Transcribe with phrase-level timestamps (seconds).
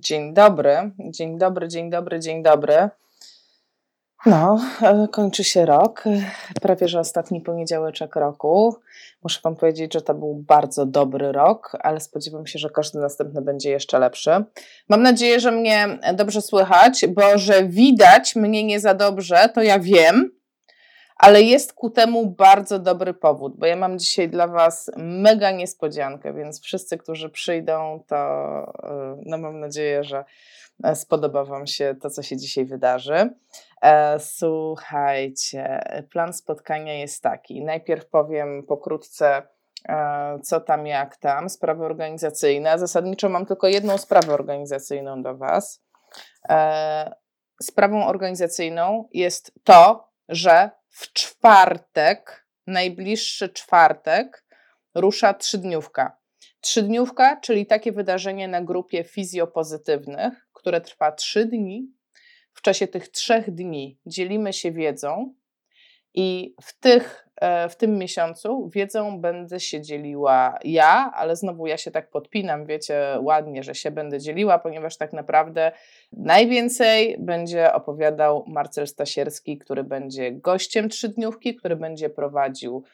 [0.00, 2.88] Dzień dobry, dzień dobry, dzień dobry, dzień dobry.
[4.26, 6.04] No, e, kończy się rok,
[6.62, 8.76] prawie że ostatni poniedziałek roku.
[9.22, 13.42] Muszę Wam powiedzieć, że to był bardzo dobry rok, ale spodziewam się, że każdy następny
[13.42, 14.30] będzie jeszcze lepszy.
[14.88, 19.78] Mam nadzieję, że mnie dobrze słychać, bo że widać mnie nie za dobrze, to ja
[19.78, 20.30] wiem,
[21.16, 26.34] ale jest ku temu bardzo dobry powód, bo ja mam dzisiaj dla Was mega niespodziankę,
[26.34, 30.24] więc wszyscy, którzy przyjdą, to e, no mam nadzieję, że
[30.84, 33.30] e, spodoba Wam się to, co się dzisiaj wydarzy.
[33.82, 37.64] E, słuchajcie, plan spotkania jest taki.
[37.64, 39.42] Najpierw powiem pokrótce,
[40.42, 42.78] co tam, jak tam, sprawy organizacyjne.
[42.78, 45.82] Zasadniczo mam tylko jedną sprawę organizacyjną do Was.
[47.62, 54.44] Sprawą organizacyjną jest to, że w czwartek, najbliższy czwartek,
[54.94, 56.18] rusza trzydniówka.
[56.60, 61.92] Trzydniówka, czyli takie wydarzenie na grupie fizjopozytywnych, które trwa trzy dni.
[62.52, 65.34] W czasie tych trzech dni dzielimy się wiedzą
[66.14, 67.25] i w tych
[67.68, 73.18] w tym miesiącu wiedzą będę się dzieliła ja, ale znowu ja się tak podpinam, wiecie,
[73.20, 75.72] ładnie, że się będę dzieliła, ponieważ tak naprawdę
[76.12, 82.84] najwięcej będzie opowiadał Marcel Stasierski, który będzie gościem trzydniówki, który będzie prowadził,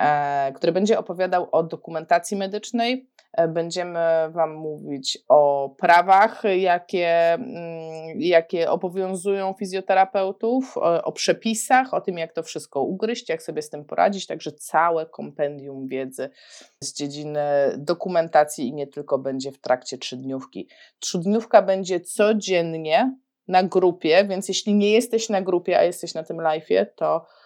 [0.00, 3.15] e, który będzie opowiadał o dokumentacji medycznej, E,
[3.48, 3.98] będziemy
[4.30, 12.32] Wam mówić o prawach, jakie, mm, jakie obowiązują fizjoterapeutów, o, o, przepisach, o tym, jak
[12.32, 14.26] to wszystko ugryźć, jak sobie z tym poradzić.
[14.26, 16.30] Także całe kompendium wiedzy
[16.80, 17.40] z dziedziny
[17.78, 20.68] dokumentacji i nie tylko będzie w trakcie trzydniówki.
[20.98, 23.16] Trzydniówka będzie codziennie
[23.48, 27.26] na grupie, więc jeśli nie jesteś na grupie, a jesteś na tym live'ie, to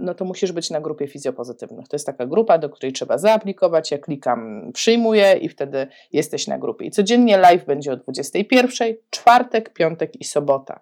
[0.00, 1.88] no to musisz być na grupie fizjopozytywnych.
[1.88, 3.90] To jest taka grupa, do której trzeba zaaplikować.
[3.90, 6.84] Ja klikam, przyjmuję i wtedy jesteś na grupie.
[6.84, 10.80] I codziennie live będzie o 21, czwartek, piątek i sobota.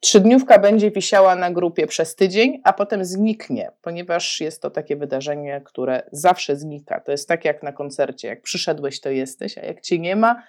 [0.00, 5.62] Trzydniówka będzie wisiała na grupie przez tydzień, a potem zniknie, ponieważ jest to takie wydarzenie,
[5.64, 7.00] które zawsze znika.
[7.00, 8.28] To jest tak jak na koncercie.
[8.28, 10.42] Jak przyszedłeś, to jesteś, a jak cię nie ma,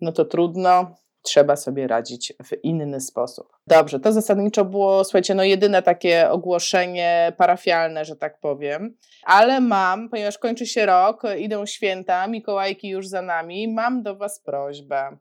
[0.00, 3.56] no to trudno, trzeba sobie radzić w inny sposób.
[3.66, 10.08] Dobrze, to zasadniczo było, słuchajcie, no jedyne takie ogłoszenie parafialne, że tak powiem, ale mam,
[10.08, 15.16] ponieważ kończy się rok, idą święta, Mikołajki już za nami, mam do Was prośbę.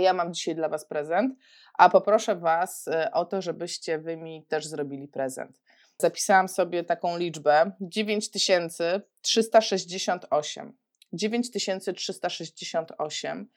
[0.00, 1.34] Ja mam dzisiaj dla Was prezent,
[1.78, 5.60] a poproszę Was e, o to, żebyście Wy mi też zrobili prezent.
[5.98, 10.76] Zapisałam sobie taką liczbę 9368.
[11.12, 13.48] 9368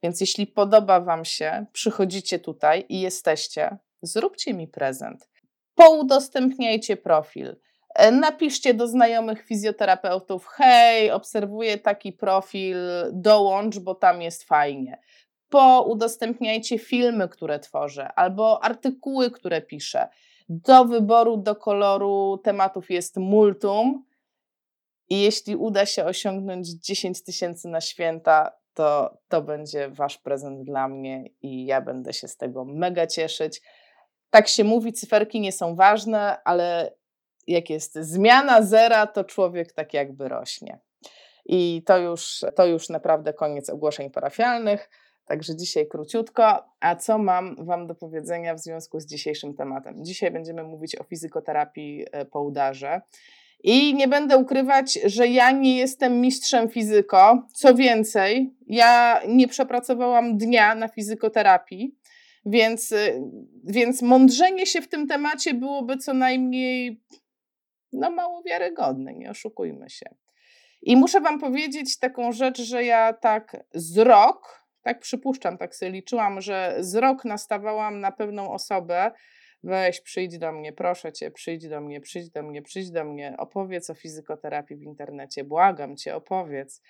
[0.03, 5.29] Więc jeśli podoba Wam się, przychodzicie tutaj i jesteście, zróbcie mi prezent.
[5.75, 7.70] Poudostępniajcie profil E,
[8.11, 12.77] napiszcie do znajomych fizjoterapeutów: hej, obserwuję taki profil,
[13.11, 15.01] dołącz, bo tam jest fajnie.
[15.49, 20.07] Poudostępniajcie filmy, które tworzę, albo artykuły, które piszę.
[20.49, 24.05] Do wyboru, do koloru tematów jest multum.
[25.09, 30.87] I jeśli uda się osiągnąć 10 tysięcy na święta, to to będzie Wasz prezent dla
[30.87, 33.61] mnie i ja będę się z tego mega cieszyć.
[34.29, 36.93] Tak się mówi, cyferki nie są ważne, ale
[37.51, 40.79] jak jest zmiana zera, to człowiek tak jakby rośnie.
[41.45, 44.89] I to już, to już naprawdę koniec ogłoszeń parafialnych.
[45.25, 46.65] Także dzisiaj króciutko.
[46.79, 50.05] A co mam Wam do powiedzenia w związku z dzisiejszym tematem?
[50.05, 53.01] Dzisiaj będziemy mówić o fizykoterapii e, po udarze.
[53.63, 57.47] I nie będę ukrywać, że ja nie jestem mistrzem fizyko.
[57.53, 61.95] Co więcej, ja nie przepracowałam dnia na fizykoterapii,
[62.45, 62.97] więc, e,
[63.63, 67.01] więc mądrzenie się w tym temacie byłoby co najmniej
[67.93, 70.05] no mało wiarygodny, nie oszukujmy się.
[70.81, 75.91] I muszę Wam powiedzieć taką rzecz, że ja tak z rok, tak przypuszczam, tak sobie
[75.91, 79.11] liczyłam, że z rok nastawałam na pewną osobę,
[79.63, 83.35] weź, przyjdź do mnie, proszę Cię, przyjdź do mnie, przyjdź do mnie, przyjdź do mnie,
[83.37, 86.81] opowiedz o fizykoterapii w internecie, błagam Cię, opowiedz.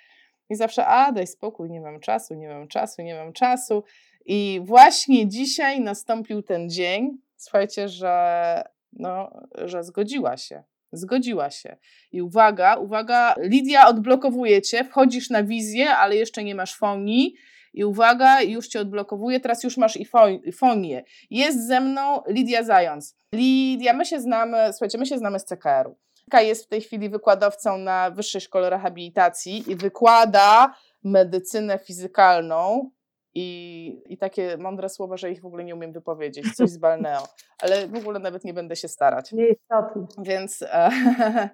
[0.49, 3.83] I zawsze, a daj spokój, nie mam czasu, nie mam czasu, nie mam czasu.
[4.25, 8.63] I właśnie dzisiaj nastąpił ten dzień, słuchajcie, że,
[8.93, 10.63] no, że zgodziła się.
[10.91, 11.77] Zgodziła się.
[12.11, 17.35] I uwaga, uwaga, Lidia odblokowuje cię, wchodzisz na wizję, ale jeszcze nie masz fonii.
[17.73, 21.03] I uwaga, już cię odblokowuje, teraz już masz i fonię.
[21.29, 23.15] Jest ze mną Lidia Zając.
[23.33, 25.97] Lidia, my się znamy, słuchajcie, my się znamy z CKR-u.
[26.39, 32.91] Jest w tej chwili wykładowcą na Wyższej Szkole Rehabilitacji i wykłada medycynę fizykalną
[33.33, 37.27] i, I takie mądre słowa, że ich w ogóle nie umiem wypowiedzieć, coś z Balneo,
[37.59, 39.31] ale w ogóle nawet nie będę się starać.
[39.31, 40.05] Nieistotne.
[40.17, 40.89] Więc, e,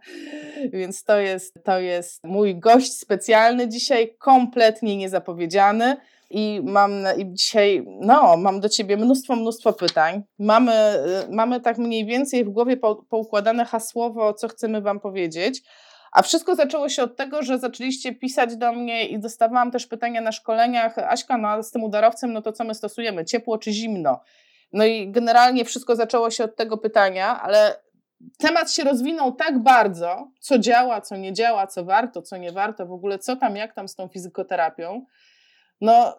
[0.74, 5.98] więc to, jest, to jest mój gość specjalny dzisiaj, kompletnie niezapowiedziany.
[6.30, 10.24] I mam i dzisiaj, no, mam do ciebie mnóstwo, mnóstwo pytań.
[10.40, 10.74] Mamy,
[11.30, 15.64] y, mamy tak mniej więcej w głowie po, poukładane hasłowo, co chcemy wam powiedzieć.
[16.12, 20.22] A wszystko zaczęło się od tego, że zaczęliście pisać do mnie i dostawałam też pytania
[20.22, 24.20] na szkoleniach, Aśka, no z tym udarowcem, no to co my stosujemy, ciepło czy zimno?
[24.74, 27.80] No i generalnie wszystko zaczęło się od tego pytania, ale
[28.38, 32.86] temat się rozwinął tak bardzo, co działa, co nie działa, co warto, co nie warto,
[32.86, 35.06] w ogóle co tam, jak tam z tą fizykoterapią,
[35.82, 36.18] no,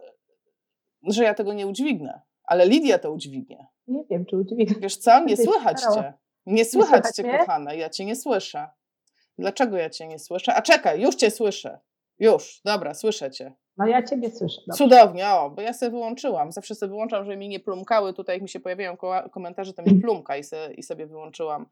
[1.08, 2.20] że ja tego nie udźwignę.
[2.44, 3.66] Ale Lidia to udźwignie.
[3.86, 4.76] Nie wiem, czy udźwignie.
[4.80, 5.24] Wiesz co?
[5.24, 6.12] Nie słychać cię.
[6.46, 7.74] Nie słychać cię, kochana.
[7.74, 8.68] Ja cię nie słyszę.
[9.38, 10.54] Dlaczego ja cię nie słyszę?
[10.54, 11.78] A czekaj, już cię słyszę.
[12.18, 13.52] Już, dobra, słyszę cię.
[13.76, 14.60] No ja ciebie słyszę.
[14.66, 14.84] Dobrze.
[14.84, 16.52] Cudownie, o, bo ja sobie wyłączyłam.
[16.52, 18.14] Zawsze sobie wyłączam, żeby mi nie plumkały.
[18.14, 18.96] Tutaj jak mi się pojawiają
[19.32, 21.66] komentarze, to mi plumka i, se, i sobie wyłączyłam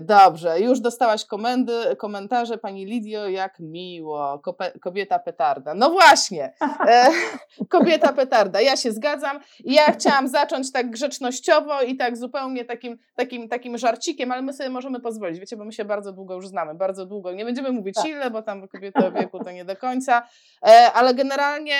[0.00, 4.42] dobrze, już dostałaś komendy, komentarze Pani Lidio, jak miło,
[4.80, 5.74] kobieta petarda.
[5.74, 6.52] No właśnie,
[6.88, 7.06] e,
[7.68, 9.40] kobieta petarda, ja się zgadzam.
[9.64, 14.70] Ja chciałam zacząć tak grzecznościowo i tak zupełnie takim, takim, takim żarcikiem, ale my sobie
[14.70, 17.32] możemy pozwolić, wiecie, bo my się bardzo długo już znamy, bardzo długo.
[17.32, 18.06] Nie będziemy mówić tak.
[18.06, 20.28] ile, bo tam kobiety o wieku to nie do końca,
[20.66, 21.76] e, ale generalnie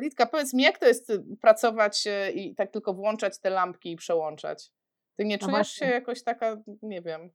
[0.00, 2.04] Litka, powiedz mi, jak to jest pracować
[2.34, 4.70] i tak tylko włączać te lampki i przełączać?
[5.16, 7.30] Ty nie no czujesz się jakoś taka, nie wiem.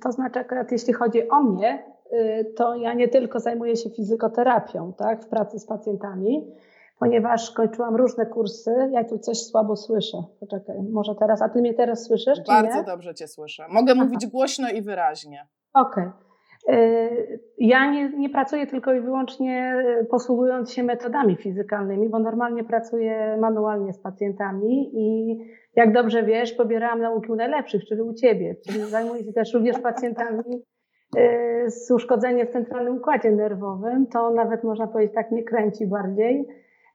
[0.00, 4.92] To znaczy, akurat jeśli chodzi o mnie, y, to ja nie tylko zajmuję się fizykoterapią,
[4.92, 6.54] tak, w pracy z pacjentami,
[6.98, 8.90] ponieważ kończyłam różne kursy.
[8.92, 10.18] Ja tu coś słabo słyszę.
[10.40, 12.38] Poczekaj, może teraz, a ty mnie teraz słyszysz?
[12.46, 13.66] Bardzo dobrze cię słyszę.
[13.68, 14.04] Mogę Aha.
[14.04, 15.46] mówić głośno i wyraźnie.
[15.74, 16.04] Okej.
[16.04, 16.32] Okay.
[17.58, 23.36] Ja nie, nie, pracuję tylko i wyłącznie y, posługując się metodami fizykalnymi, bo normalnie pracuję
[23.40, 25.38] manualnie z pacjentami i
[25.76, 28.56] jak dobrze wiesz, pobierałam nauki u najlepszych, czyli u ciebie.
[28.66, 30.62] Czyli zajmuję się też również pacjentami
[31.16, 34.06] y, z uszkodzeniem w centralnym układzie nerwowym.
[34.06, 36.46] To nawet można powiedzieć tak nie kręci bardziej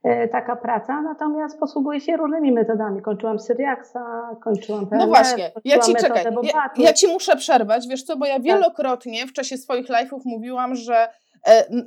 [0.04, 3.02] E, taka praca, natomiast posługuję się różnymi metodami.
[3.02, 8.04] Kończyłam Syriaksa, kończyłam PNL, No właśnie, ja ci czekaj, ja, ja, ci muszę przerwać, wiesz
[8.04, 8.44] co, bo ja tak.
[8.44, 11.08] wielokrotnie w czasie swoich live'ów mówiłam, że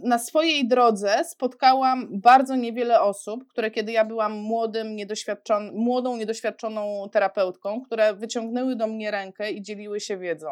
[0.02, 7.08] na swojej drodze spotkałam bardzo niewiele osób, które kiedy ja byłam młodym, niedoświadczon młodą, niedoświadczoną
[7.12, 10.48] terapeutką, które wyciągnęły do mnie rękę i dzieliły się wiedzą.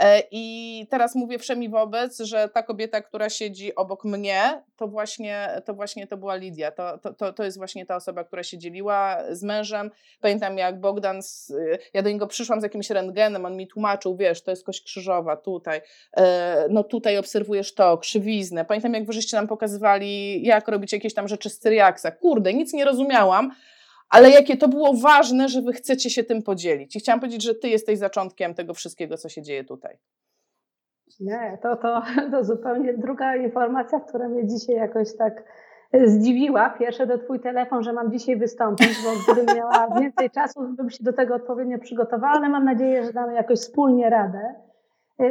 [0.00, 5.48] E, I teraz mówię wszemi wobec, że ta kobieta, która siedzi obok mnie, to właśnie
[5.64, 6.70] to, właśnie to była Lidia.
[6.70, 9.90] To, to, to jest właśnie ta osoba, która się dzieliła z mężem.
[10.20, 11.52] Pamiętam jak Bogdan, z,
[11.94, 15.36] ja do niego przyszłam z jakimś rentgenem, on mi tłumaczył, wiesz, to jest kość krzyżowa,
[15.36, 15.80] tutaj,
[16.16, 18.64] e, no tutaj obserwujesz to, krzywiznę.
[18.64, 22.10] Pamiętam jak wyżeście nam pokazywali, jak robić jakieś tam rzeczy z Cyriaksa.
[22.10, 23.52] Kurde, nic nie rozumiałam,
[24.12, 26.96] ale jakie to było ważne, że wy chcecie się tym podzielić.
[26.96, 29.98] I chciałam powiedzieć, że ty jesteś zaczątkiem tego wszystkiego, co się dzieje tutaj.
[31.20, 35.44] Nie, to, to, to zupełnie druga informacja, która mnie dzisiaj jakoś tak
[36.04, 36.70] zdziwiła.
[36.70, 41.04] Pierwsze to twój telefon, że mam dzisiaj wystąpić, bo gdybym miała więcej czasu, bym się
[41.04, 44.54] do tego odpowiednio przygotowała, ale mam nadzieję, że damy jakoś wspólnie radę.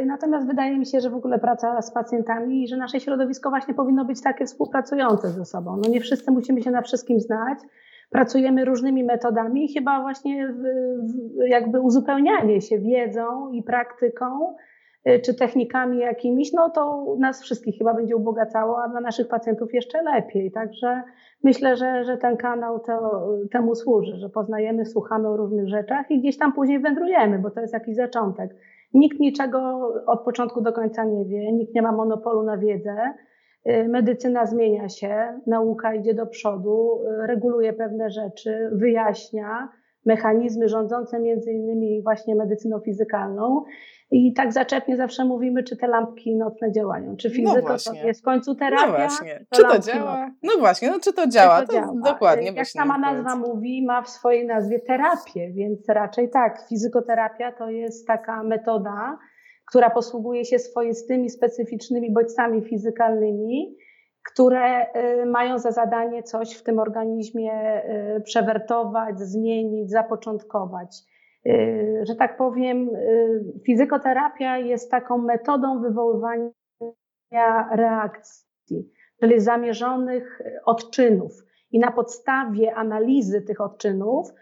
[0.06, 3.74] Natomiast wydaje mi się, że w ogóle praca z pacjentami i że nasze środowisko właśnie
[3.74, 5.76] powinno być takie współpracujące ze sobą.
[5.76, 7.58] No nie wszyscy musimy się na wszystkim znać,
[8.12, 10.54] pracujemy różnymi metodami chyba właśnie
[11.48, 14.54] jakby uzupełnianie się wiedzą i praktyką
[15.08, 19.74] y, czy technikami jakimiś, no to nas wszystkich chyba będzie ubogacało, a dla naszych pacjentów
[19.74, 20.52] jeszcze lepiej.
[20.52, 21.02] Także
[21.44, 26.20] myślę, że, że ten kanał to, temu służy, że poznajemy, słuchamy o różnych rzeczach i
[26.20, 28.50] gdzieś tam później wędrujemy, bo to jest jakiś zaczątek.
[28.94, 33.14] Nikt niczego od początku do końca nie wie, nikt nie ma monopolu na wiedzę.
[33.66, 39.68] Y, medycyna zmienia się, nauka idzie do przodu, y, reguluje pewne rzeczy, wyjaśnia
[40.06, 43.64] mechanizmy rządzące między innymi właśnie medycyną fizykalną.
[44.10, 47.16] I tak zaczepnie zawsze mówimy, czy te lampki nocne działają.
[47.16, 48.86] Czy no fizyka no to jest w końcu terapia?
[48.86, 49.46] No właśnie.
[49.50, 50.20] Czy to działa?
[50.20, 50.34] Nocne.
[50.42, 51.60] No właśnie, no czy to działa?
[51.60, 51.92] Czy to, to działa?
[52.04, 52.52] dokładnie.
[52.52, 58.06] Jak sama nazwa mówi, ma w swojej nazwie terapię, więc raczej tak, fizykoterapia to jest
[58.06, 59.18] taka metoda,
[59.68, 63.76] która posługuje się swoistymi, specyficznymi bodźcami fizykalnymi,
[64.32, 64.86] które
[65.22, 67.82] y, mają za zadanie coś w tym organizmie
[68.16, 70.96] y, przewertować, zmienić, zapoczątkować.
[71.46, 72.90] Y, że tak powiem,
[73.66, 76.50] fizykoterapia jest taką metodą wywoływania
[77.72, 81.32] reakcji, czyli zamierzonych odczynów.
[81.70, 84.32] i na podstawie analizy tych odczynów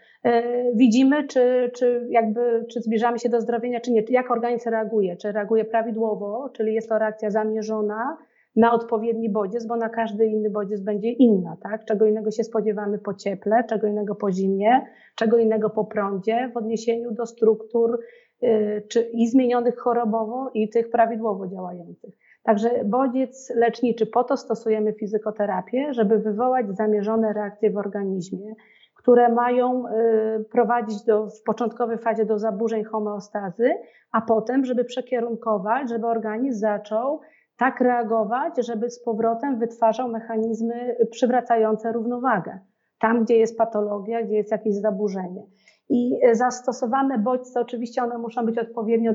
[0.73, 5.31] widzimy, czy, czy, jakby, czy zbliżamy się do zdrowienia, czy nie, jak organizm reaguje, czy
[5.31, 8.17] reaguje prawidłowo, czyli jest to reakcja zamierzona
[8.55, 11.85] na odpowiedni bodziec, bo na każdy inny bodziec będzie inna, tak?
[11.85, 14.81] Czego innego się spodziewamy po cieple, czego innego po zimie,
[15.15, 17.99] czego innego po prądzie w odniesieniu do struktur
[18.43, 22.13] y, czy, i zmienionych chorobowo i tych prawidłowo działających.
[22.43, 28.55] Także bodziec leczniczy, po to stosujemy fizykoterapię, żeby wywołać zamierzone reakcje w organizmie,
[29.01, 33.73] które mają y, prowadzić do, w początkowej fazie do zaburzeń homeostazy,
[34.11, 37.21] a potem, żeby przekierunkować, żeby organizm zaczął
[37.57, 42.59] tak reagować, żeby z powrotem wytwarzał mechanizmy przywracające równowagę.
[42.99, 45.43] Tam, gdzie jest patologia, gdzie jest jakieś zaburzenie.
[45.89, 49.13] I zastosowane bodźce, oczywiście one muszą być odpowiednio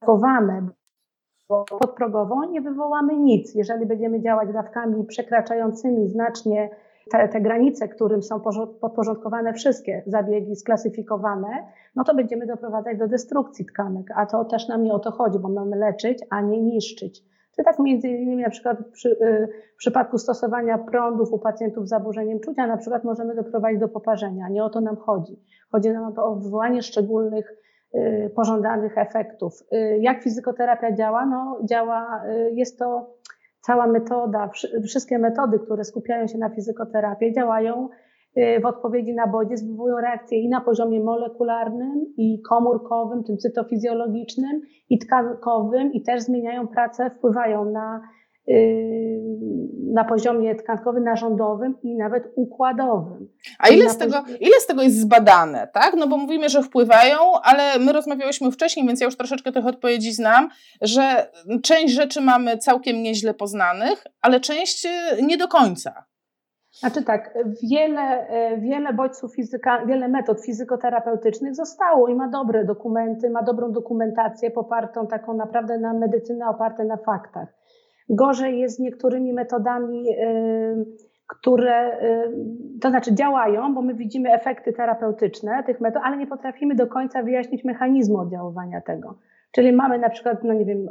[0.00, 0.68] dawkowane,
[1.48, 3.54] bo podprogowo nie wywołamy nic.
[3.54, 6.70] Jeżeli będziemy działać dawkami przekraczającymi znacznie
[7.10, 8.40] te, te granice, którym są
[8.80, 11.48] podporządkowane wszystkie zabiegi sklasyfikowane,
[11.96, 15.38] no to będziemy doprowadzać do destrukcji tkanek, a to też nam nie o to chodzi,
[15.38, 17.22] bo mamy leczyć, a nie niszczyć.
[17.56, 21.88] Czy tak między innymi na przykład przy, y, w przypadku stosowania prądów u pacjentów z
[21.88, 24.48] zaburzeniem czucia na przykład możemy doprowadzić do poparzenia.
[24.48, 25.42] Nie o to nam chodzi.
[25.72, 27.54] Chodzi nam o wywołanie szczególnych
[27.94, 29.52] y, pożądanych efektów.
[29.72, 31.26] Y, jak fizykoterapia działa?
[31.26, 32.22] No działa,
[32.52, 33.14] jest to
[33.68, 34.50] cała metoda,
[34.84, 37.88] wszystkie metody, które skupiają się na fizykoterapię, działają
[38.36, 44.60] y, w odpowiedzi na bodziec, wywołują reakcje i na poziomie molekularnym, i komórkowym, tym cytofizjologicznym,
[44.90, 48.00] i tkankowym, i też zmieniają pracę, wpływają na
[49.92, 53.28] na poziomie tkankowym, narządowym i nawet układowym.
[53.58, 55.94] A ile z, tego, ile z tego jest zbadane, tak?
[55.96, 60.12] No bo mówimy, że wpływają, ale my rozmawiałyśmy wcześniej, więc ja już troszeczkę tych odpowiedzi
[60.12, 60.48] znam,
[60.80, 61.30] że
[61.62, 66.04] część rzeczy mamy całkiem nieźle poznanych, ale część y, nie do końca.
[66.72, 67.34] Znaczy tak,
[67.70, 73.72] wiele, y, wiele bodźców fizyka, wiele metod fizykoterapeutycznych zostało i ma dobre dokumenty, ma dobrą
[73.72, 77.57] dokumentację popartą taką naprawdę na medycynę, oparte na faktach.
[78.10, 80.04] Gorzej jest z niektórymi metodami,
[81.26, 81.96] które
[82.80, 87.22] to znaczy działają, bo my widzimy efekty terapeutyczne tych metod, ale nie potrafimy do końca
[87.22, 89.14] wyjaśnić mechanizmu oddziaływania tego.
[89.52, 90.86] Czyli mamy na przykład, no nie wiem,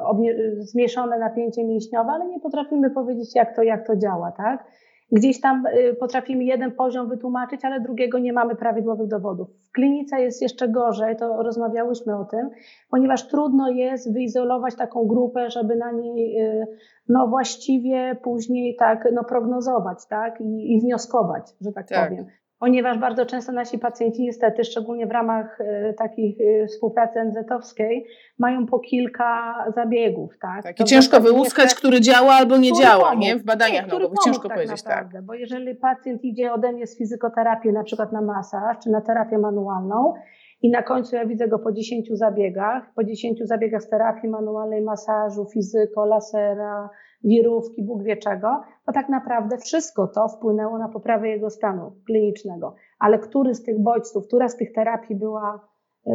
[0.59, 4.65] zmniejszone napięcie mięśniowe, ale nie potrafimy powiedzieć, jak to, jak to działa, tak?
[5.11, 9.47] Gdzieś tam y, potrafimy jeden poziom wytłumaczyć, ale drugiego nie mamy prawidłowych dowodów.
[9.63, 12.49] W klinice jest jeszcze gorzej, to rozmawiałyśmy o tym,
[12.89, 16.67] ponieważ trudno jest wyizolować taką grupę, żeby na niej y,
[17.09, 20.41] no właściwie później tak no prognozować, tak?
[20.41, 22.09] I, i wnioskować, że tak, tak.
[22.09, 22.25] powiem
[22.59, 28.05] ponieważ bardzo często nasi pacjenci niestety, szczególnie w ramach y, takich y, współpracy NZ-owskiej,
[28.39, 30.31] mają po kilka zabiegów.
[30.41, 33.21] Tak, tak i ciężko wyłuskać, który działa albo nie działa, pomógł.
[33.21, 33.35] nie?
[33.35, 34.89] W badaniach naukowych ciężko tak powiedzieć, tak.
[34.89, 35.25] naprawdę, tak.
[35.25, 39.37] Bo jeżeli pacjent idzie ode mnie z fizykoterapii na przykład na masaż, czy na terapię
[39.37, 40.13] manualną
[40.61, 44.81] i na końcu ja widzę go po 10 zabiegach, po 10 zabiegach z terapii manualnej,
[44.81, 46.89] masażu, fizyko, lasera,
[47.23, 52.75] wirówki, Bóg wie czego, to tak naprawdę wszystko to wpłynęło na poprawę jego stanu klinicznego.
[52.99, 55.67] Ale który z tych bodźców, która z tych terapii była
[56.07, 56.11] y,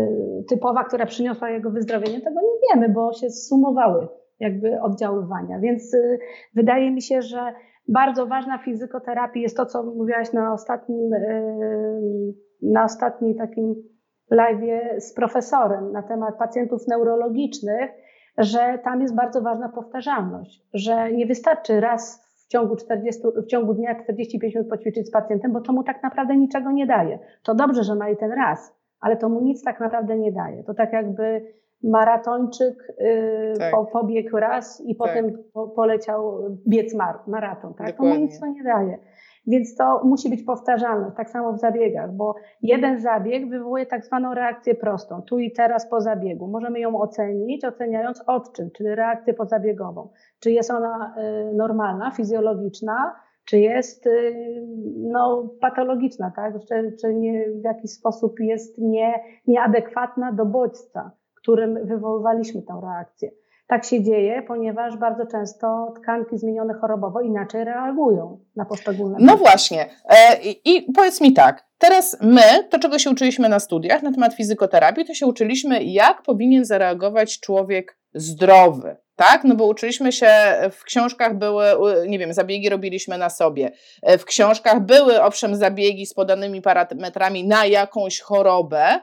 [0.49, 4.09] typowa, która przyniosła jego wyzdrowienie, tego nie wiemy, bo się zsumowały
[4.40, 5.59] jakby oddziaływania.
[5.59, 6.18] Więc y,
[6.54, 7.52] wydaje mi się, że
[7.88, 13.75] bardzo ważna w fizykoterapii jest to, co mówiłaś na ostatnim, y, na ostatnim takim
[14.30, 17.90] live z profesorem na temat pacjentów neurologicznych,
[18.39, 23.75] że tam jest bardzo ważna powtarzalność, że nie wystarczy raz w ciągu, 40, w ciągu
[23.75, 27.19] dnia 45 minut poćwiczyć z pacjentem, bo to mu tak naprawdę niczego nie daje.
[27.43, 30.65] To dobrze, że ma i ten raz, ale to mu nic tak naprawdę nie daje.
[30.65, 33.71] To tak jakby maratończyk yy, tak.
[33.71, 34.99] po, pobiegł raz i tak.
[34.99, 37.75] potem po, poleciał biec mar, maraton.
[37.75, 37.97] Tak?
[37.97, 38.99] To mu nic to nie daje.
[39.46, 44.34] Więc to musi być powtarzalne, tak samo w zabiegach, bo jeden zabieg wywołuje tak zwaną
[44.34, 46.46] reakcję prostą, tu i teraz po zabiegu.
[46.49, 50.08] Możemy ją ocenić, oceniając odczyn, czyli reakcję pozabiegową.
[50.40, 51.14] Czy jest ona
[51.50, 54.34] y, normalna, fizjologiczna, czy jest y,
[54.96, 56.54] no, patologiczna, tak?
[56.68, 59.14] czy, czy nie, w jakiś sposób jest nie,
[59.46, 63.30] nieadekwatna do bodźca, którym wywoływaliśmy tę reakcję.
[63.73, 69.17] Tak się dzieje, ponieważ bardzo często tkanki zmienione chorobowo inaczej reagują na poszczególne.
[69.21, 69.87] No właśnie.
[70.09, 74.35] E, I powiedz mi tak, teraz my, to czego się uczyliśmy na studiach na temat
[74.35, 78.97] fizykoterapii, to się uczyliśmy, jak powinien zareagować człowiek zdrowy.
[79.17, 79.45] Tak?
[79.45, 80.31] No bo uczyliśmy się,
[80.71, 81.64] w książkach były,
[82.09, 83.73] nie wiem, zabiegi robiliśmy na sobie.
[84.02, 89.00] E, w książkach były, owszem, zabiegi z podanymi parametrami na jakąś chorobę.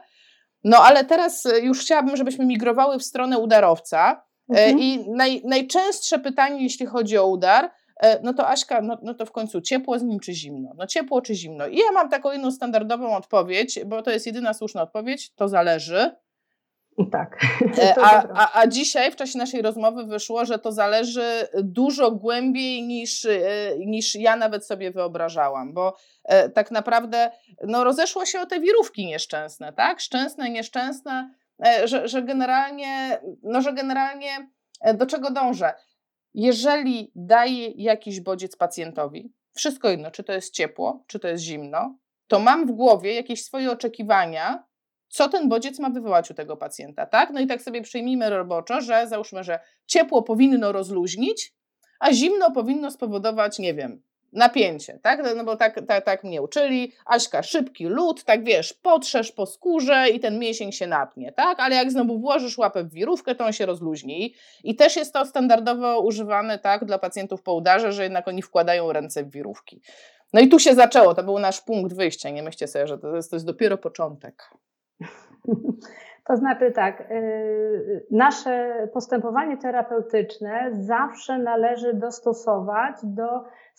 [0.64, 4.78] No ale teraz już chciałabym, żebyśmy migrowały w stronę udarowca, E, mhm.
[4.78, 9.26] I naj, najczęstsze pytanie, jeśli chodzi o udar, e, no to Aśka, no, no to
[9.26, 10.72] w końcu ciepło z nim czy zimno?
[10.78, 11.66] No ciepło czy zimno?
[11.66, 16.10] I ja mam taką jedną standardową odpowiedź, bo to jest jedyna słuszna odpowiedź, to zależy.
[17.12, 17.44] Tak.
[17.78, 22.82] E, a, a, a dzisiaj w czasie naszej rozmowy wyszło, że to zależy dużo głębiej
[22.82, 23.38] niż, e,
[23.78, 27.30] niż ja nawet sobie wyobrażałam, bo e, tak naprawdę
[27.66, 30.00] no, rozeszło się o te wirówki nieszczęsne, tak?
[30.00, 31.30] Szczęsne, nieszczęsne,
[31.84, 34.50] że, że, generalnie, no, że generalnie
[34.94, 35.72] do czego dążę?
[36.34, 41.98] Jeżeli daję jakiś bodziec pacjentowi, wszystko jedno, czy to jest ciepło, czy to jest zimno,
[42.26, 44.64] to mam w głowie jakieś swoje oczekiwania,
[45.08, 47.30] co ten bodziec ma wywołać u tego pacjenta, tak?
[47.30, 51.54] No i tak sobie przyjmijmy roboczo, że załóżmy, że ciepło powinno rozluźnić,
[52.00, 54.02] a zimno powinno spowodować, nie wiem,
[54.32, 55.20] napięcie, tak?
[55.36, 60.08] No bo tak, tak, tak mnie uczyli, Aśka, szybki lód, tak wiesz, potrzesz po skórze
[60.08, 61.60] i ten mięsień się napnie, tak?
[61.60, 64.34] Ale jak znowu włożysz łapę w wirówkę, to on się rozluźni.
[64.64, 68.92] I też jest to standardowo używane, tak, dla pacjentów po udarze, że jednak oni wkładają
[68.92, 69.82] ręce w wirówki.
[70.32, 73.16] No i tu się zaczęło, to był nasz punkt wyjścia, nie myślcie sobie, że to
[73.16, 74.50] jest, to jest dopiero początek.
[76.26, 83.26] To znaczy tak, y, nasze postępowanie terapeutyczne zawsze należy dostosować do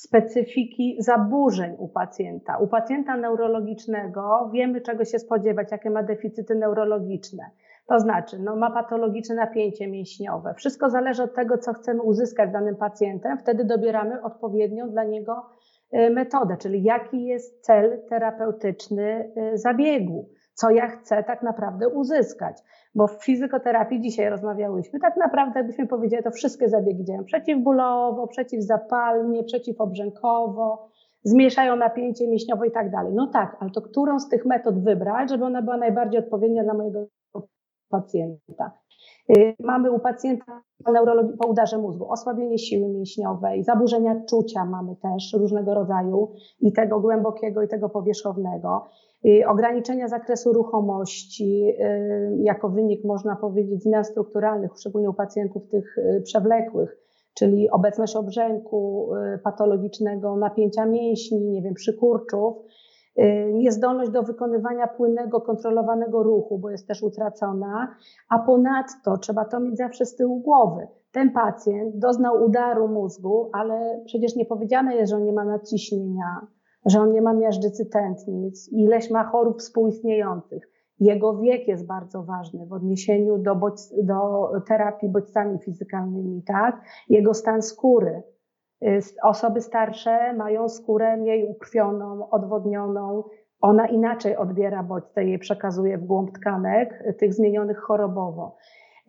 [0.01, 2.57] specyfiki zaburzeń u pacjenta.
[2.57, 7.43] U pacjenta neurologicznego wiemy, czego się spodziewać, jakie ma deficyty neurologiczne.
[7.87, 10.53] To znaczy, no, ma patologiczne napięcie mięśniowe.
[10.53, 13.37] Wszystko zależy od tego, co chcemy uzyskać z danym pacjentem.
[13.37, 15.45] Wtedy dobieramy odpowiednią dla niego
[15.93, 22.57] y, metodę, czyli jaki jest cel terapeutyczny y, zabiegu co ja chcę tak naprawdę uzyskać.
[22.95, 29.43] Bo w fizykoterapii dzisiaj rozmawiałyśmy, tak naprawdę, jakbyśmy powiedzieli, to wszystkie zabiegi działają przeciwbólowo, przeciwzapalnie,
[29.43, 30.89] przeciwobrzękowo,
[31.23, 33.13] zmniejszają napięcie mięśniowe i tak dalej.
[33.15, 36.73] No tak, ale to którą z tych metod wybrać, żeby ona była najbardziej odpowiednia dla
[36.73, 37.07] mojego
[37.89, 38.71] pacjenta?
[39.37, 40.61] Y, mamy u pacjenta
[40.93, 46.99] neurologii po udarze mózgu osłabienie siły mięśniowej, zaburzenia czucia mamy też różnego rodzaju i tego
[46.99, 48.89] głębokiego i tego powierzchownego.
[49.25, 55.97] Y, ograniczenia zakresu ruchomości y, jako wynik, można powiedzieć, zmian strukturalnych, szczególnie u pacjentów tych
[55.97, 56.97] y, przewlekłych,
[57.37, 59.09] czyli obecność obrzęku,
[59.43, 62.53] patologicznego napięcia mięśni, nie wiem, przykurczów,
[63.53, 67.95] niezdolność do wykonywania płynnego, kontrolowanego ruchu, bo jest też utracona,
[68.29, 70.87] a ponadto trzeba to mieć zawsze z tyłu głowy.
[71.11, 76.47] Ten pacjent doznał udaru mózgu, ale przecież nie powiedziane jest, że on nie ma nadciśnienia,
[76.85, 80.71] że on nie ma miażdżycy tętnic, ileś ma chorób współistniejących.
[80.99, 86.81] Jego wiek jest bardzo ważny w odniesieniu do, bodź, do terapii bodźcami fizykalnymi, tak?
[87.09, 88.23] Jego stan skóry.
[88.83, 93.23] Y, osoby starsze mają skórę mniej ukrwioną, odwodnioną.
[93.61, 98.55] Ona inaczej odbiera bodźce, je przekazuje w głąb tkanek, y, tych zmienionych chorobowo.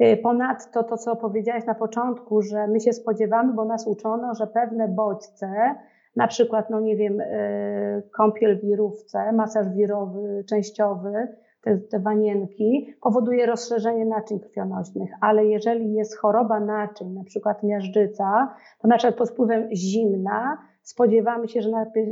[0.00, 4.46] Y, ponadto to, co powiedziałaś na początku, że my się spodziewamy, bo nas uczono, że
[4.46, 5.74] pewne bodźce
[6.16, 11.28] na przykład, no nie wiem, y, kąpiel w wirówce, masaż wirowy, częściowy,
[11.62, 18.54] te, te wanienki, powoduje rozszerzenie naczyń krwionośnych, ale jeżeli jest choroba naczyń, na przykład miażdżyca,
[18.80, 21.70] to na przykład pod wpływem zimna spodziewamy się, że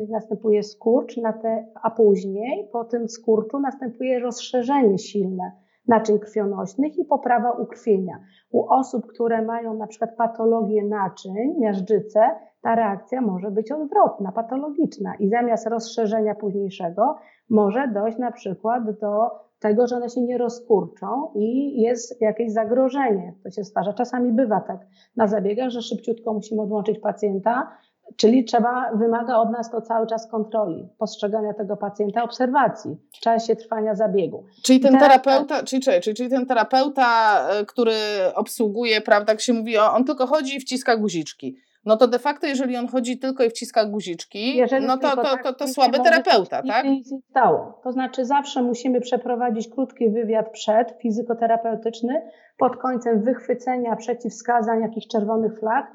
[0.08, 1.16] następuje skurcz,
[1.82, 5.52] a później po tym skurczu następuje rozszerzenie silne
[5.88, 8.20] naczyń krwionośnych i poprawa ukrwienia.
[8.50, 12.20] U osób, które mają na przykład patologię naczyń, miażdżycę,
[12.62, 17.16] ta reakcja może być odwrotna, patologiczna i zamiast rozszerzenia późniejszego
[17.50, 23.34] może dojść na przykład do tego, że one się nie rozkurczą i jest jakieś zagrożenie.
[23.44, 23.92] To się stwarza.
[23.92, 27.76] Czasami bywa tak na zabiegach, że szybciutko musimy odłączyć pacjenta,
[28.16, 33.56] Czyli trzeba, wymaga od nas to cały czas kontroli, postrzegania tego pacjenta, obserwacji w czasie
[33.56, 34.44] trwania zabiegu.
[34.62, 37.94] Czyli ten terapeuta, czyli, czyli, czyli ten terapeuta, e, który
[38.34, 41.56] obsługuje, prawda, jak się mówi, on tylko chodzi i wciska guziczki.
[41.84, 45.22] No to de facto, jeżeli on chodzi tylko i wciska guziczki, jeżeli no to, to,
[45.22, 46.84] to, to, to słaby terapeuta, tak?
[46.84, 47.80] Nie stało.
[47.84, 52.22] To znaczy zawsze musimy przeprowadzić krótki wywiad przed, fizykoterapeutyczny,
[52.58, 55.86] pod końcem wychwycenia przeciwwskazań, jakichś czerwonych flag,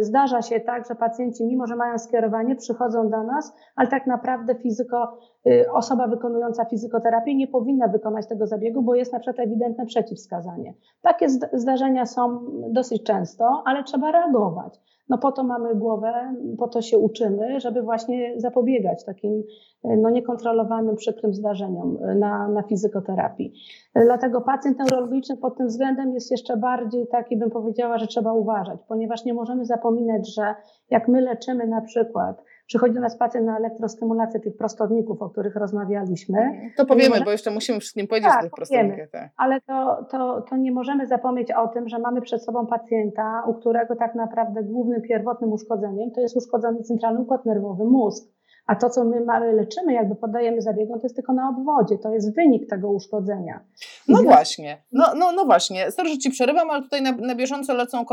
[0.00, 4.54] zdarza się tak, że pacjenci, mimo że mają skierowanie, przychodzą do nas, ale tak naprawdę
[4.54, 9.86] fizyko, y, osoba wykonująca fizykoterapię nie powinna wykonać tego zabiegu, bo jest na przykład ewidentne
[9.86, 10.74] przeciwwskazanie.
[11.02, 14.80] Takie zdarzenia są dosyć często, ale trzeba reagować.
[15.10, 19.42] No po to mamy głowę, po to się uczymy, żeby właśnie zapobiegać takim
[19.84, 23.52] no, niekontrolowanym, przykrym zdarzeniom na, na fizykoterapii.
[23.94, 28.80] Dlatego pacjent neurologiczny pod tym względem jest jeszcze bardziej taki, bym powiedziała, że trzeba uważać,
[28.88, 30.54] ponieważ nie możemy zapominać, że
[30.90, 35.56] jak my leczymy na przykład przychodzi do nas pacjent na elektrostymulację tych prostowników, o których
[35.56, 36.70] rozmawialiśmy.
[36.76, 39.10] To powiemy, bo jeszcze musimy wszystkim powiedzieć tak, o tych prostownikach.
[39.10, 39.30] Tak.
[39.36, 43.54] Ale to, to, to nie możemy zapomnieć o tym, że mamy przed sobą pacjenta, u
[43.54, 48.39] którego tak naprawdę głównym, pierwotnym uszkodzeniem to jest uszkodzony centralny układ nerwowy, mózg.
[48.66, 52.10] A to, co my mamy, leczymy, jakby podajemy zabiegom, to jest tylko na obwodzie, to
[52.10, 53.60] jest wynik tego uszkodzenia.
[54.08, 55.90] I no właśnie, no, no, no właśnie.
[55.90, 58.04] Sorry, że Ci przerywam, ale tutaj na, na bieżąco lecą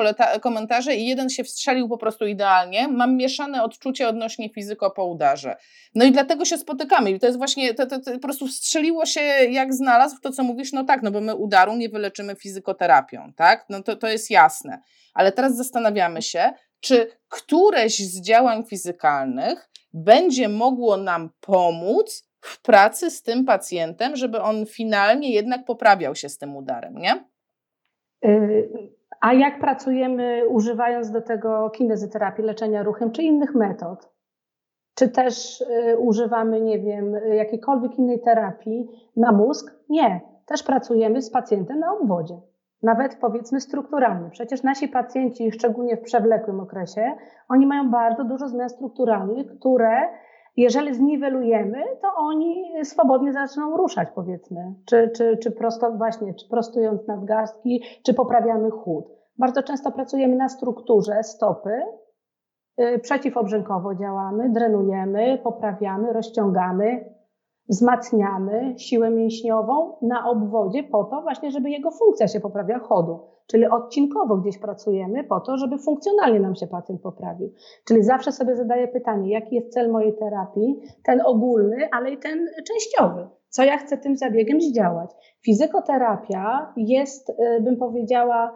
[0.41, 2.87] komentarze i jeden się wstrzelił po prostu idealnie.
[2.87, 5.55] Mam mieszane odczucie odnośnie fizyko po udarze.
[5.95, 9.05] No i dlatego się spotykamy i to jest właśnie, to, to, to po prostu wstrzeliło
[9.05, 13.33] się jak znalazł to, co mówisz, no tak, no bo my udaru nie wyleczymy fizykoterapią,
[13.35, 13.65] tak?
[13.69, 14.81] No to, to jest jasne.
[15.13, 23.11] Ale teraz zastanawiamy się, czy któreś z działań fizykalnych będzie mogło nam pomóc w pracy
[23.11, 27.25] z tym pacjentem, żeby on finalnie jednak poprawiał się z tym udarem, nie?
[28.25, 28.69] Y,
[29.21, 34.09] a jak pracujemy używając do tego kinezyterapii, leczenia ruchem, czy innych metod?
[34.95, 39.73] Czy też y, używamy, nie wiem, jakiejkolwiek innej terapii na mózg?
[39.89, 40.21] Nie.
[40.45, 42.37] Też pracujemy z pacjentem na obwodzie
[42.83, 44.29] nawet powiedzmy strukturalnie.
[44.29, 47.15] Przecież nasi pacjenci, szczególnie w przewlekłym okresie,
[47.49, 50.09] oni mają bardzo dużo zmian strukturalnych, które
[50.57, 57.07] jeżeli zniwelujemy, to oni swobodnie zaczną ruszać, powiedzmy, czy, czy, czy prosto właśnie, czy prostując
[57.07, 59.05] nadgarstki, czy poprawiamy chód.
[59.37, 61.81] Bardzo często pracujemy na strukturze stopy,
[62.81, 67.16] y, przeciwobrzękowo działamy, drenujemy, poprawiamy, rozciągamy,
[67.69, 73.19] wzmacniamy siłę mięśniową na obwodzie po to właśnie, żeby jego funkcja się poprawiła chodu.
[73.47, 77.53] Czyli odcinkowo gdzieś pracujemy po to, żeby funkcjonalnie nam się pacjent poprawił.
[77.87, 82.47] Czyli zawsze sobie zadaję pytanie, jaki jest cel mojej terapii, ten ogólny, ale i ten
[82.67, 83.27] częściowy.
[83.49, 85.11] Co ja chcę tym zabiegiem zdziałać?
[85.45, 88.53] Fizykoterapia jest, y, bym powiedziała,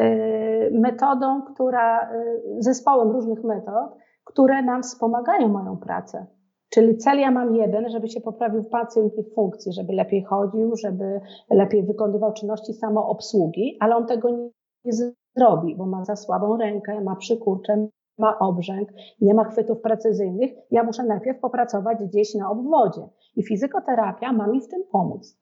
[0.00, 6.26] y, metodą, która, y, zespołem różnych metod, które nam wspomagają moją pracę.
[6.74, 11.20] Czyli cel ja mam jeden, żeby się poprawił pacjent i funkcji, żeby lepiej chodził, żeby
[11.50, 14.50] lepiej wykonywał czynności samoobsługi, ale on tego
[14.84, 14.92] nie
[15.36, 18.88] zrobi, bo ma za słabą rękę, ma przykurcze, ma obrzęk,
[19.20, 20.50] nie ma chwytów precyzyjnych.
[20.70, 23.08] Ja muszę najpierw popracować gdzieś na obwodzie.
[23.36, 25.38] I fizykoterapia ma mi w tym pomóc.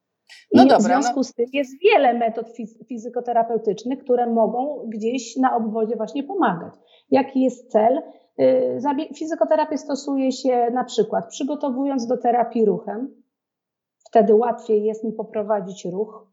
[0.53, 1.25] I no dobra, w związku no.
[1.25, 2.47] z tym jest wiele metod
[2.89, 6.75] fizykoterapeutycznych, które mogą gdzieś na obwodzie właśnie pomagać.
[7.11, 8.03] Jaki jest cel?
[8.41, 8.81] Y,
[9.15, 13.23] fizykoterapię stosuje się na przykład przygotowując do terapii ruchem,
[14.09, 16.27] wtedy łatwiej jest mi poprowadzić ruch,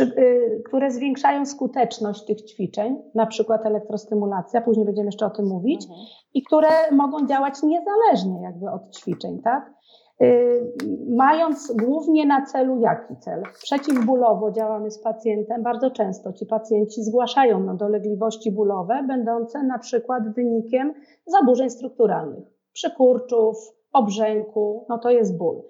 [0.00, 5.82] y, które zwiększają skuteczność tych ćwiczeń, na przykład elektrostymulacja, później będziemy jeszcze o tym mówić,
[5.82, 6.06] mhm.
[6.34, 9.72] i które mogą działać niezależnie jakby od ćwiczeń, tak?
[10.22, 10.72] Y,
[11.08, 13.42] mając głównie na celu jaki cel?
[13.62, 15.62] Przeciwbólowo działamy z pacjentem.
[15.62, 20.94] Bardzo często ci pacjenci zgłaszają no, dolegliwości bólowe, będące na przykład wynikiem
[21.26, 23.56] zaburzeń strukturalnych, przykurczów,
[23.92, 25.62] obrzęku, no to jest ból.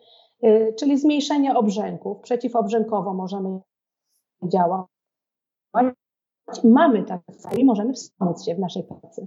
[0.45, 3.59] Y, czyli zmniejszenie obrzęków, przeciwobrzękowo możemy
[4.53, 4.87] działać
[6.65, 7.21] mamy tak
[7.59, 9.27] i możemy wspomóc się w naszej pracy.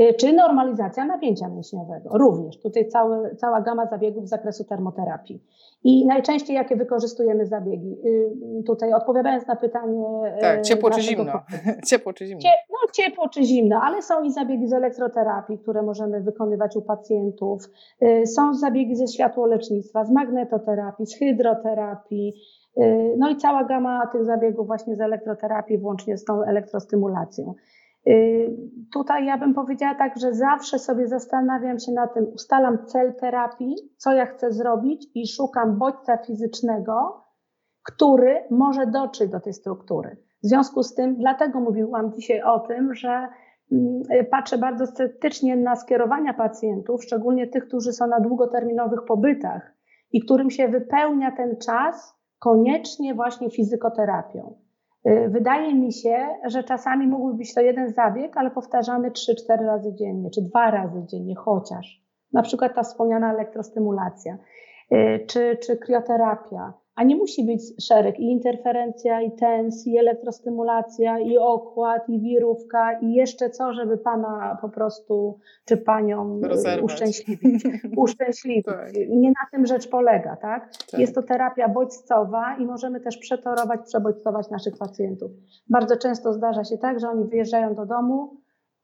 [0.00, 2.18] Y, czy normalizacja napięcia mięśniowego?
[2.18, 2.60] Również.
[2.60, 5.42] Tutaj cały, cała gama zabiegów z zakresu termoterapii.
[5.84, 7.96] I najczęściej jakie wykorzystujemy zabiegi?
[8.04, 10.04] Y, tutaj odpowiadając na pytanie.
[10.36, 11.32] Y, tak, ciepło czy zimno?
[11.88, 12.42] ciepło czy zimno?
[12.70, 17.62] no, ciepło czy zimno, ale są i zabiegi z elektroterapii, które możemy wykonywać u pacjentów.
[18.24, 22.34] Są zabiegi ze światłolecznictwa, z magnetoterapii, z hydroterapii.
[22.78, 27.54] Y, no i cała gama tych zabiegów właśnie z elektroterapii, włącznie z tą elektrostymulacją.
[28.06, 28.56] Y,
[28.92, 33.76] tutaj ja bym powiedziała tak, że zawsze sobie zastanawiam się na tym, ustalam cel terapii,
[33.96, 37.24] co ja chcę zrobić i szukam bodźca fizycznego,
[37.82, 40.16] który może dotrzeć do tej struktury.
[40.42, 43.28] W związku z tym, dlatego mówiłam dzisiaj o tym, że
[43.72, 49.74] mm, patrzę bardzo sceptycznie na skierowania pacjentów, szczególnie tych, którzy są na długoterminowych pobytach
[50.12, 54.54] i którym się wypełnia ten czas koniecznie właśnie fizykoterapią.
[55.06, 59.94] Y, wydaje mi się, że czasami mógłby być to jeden zabieg, ale powtarzany 3-4 razy
[59.94, 62.02] dziennie, czy dwa razy dziennie chociaż.
[62.32, 64.38] Na przykład ta wspomniana elektrostymulacja,
[64.92, 71.18] y, czy, czy krioterapia, a nie musi być szereg i interferencja, i tens, i elektrostymulacja,
[71.18, 76.84] i okład, i wirówka, i jeszcze co, żeby pana po prostu, czy panią Rozerwać.
[76.84, 77.64] uszczęśliwić.
[77.96, 78.66] uszczęśliwić.
[78.66, 78.94] tak.
[79.08, 80.70] Nie na tym rzecz polega, tak?
[80.90, 81.00] tak?
[81.00, 85.30] Jest to terapia bodźcowa i możemy też przetorować, przebodźcować naszych pacjentów.
[85.68, 88.36] Bardzo często zdarza się tak, że oni wyjeżdżają do domu,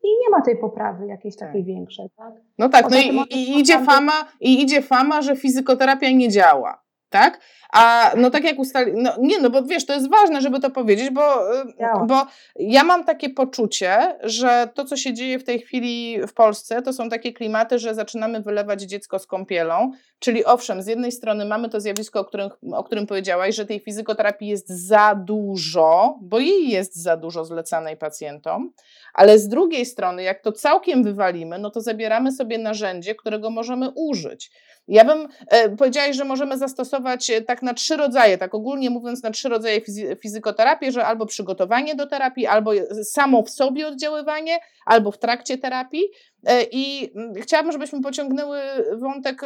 [0.03, 1.67] i nie ma tej poprawy jakiejś takiej tak.
[1.67, 2.11] większej.
[2.17, 2.35] Tak?
[2.59, 7.41] No tak, no i, i, idzie fama, i idzie fama, że fizykoterapia nie działa tak?
[7.75, 10.71] A no tak jak ustali, no nie, no bo wiesz, to jest ważne, żeby to
[10.71, 11.65] powiedzieć, bo, y,
[12.07, 16.83] bo ja mam takie poczucie, że to, co się dzieje w tej chwili w Polsce,
[16.83, 21.45] to są takie klimaty, że zaczynamy wylewać dziecko z kąpielą, czyli owszem, z jednej strony
[21.45, 26.39] mamy to zjawisko, o którym, o którym powiedziałaś, że tej fizykoterapii jest za dużo, bo
[26.39, 28.73] jej jest za dużo zlecanej pacjentom,
[29.15, 33.91] ale z drugiej strony, jak to całkiem wywalimy, no to zabieramy sobie narzędzie, którego możemy
[33.95, 34.51] użyć.
[34.89, 39.23] Ja bym e, powiedziała, że możemy zastosować e, tak na trzy rodzaje, tak ogólnie mówiąc,
[39.23, 42.73] na trzy rodzaje fizy fizykoterapię, że albo przygotowanie do terapii, albo
[43.03, 46.05] samo w sobie oddziaływanie, albo w trakcie terapii.
[46.47, 48.59] E, I mm, chciałabym, żebyśmy pociągnęły
[49.01, 49.43] wątek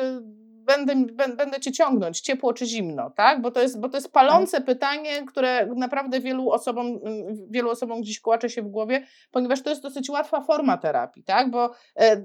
[0.69, 0.95] będę,
[1.37, 3.41] będę cię ciągnąć, ciepło czy zimno, tak?
[3.41, 4.67] Bo to jest, bo to jest palące tak.
[4.67, 7.01] pytanie, które naprawdę wielu osobom,
[7.51, 11.51] wielu osobom gdzieś kłacze się w głowie, ponieważ to jest dosyć łatwa forma terapii, tak?
[11.51, 12.23] Bo e,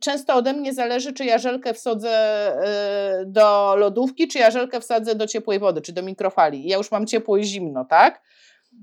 [0.00, 5.14] często ode mnie zależy, czy ja żelkę wsadzę e, do lodówki, czy ja żelkę wsadzę
[5.14, 6.68] do ciepłej wody, czy do mikrofali.
[6.68, 8.22] Ja już mam ciepło i zimno, tak?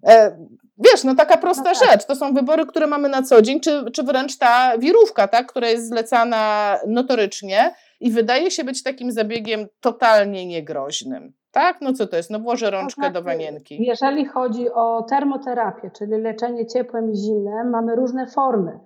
[0.08, 0.38] E,
[0.78, 1.92] wiesz, no taka prosta no tak.
[1.92, 2.06] rzecz.
[2.06, 5.70] To są wybory, które mamy na co dzień, czy, czy wręcz ta wirówka, tak, która
[5.70, 11.34] jest zlecana notorycznie i wydaje się być takim zabiegiem totalnie niegroźnym.
[11.52, 11.82] Tak?
[11.82, 12.30] No co to jest?
[12.30, 13.86] No włożę rączkę do wanienki.
[13.86, 18.80] Jeżeli chodzi o termoterapię, czyli leczenie ciepłem i zimnem, mamy różne formy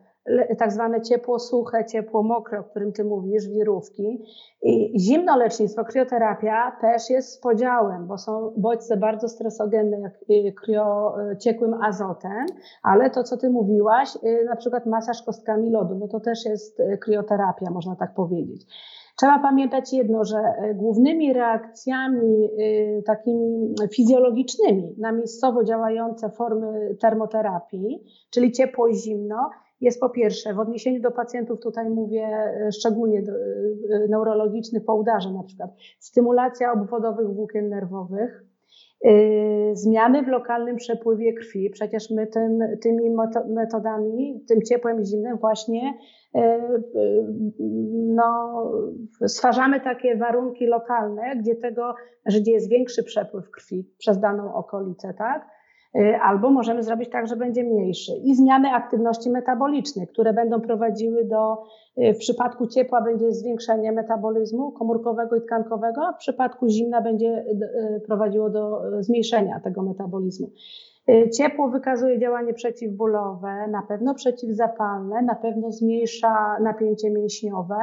[0.57, 4.23] tak zwane ciepło suche, ciepło mokre, o którym ty mówisz, wirówki.
[4.61, 11.15] I zimnolecznictwo, krioterapia też jest z podziałem, bo są bodźce bardzo stresogenne, jak y, krio
[11.31, 12.45] y, ciekłym azotem,
[12.83, 16.81] ale to, co ty mówiłaś, y, na przykład masaż kostkami lodu, no to też jest
[17.01, 18.65] krioterapia, można tak powiedzieć.
[19.15, 20.37] Trzeba pamiętać jedno, że
[20.75, 22.49] głównymi reakcjami
[23.05, 29.49] takimi fizjologicznymi na miejscowo działające formy termoterapii, czyli ciepło i zimno,
[29.81, 34.95] jest po pierwsze, w odniesieniu do pacjentów, tutaj mówię e, szczególnie do, e, neurologicznych, po
[34.95, 38.54] udarze na przykład, stymulacja obwodowych włókien nerwowych, e,
[39.73, 41.69] zmiany w lokalnym przepływie krwi.
[41.69, 43.15] Przecież my tym, tymi
[43.47, 45.93] metodami, tym ciepłem i zimnym właśnie
[48.15, 48.63] no,
[49.27, 51.93] stwarzamy takie warunki lokalne, gdzie tego,
[52.25, 55.54] gdzie jest większy przepływ krwi przez daną okolicę, tak?
[55.99, 58.11] Y, albo możemy zrobić tak, że będzie mniejszy.
[58.23, 61.63] I zmiany aktywności metabolicznej, które będą prowadziły do,
[61.97, 67.45] y, w przypadku ciepła będzie zwiększenie metabolizmu komórkowego i tkankowego, a w przypadku zimna będzie
[67.97, 70.49] y, prowadziło do zmniejszenia tego metabolizmu.
[71.37, 77.77] Ciepło wykazuje działanie przeciwbólowe, na pewno przeciwzapalne, na pewno zmniejsza napięcie mięśniowe,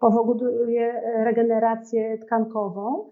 [0.00, 3.10] powoduje regenerację tkankową,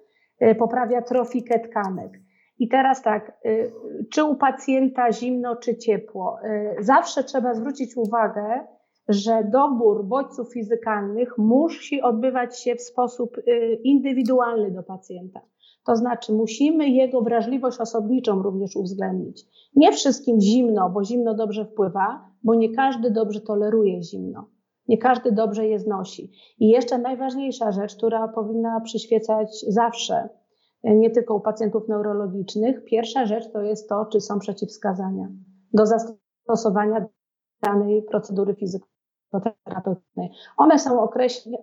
[0.58, 2.10] poprawia trofikę tkanek.
[2.58, 3.72] I teraz tak, y,
[4.12, 6.38] czy u pacjenta zimno, czy ciepło?
[6.44, 8.66] Y, zawsze trzeba zwrócić uwagę,
[9.08, 15.40] że dobór bodźców fizykalnych musi odbywać się w sposób y, indywidualny do pacjenta.
[15.86, 19.42] To znaczy, musimy jego wrażliwość osobniczą również uwzględnić.
[19.76, 24.48] Nie wszystkim zimno, bo zimno dobrze wpływa, bo nie każdy dobrze toleruje zimno.
[24.88, 26.30] Nie każdy dobrze je znosi.
[26.58, 30.28] I jeszcze najważniejsza rzecz, która powinna przyświecać zawsze,
[30.84, 32.84] nie tylko u pacjentów neurologicznych.
[32.84, 35.28] Pierwsza rzecz to jest to, czy są przeciwwskazania
[35.72, 37.06] do zastosowania
[37.62, 40.30] danej procedury fizykoterapeutycznej.
[40.56, 41.08] One są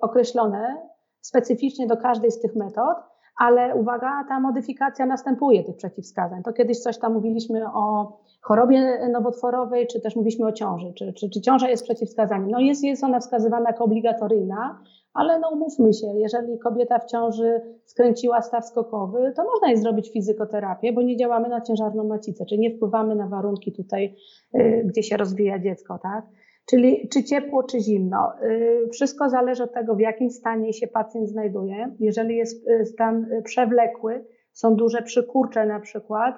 [0.02, 0.88] określone
[1.22, 2.98] specyficznie do każdej z tych metod,
[3.38, 6.44] ale uwaga, ta modyfikacja następuje tych przeciwwskazań.
[6.44, 11.30] To kiedyś coś tam mówiliśmy o chorobie nowotworowej, czy też mówiliśmy o ciąży, czy, czy,
[11.30, 12.52] czy ciąża jest przeciwwskazaniem.
[12.52, 14.82] No jest, jest ona wskazywana jako obligatoryjna,
[15.14, 20.12] ale no umówmy się, jeżeli kobieta w ciąży skręciła staw skokowy, to można jej zrobić
[20.14, 24.16] fizykoterapię, bo nie działamy na ciężarną macicę, czyli nie wpływamy na warunki tutaj,
[24.56, 26.26] y, gdzie się rozwija dziecko, tak?
[26.70, 28.34] Czyli czy ciepło, czy zimno.
[28.44, 31.96] Y, wszystko zależy od tego, w jakim stanie się pacjent znajduje.
[32.00, 36.36] Jeżeli jest y, stan przewlekły, są duże przykurcze na przykład,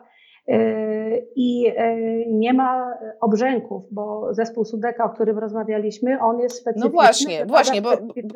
[1.36, 6.90] i yy, nie ma obrzęków, bo zespół Sudeka, o którym rozmawialiśmy, on jest specyficzny.
[6.90, 7.82] No właśnie, właśnie,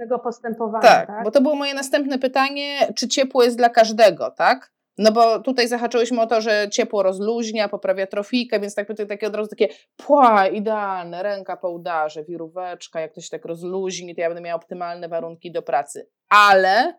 [0.10, 0.82] bo postępowania.
[0.82, 4.72] Tak, tak, bo to było moje następne pytanie, czy ciepło jest dla każdego, tak?
[4.98, 9.36] No bo tutaj zahaczyłyśmy o to, że ciepło rozluźnia, poprawia trofikę, więc tak, takie od
[9.36, 9.68] razu takie
[9.98, 14.56] pła, idealne, ręka po udarze, wiróweczka, jak to się tak rozluźni, to ja będę miała
[14.56, 16.10] optymalne warunki do pracy.
[16.30, 16.94] Ale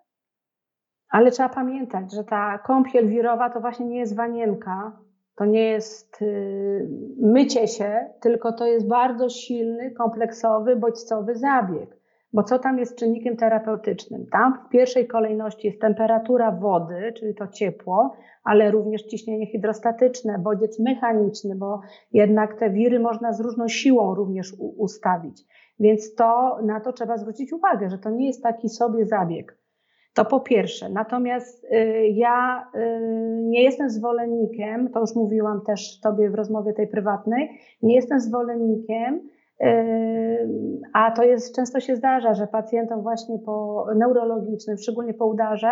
[1.11, 4.93] ale trzeba pamiętać, że ta kąpiel wirowa to właśnie nie jest wanienka,
[5.37, 6.89] to nie jest y,
[7.21, 11.99] mycie się, tylko to jest bardzo silny, kompleksowy, bodźcowy zabieg.
[12.33, 14.27] Bo co tam jest czynnikiem terapeutycznym?
[14.33, 20.79] Tam w pierwszej kolejności jest temperatura wody, czyli to ciepło, ale również ciśnienie hydrostatyczne, bodziec
[20.79, 21.81] mechaniczny, bo
[22.13, 25.45] jednak te wiry można z różną siłą również ustawić.
[25.81, 29.58] Więc to, na to trzeba zwrócić uwagę, że to nie jest taki sobie zabieg.
[30.19, 30.89] To po pierwsze.
[30.89, 32.79] Natomiast y, ja y,
[33.43, 37.51] nie jestem zwolennikiem, to już mówiłam też Tobie w rozmowie tej prywatnej,
[37.83, 39.21] nie jestem zwolennikiem,
[39.61, 39.69] y,
[40.93, 45.71] a to jest często się zdarza, że pacjentom właśnie po neurologicznym, szczególnie po udarze,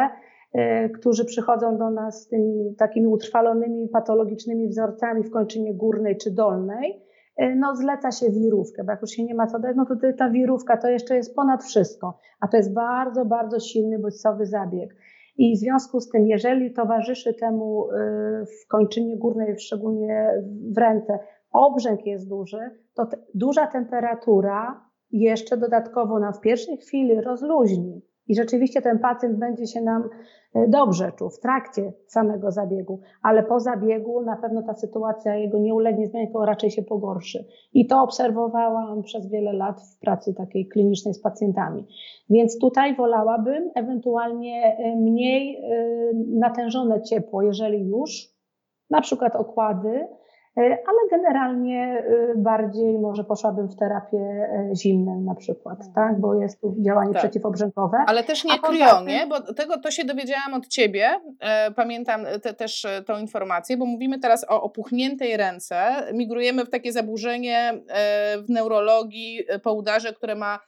[0.94, 7.02] którzy przychodzą do nas z tymi takimi utrwalonymi patologicznymi wzorcami w kończynie górnej czy dolnej,
[7.38, 10.30] no zleca się wirówkę, bo jak już się nie ma co dać, no to ta
[10.30, 14.96] wirówka to jeszcze jest ponad wszystko, a to jest bardzo, bardzo silny bodźcowy zabieg.
[15.38, 20.30] I w związku z tym, jeżeli towarzyszy temu e, w kończynie górnej, szczególnie
[20.74, 21.18] w ręce,
[21.52, 28.02] obrzęk jest duży, to duża temperatura jeszcze dodatkowo nam w pierwszej chwili rozluźni.
[28.28, 30.08] I rzeczywiście ten pacjent będzie się nam
[30.54, 35.58] e, dobrze czuł w trakcie samego zabiegu, ale po zabiegu na pewno ta sytuacja jego
[35.58, 37.44] nie ulegnie zmianie, tylko raczej się pogorszy.
[37.72, 41.86] I to obserwowałam przez wiele lat w pracy takiej klinicznej z pacjentami.
[42.30, 45.60] Więc tutaj wolałabym ewentualnie e, mniej e,
[46.28, 48.10] natężone ciepło, jeżeli już,
[48.90, 50.06] na przykład okłady,
[50.60, 55.94] ale generalnie e, bardziej może poszłabym w terapię e, zimną na przykład, mhm.
[55.94, 56.20] tak?
[56.20, 57.22] bo jest tu działanie tak.
[57.22, 57.98] przeciwobrzękowe.
[58.06, 59.26] Ale też nie kryo, nie?
[59.26, 61.08] Bo tego to się dowiedziałam od ciebie,
[61.76, 65.78] pamiętam te, też tą informację, bo mówimy teraz o opuchniętej ręce,
[66.14, 67.72] migrujemy w takie zaburzenie
[68.46, 70.58] w neurologii po udarze, które ma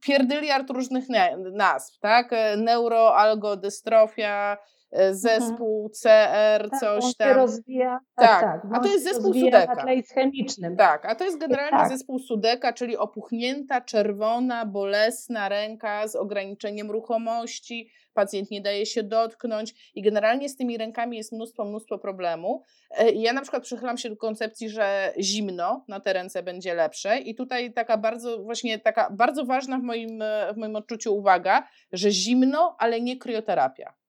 [0.00, 1.04] pierdyliard różnych
[1.52, 2.30] nazw, tak?
[2.56, 4.68] Neuroalgodystrofia, E, mhm.
[5.10, 7.36] Zespół CR, tak, coś tam.
[7.36, 8.00] Rozwija.
[8.14, 9.84] Tak, tak, tak a to jest zespół Sudeka.
[10.14, 10.76] Chemicznym.
[10.76, 11.88] Tak, a to jest generalnie tak.
[11.88, 19.92] zespół Sudeka, czyli opuchnięta, czerwona, bolesna ręka z ograniczeniem ruchomości, pacjent nie daje się dotknąć
[19.94, 22.62] i generalnie z tymi rękami jest mnóstwo, mnóstwo problemu.
[22.90, 27.18] E, ja na przykład przychylam się do koncepcji, że zimno na te ręce będzie lepsze
[27.18, 30.22] i tutaj taka bardzo, właśnie taka bardzo ważna w moim,
[30.54, 34.01] w moim odczuciu uwaga, że zimno, ale nie krioterapia.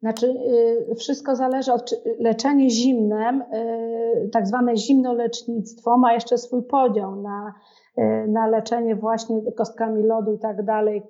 [0.00, 0.26] Znaczy,
[0.90, 7.54] y, wszystko zależy od leczenie zimnem, y, tak zwane zimnolecznictwo ma jeszcze swój podział na,
[7.98, 11.02] y, na leczenie właśnie kostkami lodu i tak dalej,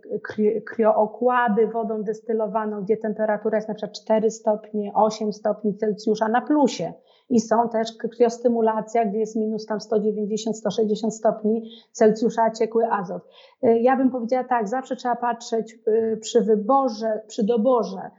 [0.67, 6.93] kriookłady wodą destylowaną, gdzie temperatura jest na przykład 4 stopnie, 8 stopni Celsjusza na plusie.
[7.31, 13.23] I są też kriostymulacja, gdzie jest minus tam 190-160 stopni Celsjusza, ciekły azot.
[13.63, 15.79] Ja bym powiedziała tak, zawsze trzeba patrzeć
[16.21, 18.11] przy wyborze, przy doborze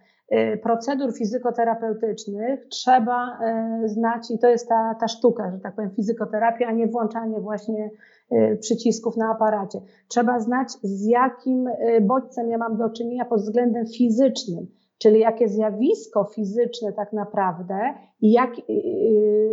[0.63, 3.39] procedur fizykoterapeutycznych trzeba
[3.83, 7.39] y, znać i to jest ta, ta sztuka, że tak powiem, fizykoterapia, a nie włączanie
[7.39, 7.89] właśnie
[8.31, 9.81] y, przycisków na aparacie.
[10.07, 11.69] Trzeba znać, z jakim
[12.01, 14.67] bodźcem ja mam do czynienia pod względem fizycznym,
[14.97, 18.55] czyli jakie zjawisko fizyczne tak naprawdę jak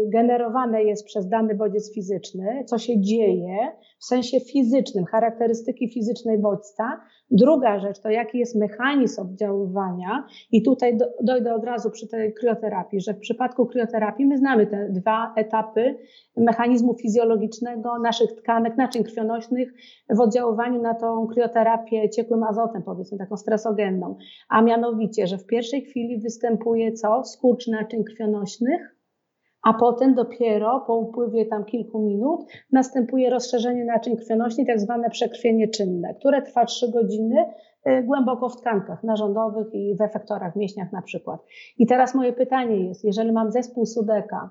[0.07, 3.57] generowane jest przez dany bodziec fizyczny, co się dzieje
[3.99, 7.01] w sensie fizycznym, charakterystyki fizycznej bodźca,
[7.31, 12.35] Druga rzecz to jaki jest mechanizm oddziaływania i tutaj do, dojdę od razu przy tej
[12.35, 15.99] krioterapii, że w przypadku krioterapii my znamy te dwa etapy
[16.37, 19.73] mechanizmu fizjologicznego naszych tkanek, naczyń krwionośnych
[20.11, 24.17] w oddziaływaniu na tą krioterapię ciekłym azotem, powiedzmy taką stresogenną,
[24.49, 27.25] a mianowicie, że w pierwszej chwili występuje co?
[27.25, 28.58] Skurcz naczyń krwionośnych,
[29.63, 35.69] a potem dopiero po upływie tam kilku minut następuje rozszerzenie naczyń krwionośnych, tak zwane przekrwienie
[35.69, 37.47] czynne, które trwa 3 godziny
[37.89, 41.41] y, głęboko w tkankach narządowych i w efektorach, w mięśniach na przykład.
[41.79, 44.51] I teraz moje pytanie jest, jeżeli mam zespół Sudeka,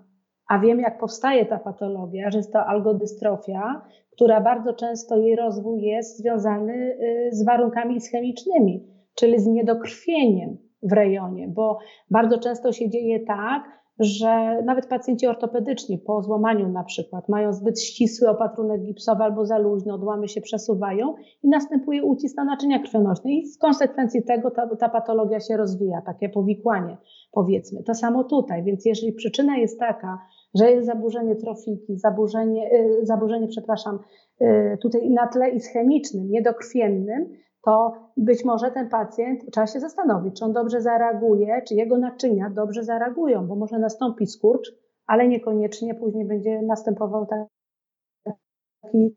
[0.50, 5.82] a wiem jak powstaje ta patologia, że jest to algodystrofia, która bardzo często jej rozwój
[5.82, 11.78] jest związany y, z warunkami chemicznymi, czyli z niedokrwieniem w rejonie, bo
[12.12, 13.63] bardzo często się dzieje tak,
[14.00, 19.58] że nawet pacjenci ortopedyczni po złamaniu na przykład mają zbyt ścisły opatrunek gipsowy albo za
[19.58, 24.76] luźno, odłamy się przesuwają i następuje ucisk na naczynia krwionośne i w konsekwencji tego ta,
[24.76, 26.98] ta patologia się rozwija, takie powikłanie
[27.32, 27.84] powiedzmy.
[27.84, 30.20] To samo tutaj, więc jeżeli przyczyna jest taka,
[30.56, 34.00] że jest zaburzenie trofiki, zaburzenie, yy, zaburzenie przepraszam,
[34.40, 37.30] yy, tutaj na tle ischemicznym, niedokrwiennym,
[37.65, 42.50] to być może ten pacjent trzeba się zastanowić, czy on dobrze zareaguje, czy jego naczynia
[42.50, 44.72] dobrze zareagują, bo może nastąpić skurcz,
[45.08, 49.15] ale niekoniecznie później będzie następował taki,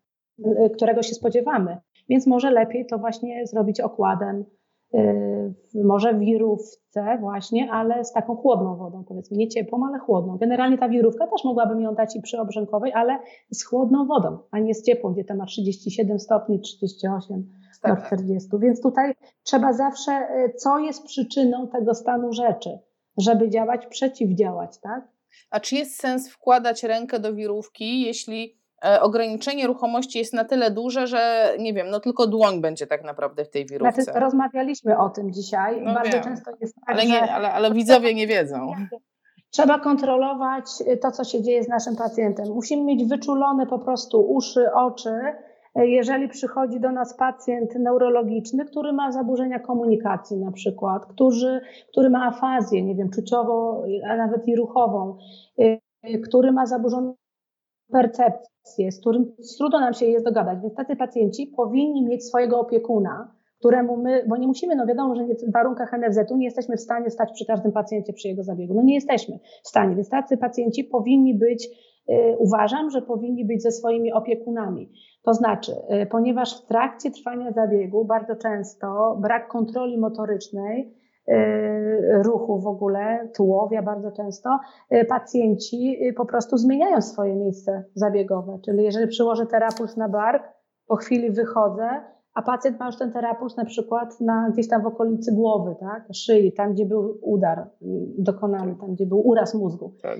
[0.75, 1.79] którego się spodziewamy.
[2.09, 4.45] Więc może lepiej to właśnie zrobić okładem,
[4.93, 10.39] yy, może wirówce właśnie, ale z taką chłodną wodą, powiedzmy, nie ciepłą, ale chłodną.
[10.39, 13.19] Generalnie ta wirówka też mogłabym ją dać i przy obrzękowej, ale
[13.51, 18.01] z chłodną wodą, a nie z ciepłą, gdzie tam ma 37 stopni, 38 tak.
[18.01, 18.49] do 40.
[18.59, 22.79] Więc tutaj trzeba zawsze, e, co jest przyczyną tego stanu rzeczy,
[23.19, 25.09] żeby działać, przeciwdziałać, tak?
[25.51, 30.71] A czy jest sens wkładać rękę do wirówki, jeśli e, ograniczenie ruchomości jest na tyle
[30.71, 34.03] duże, że nie wiem, no tylko dłoń będzie tak naprawdę w tej wirówce.
[34.03, 35.83] Znaczy, rozmawialiśmy o tym dzisiaj.
[35.83, 36.23] No Bardzo wiem.
[36.23, 38.73] często jest tak, ale, nie, ale, ale widzowie nie wiedzą.
[39.51, 40.65] Trzeba kontrolować
[41.03, 42.49] to, co się dzieje z naszym pacjentem.
[42.49, 45.11] Musimy mieć wyczulone po prostu uszy, oczy,
[45.75, 52.27] jeżeli przychodzi do nas pacjent neurologiczny, który ma zaburzenia komunikacji na przykład, który, który ma
[52.27, 55.17] afazję, nie wiem, czuciowo, a nawet i ruchową,
[55.61, 55.81] y,
[56.25, 57.15] który ma zaburzoną
[57.93, 60.59] percepcję, z którym trudno nam się jest dogadać.
[60.63, 65.25] Więc tacy pacjenci powinni mieć swojego opiekuna, któremu my, bo nie musimy, no wiadomo, że
[65.25, 68.75] w warunkach NFZ-u nie jesteśmy w stanie stać przy każdym pacjencie przy jego zabiegu.
[68.75, 71.69] No nie jesteśmy w stanie, więc tacy pacjenci powinni być,
[72.11, 74.93] y, uważam, że powinni być ze swoimi opiekunami.
[75.23, 80.95] To znaczy, y, ponieważ w trakcie trwania zabiegu bardzo często brak kontroli motorycznej,
[81.29, 84.59] y, ruchu w ogóle, tułowia bardzo często,
[84.93, 88.59] y, pacjenci po prostu zmieniają swoje miejsce zabiegowe.
[88.65, 90.43] Czyli jeżeli przyłożę terapuls na bark,
[90.87, 91.89] po chwili wychodzę,
[92.41, 96.05] a pacjent ma już ten terapuls na przykład na, gdzieś tam w okolicy głowy, tak,
[96.13, 97.67] szyi, tam gdzie był udar y,
[98.19, 99.93] dokonany, tam gdzie był uraz mózgu.
[100.03, 100.19] Tak,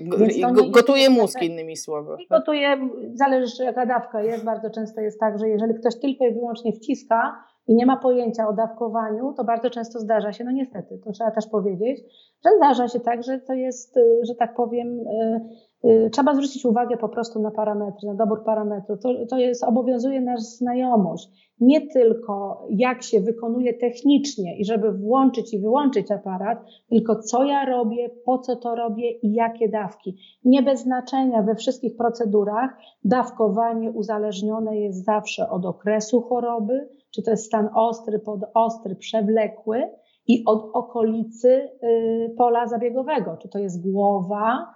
[0.71, 2.15] gotuje mózg innymi słowy.
[2.19, 2.77] I gotuje,
[3.13, 7.43] zależy jaka dawka jest, bardzo często jest tak, że jeżeli ktoś tylko i wyłącznie wciska
[7.67, 11.31] i nie ma pojęcia o dawkowaniu, to bardzo często zdarza się, no niestety, to trzeba
[11.31, 11.99] też powiedzieć,
[12.45, 15.70] że zdarza się tak, że to jest, y, że tak powiem, y, Y,
[16.11, 18.99] trzeba zwrócić uwagę po prostu na parametry, na dobór parametrów.
[18.99, 21.29] To, to jest, obowiązuje nas znajomość.
[21.59, 27.65] Nie tylko jak się wykonuje technicznie i żeby włączyć i wyłączyć aparat, tylko co ja
[27.65, 30.17] robię, po co to robię i jakie dawki.
[30.45, 37.31] Nie bez znaczenia we wszystkich procedurach dawkowanie uzależnione jest zawsze od okresu choroby, czy to
[37.31, 39.83] jest stan ostry, podostry, przewlekły
[40.27, 44.67] i od okolicy y, pola zabiegowego, czy to jest głowa,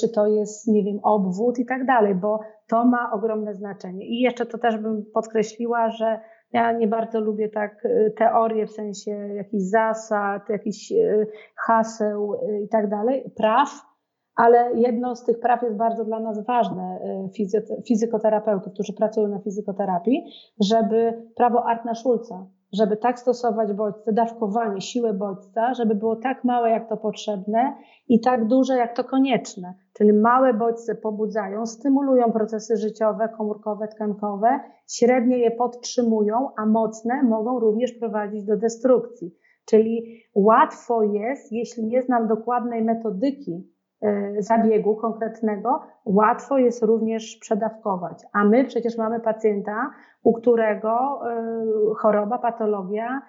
[0.00, 4.06] czy to jest, nie wiem, obwód i tak dalej, bo to ma ogromne znaczenie.
[4.06, 6.20] I jeszcze to też bym podkreśliła, że
[6.52, 11.26] ja nie bardzo lubię tak e, teorie w sensie jakichś zasad, jakichś e,
[11.66, 12.34] haseł
[12.64, 13.68] i tak dalej, praw,
[14.36, 16.98] ale jedno z tych praw jest bardzo dla nas ważne,
[17.88, 20.24] fizykoterapeutów, którzy pracują na fizykoterapii,
[20.60, 26.70] żeby prawo Artna Schulza, żeby tak stosować bodźce, dawkowanie, siłę bodźca, żeby było tak małe,
[26.70, 27.76] jak to potrzebne
[28.08, 29.74] i tak duże, jak to konieczne.
[29.92, 34.60] Czyli małe bodźce pobudzają, stymulują procesy życiowe, komórkowe, tkankowe,
[34.90, 39.34] średnie je podtrzymują, a mocne mogą również prowadzić do destrukcji.
[39.66, 43.75] Czyli łatwo jest, jeśli nie znam dokładnej metodyki
[44.38, 48.24] zabiegu konkretnego, łatwo jest również przedawkować.
[48.32, 49.90] A my przecież mamy pacjenta,
[50.22, 53.22] u którego e, choroba, patologia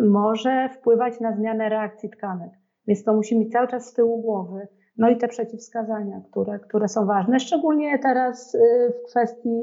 [0.00, 2.50] może wpływać na zmianę reakcji tkanek.
[2.86, 4.68] Więc to musi mieć cały czas z tyłu głowy.
[4.98, 8.58] No i te przeciwwskazania, które, które są ważne, szczególnie teraz e,
[8.90, 9.62] w kwestii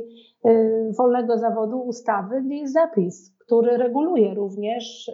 [0.98, 5.12] wolnego zawodu ustawy, gdzie jest zapis, który reguluje również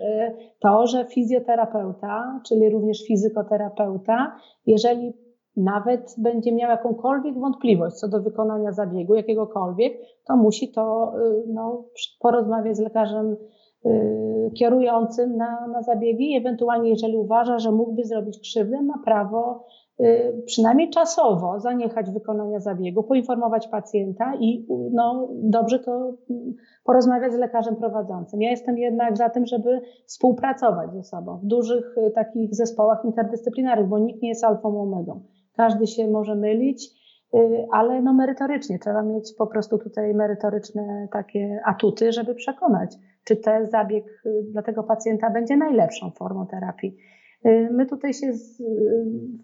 [0.59, 4.35] to, że fizjoterapeuta, czyli również fizykoterapeuta,
[4.65, 5.13] jeżeli
[5.57, 9.93] nawet będzie miał jakąkolwiek wątpliwość co do wykonania zabiegu, jakiegokolwiek,
[10.27, 11.85] to musi to y, no,
[12.19, 13.37] porozmawiać z lekarzem
[13.85, 19.65] y, kierującym na, na zabiegi, ewentualnie jeżeli uważa, że mógłby zrobić krzywdę, ma prawo
[19.99, 27.37] y, przynajmniej czasowo zaniechać wykonania zabiegu, poinformować pacjenta i no, dobrze to mm, porozmawiać z
[27.37, 28.41] lekarzem prowadzącym.
[28.41, 33.99] Ja jestem jednak za tym, żeby współpracować ze sobą w dużych takich zespołach interdyscyplinarnych, bo
[33.99, 35.21] nikt nie jest alfą omegą.
[35.59, 36.89] Każdy się może mylić,
[37.35, 43.35] y, ale no merytorycznie trzeba mieć po prostu tutaj merytoryczne takie atuty, żeby przekonać, czy
[43.35, 46.97] ten zabieg y, dla tego pacjenta będzie najlepszą formą terapii.
[47.45, 48.63] Y, my tutaj się z,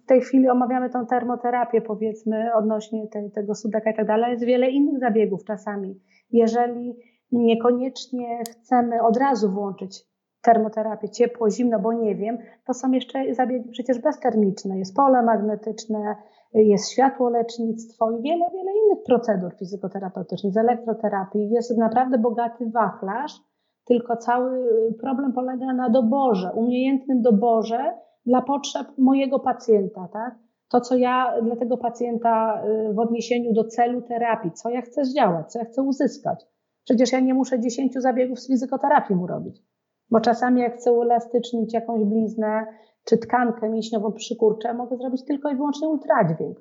[0.03, 4.31] w tej chwili omawiamy tą termoterapię, powiedzmy, odnośnie te, tego sudeka i tak dalej.
[4.31, 5.99] Jest wiele innych zabiegów czasami.
[6.31, 6.95] Jeżeli
[7.31, 10.14] niekoniecznie chcemy od razu włączyć
[10.45, 14.79] termoterapię, ciepło, zimno, bo nie wiem, to są jeszcze zabiegi przecież beztermiczne.
[14.79, 16.15] Jest pole magnetyczne,
[16.53, 21.49] jest światłolecznictwo i wiele, wiele innych procedur fizykoterapeutycznych, z elektroterapii.
[21.49, 23.41] Jest naprawdę bogaty wachlarz,
[23.85, 24.67] tylko cały
[25.01, 27.93] problem polega na doborze, umiejętnym doborze
[28.25, 30.35] dla potrzeb mojego pacjenta, tak?
[30.69, 35.05] To, co ja dla tego pacjenta y, w odniesieniu do celu terapii, co ja chcę
[35.05, 36.45] zdziałać, co ja chcę uzyskać.
[36.83, 39.61] Przecież ja nie muszę dziesięciu zabiegów z fizykoterapii mu robić.
[40.09, 42.65] Bo czasami jak chcę uelastycznić jakąś bliznę
[43.05, 46.57] czy tkankę mięśniową przykurczę, mogę zrobić tylko i wyłącznie ultradźwięk.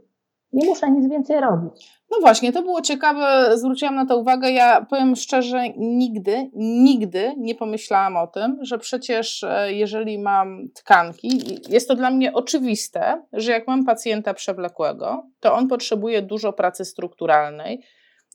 [0.54, 2.02] Nie muszę nic więcej robić.
[2.10, 4.50] No właśnie, to było ciekawe, zwróciłam na to uwagę.
[4.50, 11.40] Ja powiem szczerze, nigdy, nigdy nie pomyślałam o tym, że przecież e, jeżeli mam tkanki,
[11.68, 16.84] jest to dla mnie oczywiste, że jak mam pacjenta przewlekłego, to on potrzebuje dużo pracy
[16.84, 17.84] strukturalnej,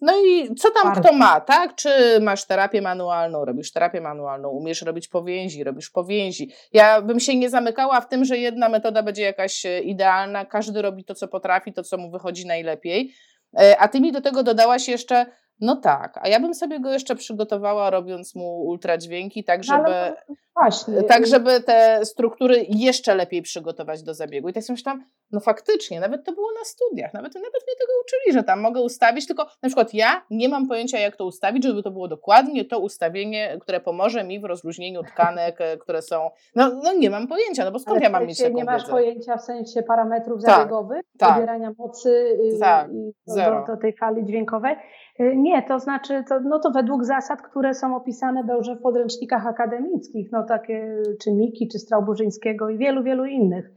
[0.01, 1.01] No i co tam Bardzo.
[1.01, 1.75] kto ma, tak?
[1.75, 6.51] Czy masz terapię manualną, robisz terapię manualną, umiesz robić powięzi, robisz powięzi.
[6.73, 10.81] Ja bym się nie zamykała w tym, że jedna metoda będzie jakaś e, idealna, każdy
[10.81, 13.13] robi to, co potrafi, to, co mu wychodzi najlepiej.
[13.59, 15.25] E, a ty mi do tego dodałaś jeszcze
[15.61, 20.15] no tak, a ja bym sobie go jeszcze przygotowała, robiąc mu ultradźwięki, tak no żeby,
[20.55, 21.03] właśnie.
[21.03, 24.49] tak żeby te struktury jeszcze lepiej przygotować do zabiegu.
[24.49, 27.91] I tak sobie myślałam, no faktycznie, nawet to było na studiach, nawet, nawet mnie tego
[28.05, 31.63] uczyli, że tam mogę ustawić, tylko na przykład ja nie mam pojęcia, jak to ustawić,
[31.63, 36.29] żeby to było dokładnie to ustawienie, które pomoże mi w rozluźnieniu tkanek, e, które są.
[36.55, 38.81] No, no nie mam pojęcia, no bo skąd Ale ja mam mieć taką Nie masz
[38.81, 38.91] wiedzę?
[38.91, 42.09] pojęcia w sensie parametrów tak, zabiegowych, tak, pobierania mocy
[42.55, 42.89] y, tak,
[43.27, 44.75] do, do, tej fali dźwiękowej.
[45.19, 49.47] Y, nie, to znaczy, to, no to według zasad, które są opisane dobrze w podręcznikach
[49.47, 53.71] akademickich, no takie czy Miki, czy Strauburzyńskiego i wielu, wielu innych.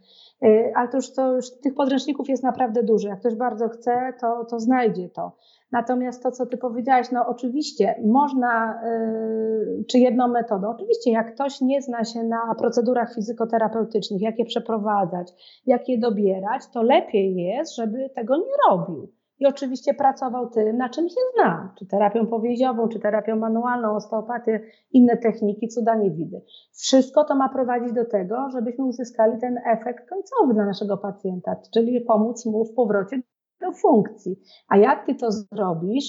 [0.44, 3.08] Y, ale to już, to już tych podręczników jest naprawdę dużo.
[3.08, 5.32] Jak ktoś bardzo chce, to, to znajdzie to.
[5.72, 11.60] Natomiast to, co ty powiedziałaś, no oczywiście można, yy, czy jedną metodą, oczywiście jak ktoś
[11.60, 15.32] nie zna się na procedurach fizykoterapeutycznych, jak je przeprowadzać,
[15.66, 19.08] jak je dobierać, to lepiej jest, żeby tego nie robił
[19.42, 24.60] i oczywiście pracował tym, na czym się zna, czy terapią powięziową, czy terapią manualną, osteopatię,
[24.92, 26.40] inne techniki, cuda nie widzę.
[26.72, 32.00] Wszystko to ma prowadzić do tego, żebyśmy uzyskali ten efekt końcowy dla naszego pacjenta, czyli
[32.00, 33.22] pomóc mu w powrocie
[33.60, 34.36] do funkcji.
[34.68, 36.04] A jak ty to zrobisz,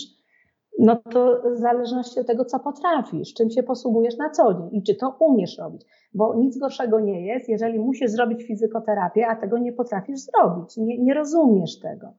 [0.79, 4.83] no to w zależności od tego, co potrafisz, czym się posługujesz na co dzień i
[4.83, 5.85] czy to umiesz robić.
[6.13, 10.97] Bo nic gorszego nie jest, jeżeli musisz zrobić fizykoterapię, a tego nie potrafisz zrobić, nie,
[10.97, 12.13] nie rozumiesz tego.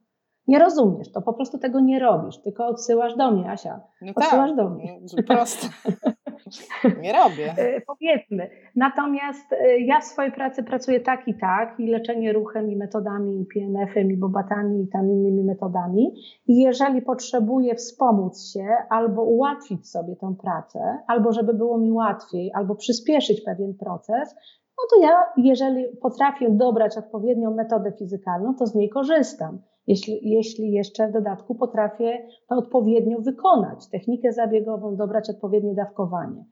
[0.47, 3.81] Nie rozumiesz, to po prostu tego nie robisz, tylko odsyłasz do mnie, Asia.
[4.01, 4.99] No odsyłasz tak, do mnie.
[5.17, 5.67] No, prosto.
[7.01, 7.53] Nie robię.
[7.57, 8.49] E, powiedzmy.
[8.75, 13.41] Natomiast e, ja w swojej pracy pracuję tak i tak, i leczenie ruchem, i metodami,
[13.41, 16.13] i PNF-em, i bobatami, i tam innymi metodami.
[16.47, 22.51] I jeżeli potrzebuję wspomóc się, albo ułatwić sobie tę pracę, albo żeby było mi łatwiej,
[22.53, 24.35] albo przyspieszyć pewien proces,
[24.77, 30.71] no to ja, jeżeli potrafię dobrać odpowiednią metodę fizykalną, to z niej korzystam jeśli, jeśli
[30.71, 36.45] jeszcze w dodatku potrafię to odpowiednio wykonać, technikę zabiegową, dobrać odpowiednie dawkowanie,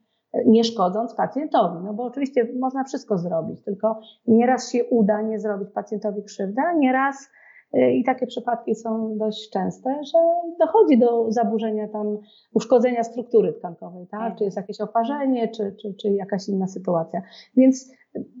[0.46, 1.84] nie szkodząc pacjentowi.
[1.84, 6.72] No bo oczywiście można wszystko zrobić, tylko nieraz się uda nie zrobić pacjentowi krzywdy, a
[6.72, 7.30] nieraz
[7.76, 10.18] i takie przypadki są dość częste, że
[10.60, 12.18] dochodzi do zaburzenia tam,
[12.54, 14.20] uszkodzenia struktury tkankowej, tak?
[14.20, 14.36] Mhm.
[14.36, 17.22] Czy jest jakieś oparzenie, czy, czy, czy jakaś inna sytuacja.
[17.56, 17.92] Więc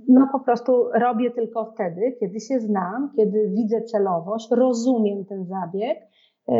[0.08, 5.98] no po prostu robię tylko wtedy, kiedy się znam, kiedy widzę celowość, rozumiem ten zabieg,
[6.48, 6.52] y,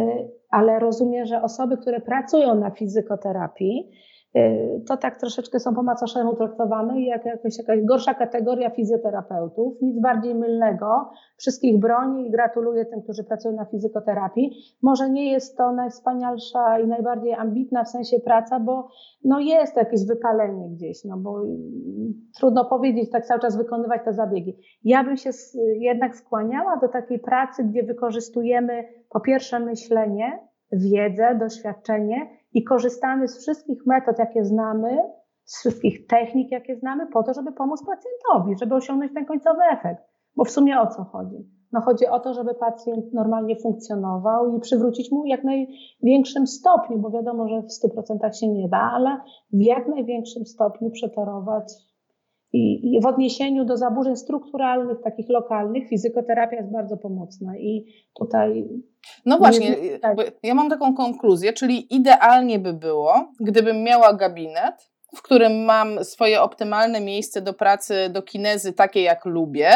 [0.51, 3.91] ale rozumiem, że osoby, które pracują na fizykoterapii,
[4.89, 10.01] to tak troszeczkę są po macoszemu traktowane i jak jakaś, jakaś gorsza kategoria fizjoterapeutów, nic
[10.01, 11.11] bardziej mylnego.
[11.37, 14.51] Wszystkich broni i gratuluję tym, którzy pracują na fizykoterapii.
[14.82, 18.89] Może nie jest to najwspanialsza i najbardziej ambitna w sensie praca, bo
[19.24, 21.43] no jest jakieś wypalenie gdzieś, no bo
[22.39, 24.57] trudno powiedzieć, tak cały czas wykonywać te zabiegi.
[24.85, 25.30] Ja bym się
[25.78, 30.39] jednak skłaniała do takiej pracy, gdzie wykorzystujemy po pierwsze myślenie,
[30.72, 34.98] wiedzę, doświadczenie i korzystamy z wszystkich metod, jakie znamy,
[35.44, 40.02] z wszystkich technik, jakie znamy, po to, żeby pomóc pacjentowi, żeby osiągnąć ten końcowy efekt.
[40.36, 41.36] Bo w sumie o co chodzi?
[41.72, 47.11] No chodzi o to, żeby pacjent normalnie funkcjonował i przywrócić mu jak największym stopniu, bo
[47.11, 49.20] wiadomo, że w 100% się nie da, ale
[49.52, 51.72] w jak największym stopniu przetorować
[52.55, 57.84] i, I, w odniesieniu do zaburzeń strukturalnych, takich lokalnych, fizykoterapia jest bardzo pomocna i
[58.18, 58.68] tutaj.
[59.26, 59.76] No właśnie,
[60.42, 66.42] ja mam taką konkluzję, czyli idealnie by było, gdybym miała gabinet, w którym mam swoje
[66.42, 69.70] optymalne miejsce do pracy, do kinezy, takie jak lubię,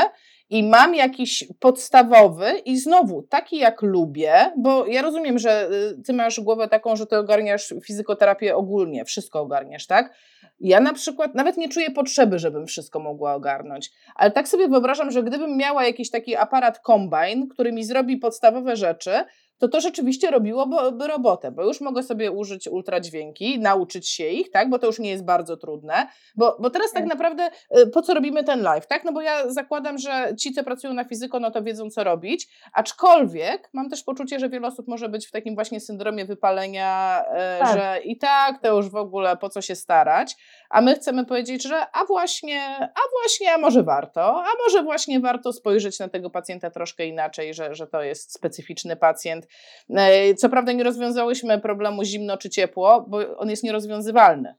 [0.51, 6.13] i mam jakiś podstawowy i znowu taki jak lubię, bo ja rozumiem, że y, ty
[6.13, 10.15] masz głowę taką, że ty ogarniasz fizykoterapię ogólnie, wszystko ogarniasz, tak?
[10.61, 15.11] Ja na przykład nawet nie czuję potrzeby, żebym wszystko mogła ogarnąć, ale tak sobie wyobrażam,
[15.11, 19.11] że gdybym miała jakiś taki aparat kombine, który mi zrobi podstawowe rzeczy,
[19.59, 24.71] to to rzeczywiście robiłoby robotę, bo już mogę sobie użyć ultradźwięki, nauczyć się ich, tak,
[24.71, 26.07] bo to już nie jest bardzo trudne,
[26.37, 27.09] bo, bo teraz tak, tak.
[27.09, 30.65] naprawdę y, po co robimy ten live, tak, no bo ja zakładam, że ci, co
[30.65, 34.89] pracują na fizyko, no to wiedzą, co robić, aczkolwiek mam też poczucie, że wiele osób
[34.89, 37.23] może być w takim właśnie syndromie wypalenia,
[37.57, 37.79] y, tak.
[37.79, 40.37] że i tak to już w ogóle po co się starać,
[40.71, 45.21] a my chcemy powiedzieć, że a właśnie, a właśnie, a może warto, a może właśnie
[45.21, 49.47] warto spojrzeć na tego pacjenta troszkę inaczej, że, że to jest specyficzny pacjent,
[49.91, 54.55] E, co prawda nie rozwiązałyśmy problemu zimno czy ciepło, bo on jest nierozwiązywalny.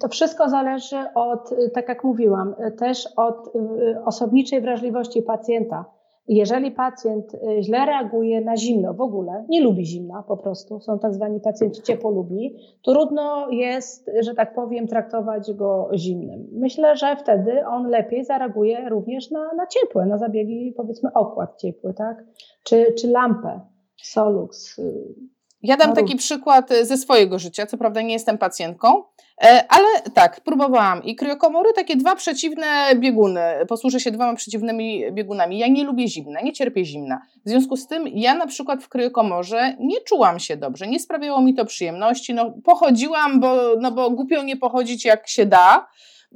[0.00, 5.84] To wszystko zależy od, tak jak mówiłam, też od y, osobniczej wrażliwości pacjenta.
[6.30, 10.98] Jeżeli pacjent y, źle reaguje na zimno w ogóle, nie lubi zimna po prostu, są
[10.98, 16.48] tak zwani pacjenci ciepłolubi, trudno jest, że tak powiem, traktować go zimnym.
[16.52, 21.94] Myślę, że wtedy on lepiej zareaguje również na, na ciepłe, na zabiegi powiedzmy okład ciepły,
[21.94, 22.24] tak?
[22.64, 23.60] Czy, czy lampę,
[24.02, 25.14] Solux, y,
[25.62, 29.04] ja dam taki przykład e, ze swojego życia, co prawda nie jestem pacjentką,
[29.42, 31.04] e, ale tak, próbowałam.
[31.04, 35.58] I kryokomory, takie dwa przeciwne bieguny, posłużę się dwoma przeciwnymi biegunami.
[35.58, 37.20] Ja nie lubię zimna, nie cierpię zimna.
[37.46, 41.40] W związku z tym ja na przykład w kryokomorze nie czułam się dobrze, nie sprawiało
[41.40, 42.34] mi to przyjemności.
[42.34, 45.88] No, pochodziłam, bo, no bo głupio nie pochodzić jak się da,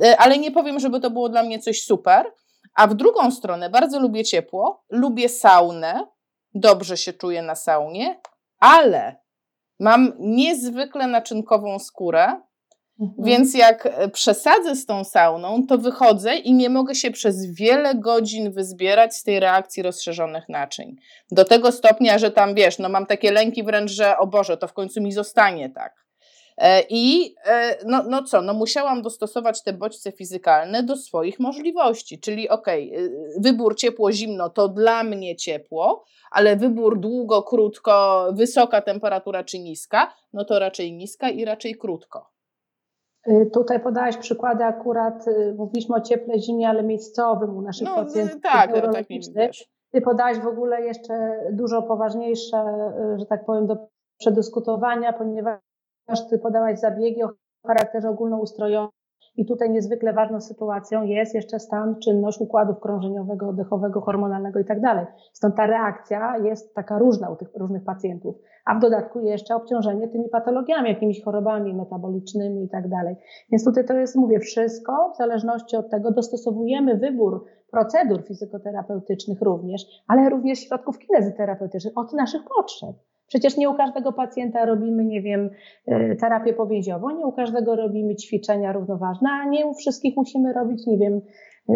[0.02, 2.32] e, ale nie powiem, żeby to było dla mnie coś super.
[2.74, 6.06] A w drugą stronę bardzo lubię ciepło, lubię saunę,
[6.54, 8.20] dobrze się czuję na saunie,
[8.64, 9.16] ale
[9.80, 12.40] mam niezwykle naczynkową skórę,
[13.00, 13.24] mhm.
[13.24, 17.94] więc jak e, przesadzę z tą sauną, to wychodzę i nie mogę się przez wiele
[17.94, 20.96] godzin wyzbierać z tej reakcji rozszerzonych naczyń.
[21.30, 24.68] Do tego stopnia, że tam wiesz, no mam takie lęki wręcz, że o Boże, to
[24.68, 26.03] w końcu mi zostanie tak.
[26.56, 32.20] E, I e, no, no co, no musiałam dostosować te bodźce fizykalne do swoich możliwości,
[32.20, 39.44] czyli okej, okay, wybór ciepło-zimno to dla mnie ciepło, ale wybór długo, krótko, wysoka temperatura
[39.44, 42.30] czy niska, no to raczej niska i raczej krótko.
[43.28, 47.94] Y, tutaj podałeś przykłady akurat, y, mówiliśmy o cieple zimie, ale miejscowym u naszych no,
[47.94, 48.42] pacjentów.
[48.42, 49.68] Tak, no, tak nie wiesz.
[49.92, 51.14] Ty podałeś w ogóle jeszcze
[51.52, 52.56] dużo poważniejsze,
[53.14, 53.76] y, że tak powiem, do
[54.18, 55.60] przedyskutowania, ponieważ
[56.30, 57.30] ty podałaś zabiegi o
[57.66, 58.90] charakterze ogólnoustrojowym
[59.36, 64.80] i tutaj niezwykle ważną sytuacją jest jeszcze stan, czynność układów krążeniowego, oddechowego, hormonalnego i tak
[64.80, 65.06] dalej.
[65.32, 68.36] Stąd ta reakcja jest taka różna u tych różnych pacjentów.
[68.66, 73.16] A w dodatku jeszcze obciążenie tymi patologiami, jakimiś chorobami metabolicznymi i tak dalej.
[73.50, 79.82] Więc tutaj to jest, mówię, wszystko w zależności od tego dostosowujemy wybór procedur fizykoterapeutycznych również,
[80.08, 82.96] ale również środków kinezyterapeutycznych od naszych potrzeb.
[83.28, 85.50] Przecież nie u każdego pacjenta robimy, nie wiem,
[85.86, 90.86] e, terapię powięziową, nie u każdego robimy ćwiczenia równoważne, a nie u wszystkich musimy robić,
[90.86, 91.20] nie wiem,
[91.68, 91.74] e,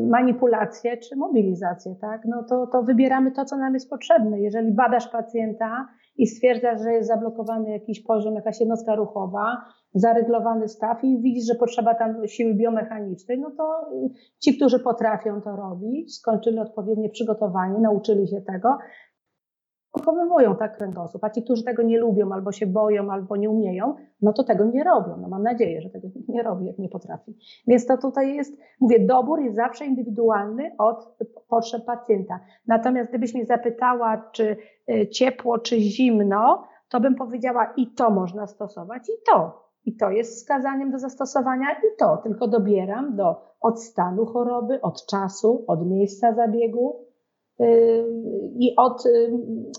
[0.00, 2.20] manipulację czy mobilizację, tak?
[2.24, 4.40] No to, to wybieramy to, co nam jest potrzebne.
[4.40, 9.56] Jeżeli badasz pacjenta i stwierdzasz, że jest zablokowany jakiś poziom, jakaś jednostka ruchowa,
[9.94, 13.90] zaryglowany staw i widzisz, że potrzeba tam siły biomechanicznej, no to
[14.38, 18.78] ci, którzy potrafią to robić, skończyli odpowiednie przygotowanie, nauczyli się tego,
[19.92, 23.94] pochowywują tak kręgosłup, a ci, którzy tego nie lubią, albo się boją, albo nie umieją,
[24.22, 25.16] no to tego nie robią.
[25.16, 27.38] No mam nadzieję, że tego nie robi, jak nie potrafi.
[27.66, 31.16] Więc to tutaj jest, mówię, dobór jest zawsze indywidualny od
[31.48, 32.40] potrzeb pacjenta.
[32.66, 34.56] Natomiast gdybyś mnie zapytała, czy
[34.90, 39.70] y, ciepło, czy zimno, to bym powiedziała i to można stosować, i to.
[39.84, 42.16] I to jest wskazaniem do zastosowania, i to.
[42.16, 47.09] Tylko dobieram do, od stanu choroby, od czasu, od miejsca zabiegu,
[48.58, 49.04] i od,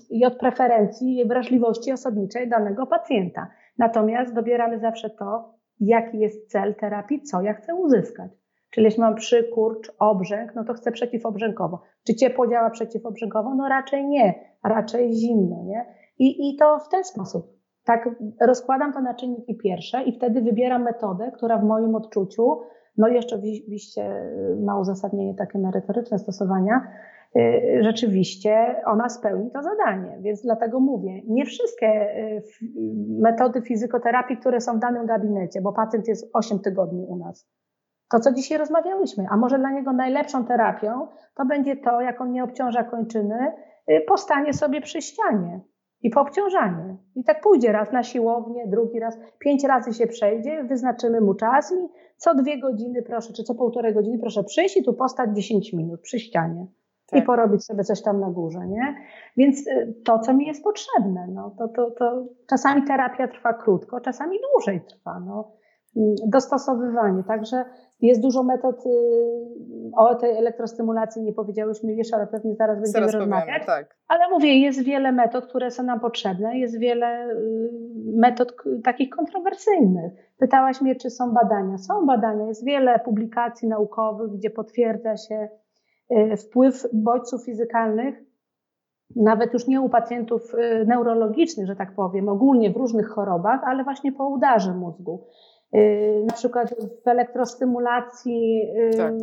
[0.10, 3.48] i od preferencji i wrażliwości osobniczej danego pacjenta.
[3.78, 8.32] Natomiast dobieramy zawsze to, jaki jest cel terapii, co ja chcę uzyskać.
[8.72, 11.82] Czyli jeśli mam przykurcz, obrzęk, no to chcę przeciwobrzękowo.
[12.08, 13.56] Czy ciepło działa przeciwobrzękowo?
[13.56, 15.86] No raczej nie, raczej zimno, nie?
[16.20, 17.62] I, I to w ten sposób.
[17.86, 18.10] Tak
[18.42, 22.60] rozkładam to na czynniki pierwsze i wtedy wybieram metodę, która w moim odczuciu,
[22.98, 26.88] no jeszcze oczywiście ma uzasadnienie takie merytoryczne stosowania,
[27.82, 30.18] rzeczywiście ona spełni to zadanie.
[30.22, 32.44] Więc dlatego mówię, nie wszystkie y,
[33.20, 37.50] metody fizykoterapii, które są w danym gabinecie, bo pacjent jest 8 tygodni u nas.
[38.12, 42.32] To, co dzisiaj rozmawiałyśmy, a może dla niego najlepszą terapią, to będzie to, jak on
[42.32, 43.52] nie obciąża kończyny,
[43.92, 45.62] y, postanie sobie przy ścianie
[46.02, 46.98] i poobciążanie.
[47.16, 51.72] I tak pójdzie raz na siłownię, drugi raz, pięć razy się przejdzie, wyznaczymy mu czas
[51.72, 55.74] i co dwie godziny proszę, czy co półtorej godziny proszę przyjść i tu postać 10
[55.74, 56.68] minut przy ścianie
[57.12, 57.20] tak.
[57.20, 58.96] i porobić sobie coś tam na górze, nie?
[59.38, 64.02] Więc y, to, co mi jest potrzebne, no, to, to, to czasami terapia trwa krótko,
[64.02, 65.52] czasami dłużej trwa, no.
[66.28, 67.66] Dostosowywanie, także
[68.02, 68.90] jest dużo metod, y,
[69.96, 73.66] o tej elektrostymulacji nie powiedziałyśmy jeszcze, ale pewnie zaraz będziemy zaraz rozmawiać.
[73.66, 73.96] tak.
[74.08, 77.72] Ale mówię, jest wiele metod, które są nam potrzebne, jest wiele y,
[78.16, 78.54] metod
[78.84, 80.14] takich kontrowersyjnych.
[80.38, 81.78] Pytałaś mnie, czy są badania.
[81.78, 85.50] Są badania, jest wiele publikacji naukowych, gdzie potwierdza się
[86.38, 88.16] wpływ bodźców fizykalnych,
[89.16, 93.84] nawet już nie u pacjentów e, neurologicznych, że tak powiem, ogólnie w różnych chorobach, ale
[93.84, 95.28] właśnie po udarze mózgu.
[95.74, 95.80] E,
[96.26, 98.62] na przykład w elektrostymulacji
[98.98, 99.14] tak.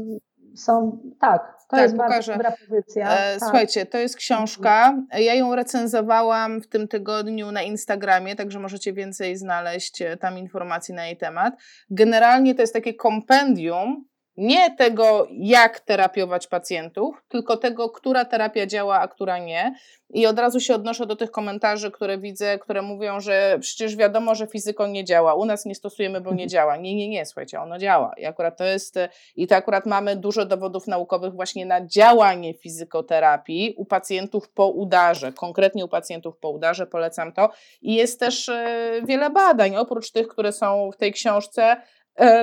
[0.54, 2.32] są, tak, to tak, jest pokażę.
[2.32, 3.08] bardzo dobra pozycja.
[3.08, 3.38] Tak.
[3.38, 5.02] Słuchajcie, to jest książka.
[5.18, 11.06] Ja ją recenzowałam w tym tygodniu na Instagramie, także możecie więcej znaleźć tam informacji na
[11.06, 11.54] jej temat.
[11.90, 14.04] Generalnie to jest takie kompendium
[14.38, 19.74] Nie tego, jak terapiować pacjentów, tylko tego, która terapia działa, a która nie.
[20.10, 24.34] I od razu się odnoszę do tych komentarzy, które widzę, które mówią, że przecież wiadomo,
[24.34, 25.34] że fizyko nie działa.
[25.34, 26.48] U nas nie stosujemy, bo nie mhm.
[26.48, 26.76] działa.
[26.76, 28.14] Nie, nie, nie, słuchajcie, ono działa.
[28.16, 28.98] I akurat to jest,
[29.36, 35.32] i to akurat mamy dużo dowodów naukowych właśnie na działanie fizykoterapii u pacjentów po udarze,
[35.32, 37.50] konkretnie u pacjentów po udarze, polecam to.
[37.82, 41.76] I jest też e, wiele badań, oprócz tych, które są w tej książce,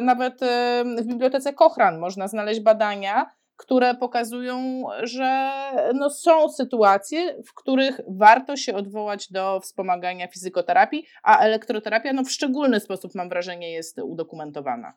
[0.01, 3.25] nawet e, w bibliotece Kochran można znaleźć badania,
[3.57, 5.51] które pokazują, że
[5.93, 12.31] no są sytuacje, w których warto się odwołać do wspomagania fizykoterapii, a elektroterapia no w
[12.31, 14.93] szczególny sposób, mam wrażenie, jest udokumentowana.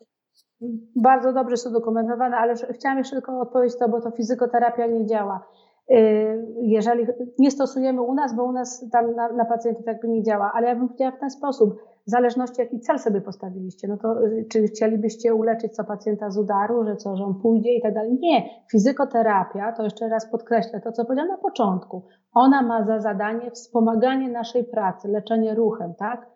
[0.96, 5.46] Bardzo dobrze jest udokumentowane, ale chciałam jeszcze tylko odpowiedzieć to, bo to fizykoterapia nie działa.
[5.90, 7.06] Y, jeżeli
[7.38, 10.68] nie stosujemy u nas, bo u nas tam na, na pacjentów jakby nie działa, ale
[10.68, 14.46] ja bym powiedziała w ten sposób, w zależności jaki cel sobie postawiliście, no to y,
[14.50, 18.18] czy chcielibyście uleczyć co pacjenta z udaru, że co, że on pójdzie i tak dalej.
[18.20, 23.50] Nie, fizykoterapia, to jeszcze raz podkreślę to, co powiedziałam na początku, ona ma za zadanie
[23.50, 26.26] wspomaganie naszej pracy, leczenie ruchem, tak?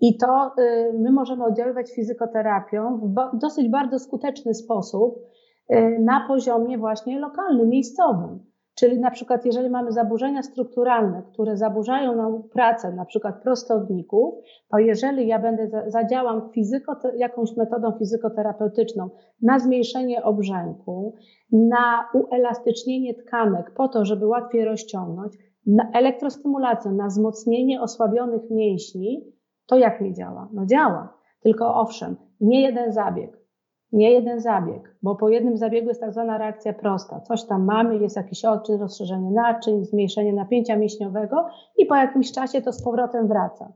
[0.00, 5.18] I to y, my możemy oddziaływać fizykoterapią w dosyć bardzo skuteczny sposób
[6.00, 8.49] na poziomie właśnie lokalnym, miejscowym.
[8.80, 14.34] Czyli na przykład, jeżeli mamy zaburzenia strukturalne, które zaburzają nam pracę, na przykład prostowników,
[14.70, 19.10] to jeżeli ja będę zadziałam fizyko, jakąś metodą fizykoterapeutyczną
[19.42, 21.14] na zmniejszenie obrzęku,
[21.52, 25.32] na uelastycznienie tkanek po to, żeby łatwiej rozciągnąć,
[25.66, 29.24] na elektrostymulację, na wzmocnienie osłabionych mięśni,
[29.66, 30.48] to jak nie działa?
[30.52, 31.18] No działa.
[31.42, 33.39] Tylko owszem, nie jeden zabieg
[33.92, 37.20] nie jeden zabieg, bo po jednym zabiegu jest tak zwana reakcja prosta.
[37.20, 42.62] Coś tam mamy, jest jakiś odczyn, rozszerzenie naczyń, zmniejszenie napięcia mięśniowego i po jakimś czasie
[42.62, 43.72] to z powrotem wraca.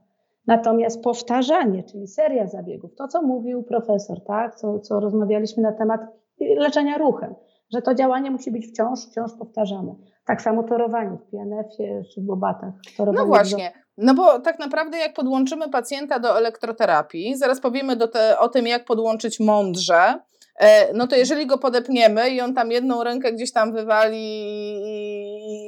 [0.46, 6.00] Natomiast powtarzanie, czyli seria zabiegów, to co mówił profesor, tak, co, co rozmawialiśmy na temat
[6.40, 7.34] leczenia ruchem,
[7.72, 9.94] że to działanie musi być wciąż, wciąż powtarzane.
[10.26, 12.74] Tak samo torowanie w PNF-ie czy w obatach.
[13.12, 18.48] No właśnie, no bo tak naprawdę jak podłączymy pacjenta do elektroterapii, zaraz powiemy te, o
[18.48, 20.14] tym, jak podłączyć mądrze,
[20.56, 24.24] e, no to jeżeli go podepniemy i on tam jedną rękę gdzieś tam wywali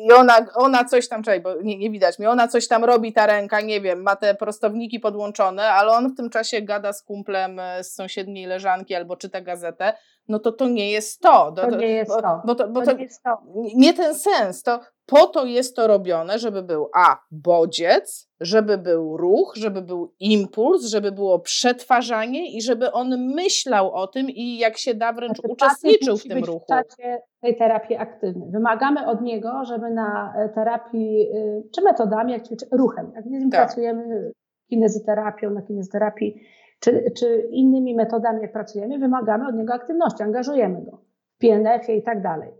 [0.07, 3.12] i ona, ona coś tam, czekaj, bo nie, nie widać mi, ona coś tam robi,
[3.12, 7.03] ta ręka, nie wiem, ma te prostowniki podłączone, ale on w tym czasie gada z
[7.03, 9.93] kumplem z sąsiedniej leżanki albo czyta gazetę,
[10.29, 11.53] no to to nie jest to.
[11.53, 12.43] To, to nie jest to.
[12.47, 13.43] Bo, to, bo to, to, nie, jest to.
[13.74, 14.62] nie ten sens.
[14.62, 20.14] To po to jest to robione, żeby był a bodziec, żeby był ruch, żeby był
[20.20, 25.39] impuls, żeby było przetwarzanie i żeby on myślał o tym i jak się da wręcz
[25.39, 26.64] znaczy, uczestniczył w tym ruchu.
[26.64, 28.51] W czasie tej terapii aktywnej.
[28.51, 33.51] Wymagamy od niego, żeby na e, terapii, y, czy metodami, jak czy ruchem, jak tak.
[33.51, 34.33] pracujemy
[34.68, 36.41] kinezyterapią, na kinezyterapii
[36.81, 41.01] czy, czy innymi metodami, jak pracujemy, wymagamy od niego aktywności, angażujemy go
[41.37, 42.51] w PNF-ie i tak dalej.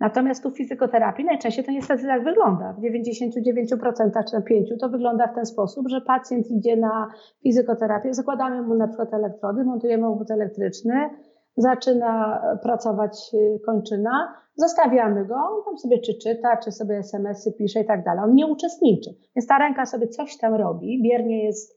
[0.00, 2.72] Natomiast tu w fizykoterapii najczęściej to niestety tak wygląda.
[2.72, 7.10] W 99% czy na 5% to wygląda w ten sposób, że pacjent idzie na
[7.42, 11.10] fizykoterapię, zakładamy mu na przykład elektrody, montujemy obwód elektryczny,
[11.56, 17.80] zaczyna pracować y, kończyna, zostawiamy go, on tam sobie czy czyta, czy sobie SMS-y pisze
[17.80, 18.24] i tak dalej.
[18.24, 19.10] On nie uczestniczy.
[19.36, 21.75] Więc ta ręka sobie coś tam robi, biernie jest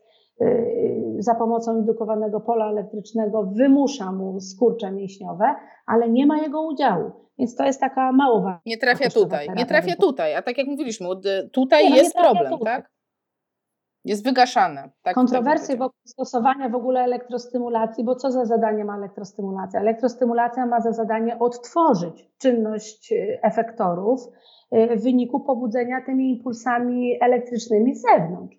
[1.20, 7.12] za pomocą indukowanego pola elektrycznego wymusza mu skurcze mięśniowe, ale nie ma jego udziału.
[7.40, 11.08] Więc to jest taka mało Nie trafia tutaj, nie trafia tutaj, a tak jak mówiliśmy,
[11.54, 12.76] tutaj nie, no jest problem, tutaj.
[12.76, 12.92] tak?
[14.06, 14.90] Jest wygaszane.
[15.02, 19.80] Tak Kontrowersje wokół stosowania w ogóle elektrostymulacji, bo co za zadanie ma elektrostymulacja?
[19.80, 24.20] Elektrostymulacja ma za zadanie odtworzyć czynność y, efektorów
[24.74, 28.59] y, w wyniku pobudzenia tymi impulsami elektrycznymi z zewnątrz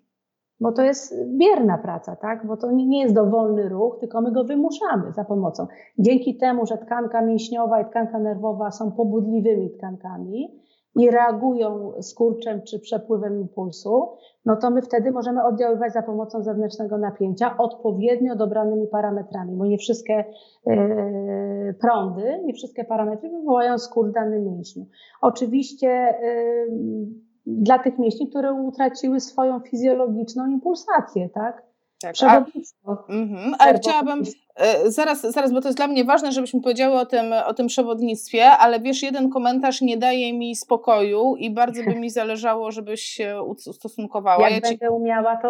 [0.61, 2.47] bo to jest bierna praca, tak?
[2.47, 5.67] Bo to nie jest dowolny ruch, tylko my go wymuszamy za pomocą.
[5.99, 10.61] Dzięki temu, że tkanka mięśniowa i tkanka nerwowa są pobudliwymi tkankami
[10.95, 14.09] i reagują skurczem czy przepływem impulsu,
[14.45, 19.77] no to my wtedy możemy oddziaływać za pomocą zewnętrznego napięcia odpowiednio dobranymi parametrami, bo nie
[19.77, 20.25] wszystkie
[20.65, 24.85] yy, prądy, nie wszystkie parametry wywołają skurcz w danym mięśniu.
[25.21, 31.63] Oczywiście yy, dla tych mięśni, które utraciły swoją fizjologiczną impulsację, tak?
[32.01, 33.05] Tak, Przewodnictwo.
[33.09, 34.23] A, mm, ale chciałabym,
[34.55, 37.67] e, zaraz, zaraz, bo to jest dla mnie ważne, żebyśmy powiedziały o tym, o tym
[37.67, 43.01] przewodnictwie, ale wiesz, jeden komentarz nie daje mi spokoju i bardzo by mi zależało, żebyś
[43.01, 44.49] się ustosunkowała.
[44.49, 44.91] Jak ja będę ci...
[44.91, 45.49] umiała, to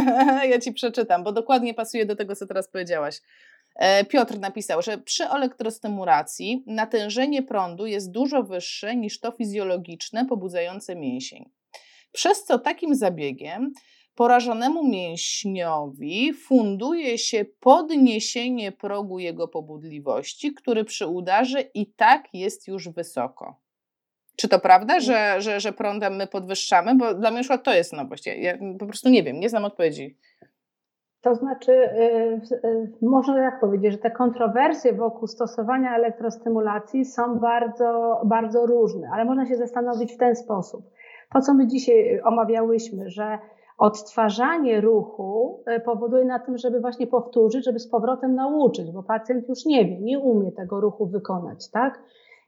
[0.50, 3.20] Ja ci przeczytam, bo dokładnie pasuje do tego, co teraz powiedziałaś.
[3.76, 10.96] E, Piotr napisał, że przy elektrostymulacji natężenie prądu jest dużo wyższe niż to fizjologiczne pobudzające
[10.96, 11.50] mięsień.
[12.12, 13.72] Przez co takim zabiegiem
[14.14, 22.88] porażonemu mięśniowi funduje się podniesienie progu jego pobudliwości, który przy udarze i tak jest już
[22.88, 23.62] wysoko.
[24.36, 26.94] Czy to prawda, że, że, że prądem my podwyższamy?
[26.94, 28.26] Bo dla mnie to jest nowość.
[28.26, 30.18] Ja, ja po prostu nie wiem, nie znam odpowiedzi.
[31.22, 38.20] To znaczy, y, y, można tak powiedzieć, że te kontrowersje wokół stosowania elektrostymulacji są bardzo,
[38.24, 40.84] bardzo różne, ale można się zastanowić w ten sposób.
[41.32, 43.38] To, co my dzisiaj omawiałyśmy, że
[43.78, 49.48] odtwarzanie ruchu y, powoduje na tym, żeby właśnie powtórzyć, żeby z powrotem nauczyć, bo pacjent
[49.48, 52.02] już nie wie, nie umie tego ruchu wykonać, tak?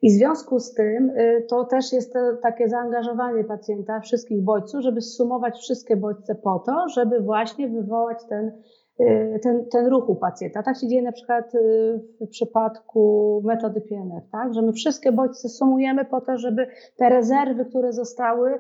[0.04, 1.12] I w związku z tym
[1.48, 7.20] to też jest takie zaangażowanie pacjenta, wszystkich bodźców, żeby zsumować wszystkie bodźce po to, żeby
[7.20, 8.52] właśnie wywołać ten
[9.00, 10.62] Y, ten, ten ruch u pacjenta.
[10.62, 14.54] Tak się dzieje na przykład y, w przypadku metody PNF, tak?
[14.54, 18.58] że my wszystkie bodźce sumujemy po to, żeby te rezerwy, które zostały,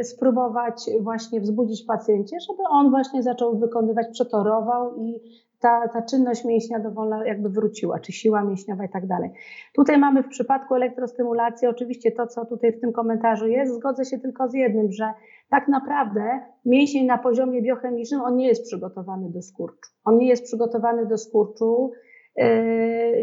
[0.00, 5.20] y, spróbować właśnie wzbudzić pacjencie, żeby on właśnie zaczął wykonywać, przetorował i
[5.60, 9.30] ta, ta czynność mięśnia dowolna jakby wróciła, czy siła mięśniowa i tak dalej.
[9.74, 14.18] Tutaj mamy w przypadku elektrostymulacji oczywiście to, co tutaj w tym komentarzu jest, zgodzę się
[14.18, 15.12] tylko z jednym, że
[15.50, 19.90] tak naprawdę mięsień na poziomie biochemicznym, on nie jest przygotowany do skurczu.
[20.04, 21.90] On nie jest przygotowany do skurczu,
[22.36, 22.44] yy,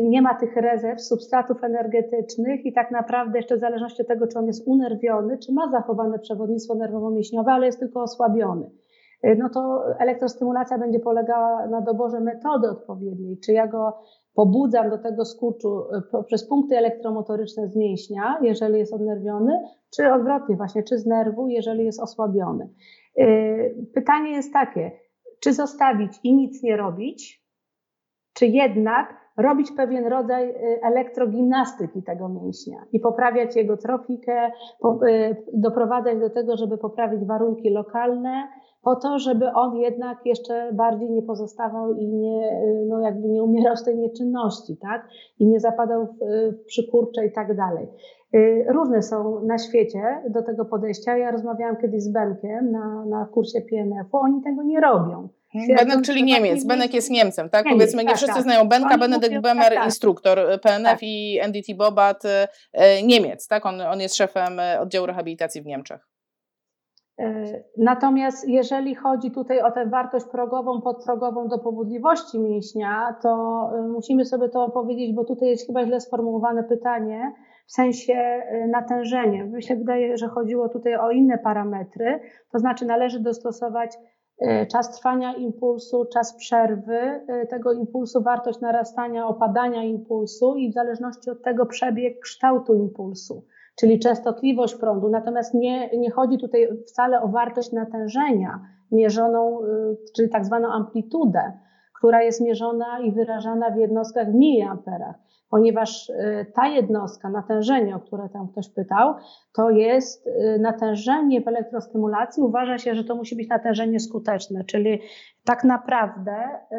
[0.04, 4.40] nie ma tych rezerw, substratów energetycznych i tak naprawdę jeszcze w zależności od tego, czy
[4.40, 8.70] on jest unerwiony, czy ma zachowane przewodnictwo nerwowo-mięśniowe, ale jest tylko osłabiony.
[9.24, 13.94] Yy, no to elektrostymulacja będzie polegała na doborze metody odpowiedniej, czy ja go
[14.38, 19.60] pobudzam do tego skurczu y, poprzez punkty elektromotoryczne z mięśnia, jeżeli jest odnerwiony,
[19.96, 22.70] czy odwrotnie właśnie, czy z nerwu, jeżeli jest osłabiony.
[23.20, 24.92] Y, pytanie jest takie,
[25.40, 27.48] czy zostawić i nic nie robić,
[28.34, 34.52] czy jednak robić pewien rodzaj y, elektrogimnastyki tego mięśnia i poprawiać jego trofikę,
[35.54, 38.48] doprowadzać do tego, żeby poprawić warunki lokalne,
[38.82, 43.76] po to, żeby on jednak jeszcze bardziej nie pozostawał i nie, no jakby nie umierał
[43.76, 45.08] z tej nieczynności, tak?
[45.40, 46.18] I nie zapadał w,
[46.52, 47.88] w przykurcze i tak dalej.
[48.36, 51.18] Y, różne są na świecie do tego podejścia.
[51.18, 55.30] Ja rozmawiałam kiedyś z Benkiem na, na kursie PNF-u, oni tego nie robią.
[55.78, 56.66] Benek, czyli Niemiec.
[56.66, 57.66] Benek jest Niemcem, tak?
[57.66, 58.44] Niemiec, Powiedzmy, nie tak, wszyscy tak.
[58.44, 59.86] znają Benka, Benedykt Bemer, tak, tak.
[59.86, 61.00] instruktor PNF tak.
[61.04, 63.66] i NDT Bobat, y, y, Niemiec, tak?
[63.66, 66.17] On, on jest szefem oddziału rehabilitacji w Niemczech.
[67.20, 73.30] E, natomiast jeżeli chodzi tutaj o tę wartość progową, podprogową do pobudliwości mięśnia, to
[73.76, 77.34] e, musimy sobie to powiedzieć, bo tutaj jest chyba źle sformułowane pytanie
[77.68, 79.46] w sensie e, natężenia.
[79.46, 82.20] Mi się wydaje, że chodziło tutaj o inne parametry,
[82.52, 83.98] to znaczy należy dostosować
[84.72, 91.44] czas trwania impulsu, czas przerwy tego impulsu, wartość narastania, opadania impulsu i w zależności od
[91.44, 93.46] tego przebieg kształtu impulsu
[93.80, 95.10] czyli częstotliwość prądu.
[95.10, 98.60] Natomiast nie, nie chodzi tutaj wcale o wartość natężenia
[98.92, 101.52] mierzoną, y, czyli tak zwaną amplitudę,
[101.98, 105.16] która jest mierzona i wyrażana w jednostkach w miliamperach
[105.50, 109.14] ponieważ y, ta jednostka, natężenie, o które tam ktoś pytał,
[109.54, 112.44] to jest y, natężenie w elektrostymulacji.
[112.44, 115.00] Uważa się, że to musi być natężenie skuteczne, czyli
[115.46, 116.76] tak naprawdę y,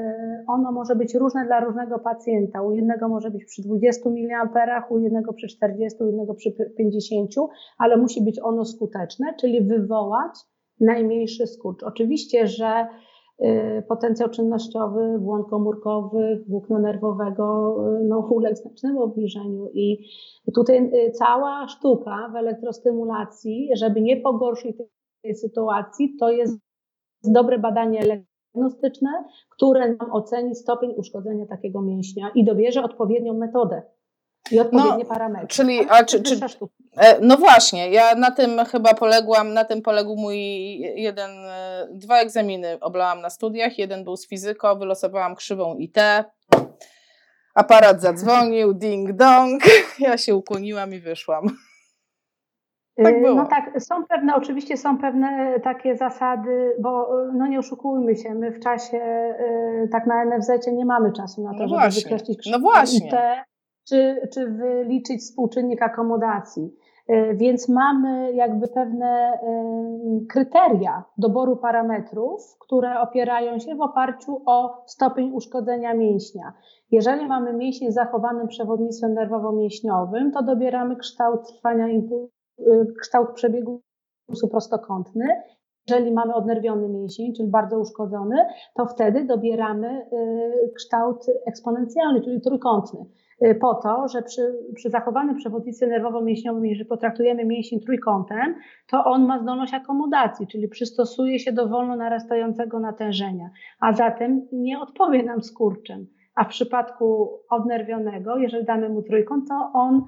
[0.47, 2.63] ono może być różne dla różnego pacjenta.
[2.63, 7.31] U jednego może być przy 20 mA, u jednego przy 40, u jednego przy 50,
[7.79, 10.33] ale musi być ono skuteczne, czyli wywołać
[10.81, 11.83] najmniejszy skurcz.
[11.83, 12.87] Oczywiście, że
[13.89, 19.71] potencjał czynnościowy błąd komórkowych, włókna nerwowego y, no, uległ znacznemu obniżeniu.
[19.75, 20.09] I
[20.55, 24.77] tutaj y, cała sztuka w elektrostymulacji, żeby nie pogorszyć
[25.23, 26.59] tej sytuacji, to jest
[27.25, 28.01] dobre badanie
[28.55, 33.83] diagnostyczne, które nam oceni stopień uszkodzenia takiego mięśnia i dobierze odpowiednią metodę
[34.53, 35.49] i odpowiednie no, parametry.
[35.49, 36.41] Czyli, a, czy, czy,
[36.97, 40.39] e, no właśnie, ja na tym chyba poległam, na tym poległ mój
[40.79, 45.99] jeden, e, dwa egzaminy oblałam na studiach, jeden był z fizyko, wylosowałam krzywą IT,
[47.55, 49.63] aparat zadzwonił, ding dong,
[49.99, 51.47] ja się ukłoniłam i wyszłam.
[53.05, 53.35] Tak e, było.
[53.35, 58.53] No tak, są pewne, oczywiście są pewne takie zasady, bo no nie oszukujmy się, my
[58.53, 59.01] w czasie,
[59.93, 62.03] tak na NFZ nie mamy czasu na to, no żeby właśnie.
[62.03, 63.09] wykreślić no właśnie.
[63.09, 63.15] IT,
[63.89, 66.75] czy, czy wyliczyć współczynnik akomodacji.
[67.09, 69.41] E, więc mamy jakby pewne e,
[70.29, 76.53] kryteria doboru parametrów, które opierają się w oparciu o stopień uszkodzenia mięśnia.
[76.91, 82.01] Jeżeli mamy mięśnie z zachowanym przewodnictwem nerwowo-mięśniowym, to dobieramy kształt trwania e,
[83.01, 83.81] kształt przebiegu
[84.51, 85.27] prostokątny.
[85.89, 88.37] Jeżeli mamy odnerwiony mięsień, czyli bardzo uszkodzony,
[88.75, 90.07] to wtedy dobieramy
[90.77, 93.07] kształt eksponencjalny, czyli trójkątny.
[93.43, 98.55] Y, po to, że przy, przy zachowanym przewodnictwie nerwowo-mięśniowym, jeżeli potraktujemy mięsień trójkątem,
[98.91, 104.81] to on ma zdolność akomodacji, czyli przystosuje się do wolno narastającego natężenia, a zatem nie
[104.81, 106.07] odpowie nam skurczem.
[106.35, 110.03] A w przypadku odnerwionego, jeżeli damy mu trójkąt, to on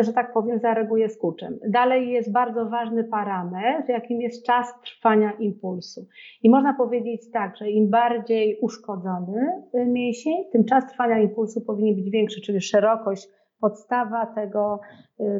[0.00, 1.58] że tak powiem, zareaguje skurczem.
[1.68, 6.06] Dalej jest bardzo ważny parametr, jakim jest czas trwania impulsu.
[6.42, 12.10] I można powiedzieć tak, że im bardziej uszkodzony mięsień, tym czas trwania impulsu powinien być
[12.10, 13.28] większy, czyli szerokość,
[13.60, 14.80] podstawa tego,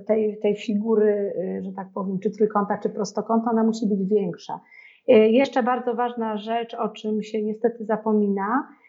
[0.07, 4.61] tej, tej figury, że tak powiem, czy trójkąta, czy prostokąta, ona musi być większa.
[5.09, 8.82] Jeszcze bardzo ważna rzecz, o czym się niestety zapomina, Y,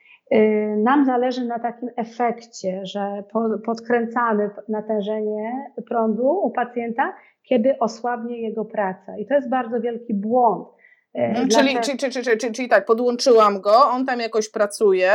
[0.77, 3.23] nam zależy na takim efekcie, że
[3.65, 7.13] podkręcamy natężenie prądu u pacjenta,
[7.43, 9.17] kiedy osłabnie jego praca.
[9.17, 10.67] I to jest bardzo wielki błąd.
[11.15, 15.11] No, czyli, czyli, czyli, czyli, czyli tak, podłączyłam go, on tam jakoś pracuje,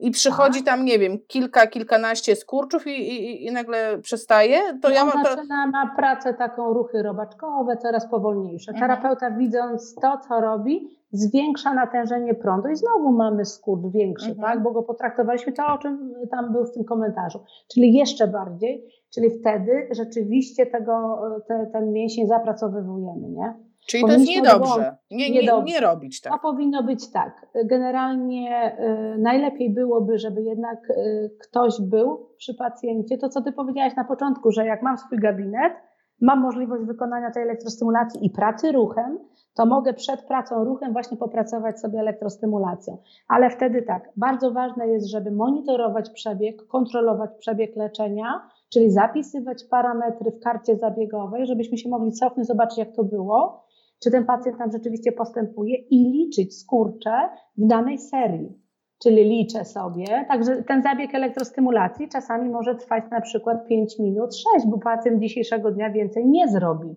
[0.00, 5.04] i przychodzi tam, nie wiem, kilka, kilkanaście skurczów i, i, i nagle przestaje, to ja
[5.04, 5.24] mam.
[5.24, 5.30] To...
[5.30, 8.72] zaczyna ma pracę taką, ruchy robaczkowe, coraz powolniejsze.
[8.72, 8.90] Mhm.
[8.90, 14.48] Terapeuta widząc to, co robi, zwiększa natężenie prądu i znowu mamy skurcz większy, mhm.
[14.48, 14.62] tak?
[14.62, 17.44] Bo go potraktowaliśmy to, o czym tam był w tym komentarzu.
[17.74, 18.84] Czyli jeszcze bardziej,
[19.14, 23.67] czyli wtedy rzeczywiście tego, te, ten mięsień zapracowujemy, nie?
[23.86, 24.96] Czyli to jest niedobrze.
[25.10, 26.32] Nie, nie, nie, nie robić tak.
[26.32, 27.46] To powinno być tak.
[27.64, 28.76] Generalnie
[29.14, 33.18] y, najlepiej byłoby, żeby jednak y, ktoś był przy pacjencie.
[33.18, 35.72] To, co ty powiedziałaś na początku, że jak mam swój gabinet,
[36.20, 39.18] mam możliwość wykonania tej elektrostymulacji i pracy ruchem,
[39.54, 42.98] to mogę przed pracą ruchem właśnie popracować sobie elektrostymulacją.
[43.28, 50.30] Ale wtedy tak, bardzo ważne jest, żeby monitorować przebieg, kontrolować przebieg leczenia, czyli zapisywać parametry
[50.30, 53.67] w karcie zabiegowej, żebyśmy się mogli cofnąć, zobaczyć jak to było
[54.02, 58.68] czy ten pacjent nam rzeczywiście postępuje i liczyć skurcze w danej serii.
[59.02, 64.66] Czyli liczę sobie, także ten zabieg elektrostymulacji czasami może trwać na przykład 5 minut, 6,
[64.66, 66.96] bo pacjent dzisiejszego dnia więcej nie zrobi.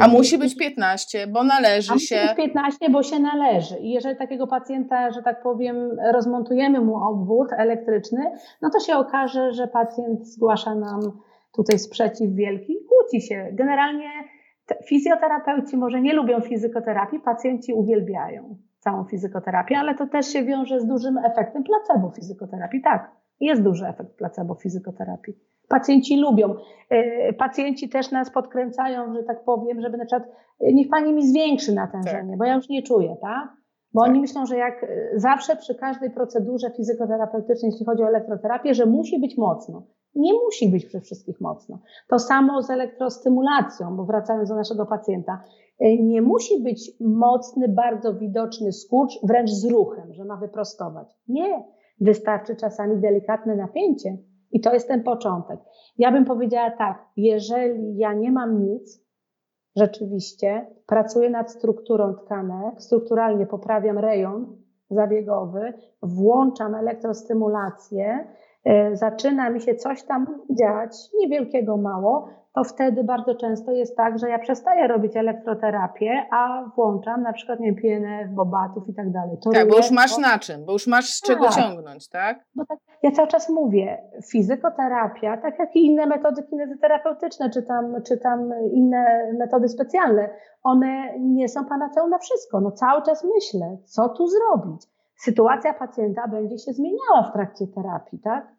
[0.00, 2.16] A musi być 15, bo należy A się.
[2.16, 3.78] Musi być 15, bo się należy.
[3.78, 5.76] I jeżeli takiego pacjenta, że tak powiem,
[6.12, 8.32] rozmontujemy mu obwód elektryczny,
[8.62, 11.00] no to się okaże, że pacjent zgłasza nam
[11.52, 13.48] tutaj sprzeciw wielki i kłóci się.
[13.52, 14.08] Generalnie
[14.86, 20.86] Fizjoterapeuci może nie lubią fizykoterapii, pacjenci uwielbiają całą fizjoterapię, ale to też się wiąże z
[20.86, 22.82] dużym efektem placebo fizykoterapii.
[22.82, 23.10] Tak,
[23.40, 25.34] jest duży efekt placebo fizykoterapii.
[25.68, 26.54] Pacjenci lubią.
[26.90, 30.28] E, pacjenci też nas podkręcają, że tak powiem, żeby na przykład
[30.60, 32.38] e, niech pani mi zwiększy natężenie, tak.
[32.38, 33.48] bo ja już nie czuję, tak?
[33.92, 34.10] Bo tak.
[34.10, 38.86] oni myślą, że jak e, zawsze przy każdej procedurze fizykoterapeutycznej, jeśli chodzi o elektroterapię, że
[38.86, 39.82] musi być mocno
[40.16, 41.78] nie musi być przy wszystkich mocno.
[42.08, 45.42] To samo z elektrostymulacją, bo wracając do naszego pacjenta,
[45.82, 51.08] y, nie musi być mocny, bardzo widoczny skurcz, wręcz z ruchem, że ma wyprostować.
[51.28, 51.64] Nie.
[52.00, 54.18] Wystarczy czasami delikatne napięcie
[54.52, 55.60] i to jest ten początek.
[55.98, 59.05] Ja bym powiedziała tak, jeżeli ja nie mam nic,
[59.76, 64.56] rzeczywiście pracuję nad strukturą tkanek, strukturalnie poprawiam rejon
[64.90, 65.72] zabiegowy,
[66.02, 68.26] włączam elektrostymulację,
[68.92, 74.28] zaczyna mi się coś tam dziać, niewielkiego mało, to wtedy bardzo często jest tak, że
[74.28, 79.36] ja przestaję robić elektroterapię, a włączam na przykład nie PNF, bobatów i tak dalej.
[79.44, 81.54] To tak, bo już masz na czym, bo już masz z czego tak.
[81.54, 82.44] ciągnąć, tak?
[82.54, 82.78] Bo tak?
[83.02, 83.98] Ja cały czas mówię,
[84.30, 90.28] fizykoterapia, tak jak i inne metody kinezoterapeutyczne, czy tam, czy tam inne metody specjalne,
[90.62, 92.60] one nie są panaceum na wszystko.
[92.60, 94.82] No cały czas myślę, co tu zrobić.
[95.16, 98.55] Sytuacja pacjenta będzie się zmieniała w trakcie terapii, tak?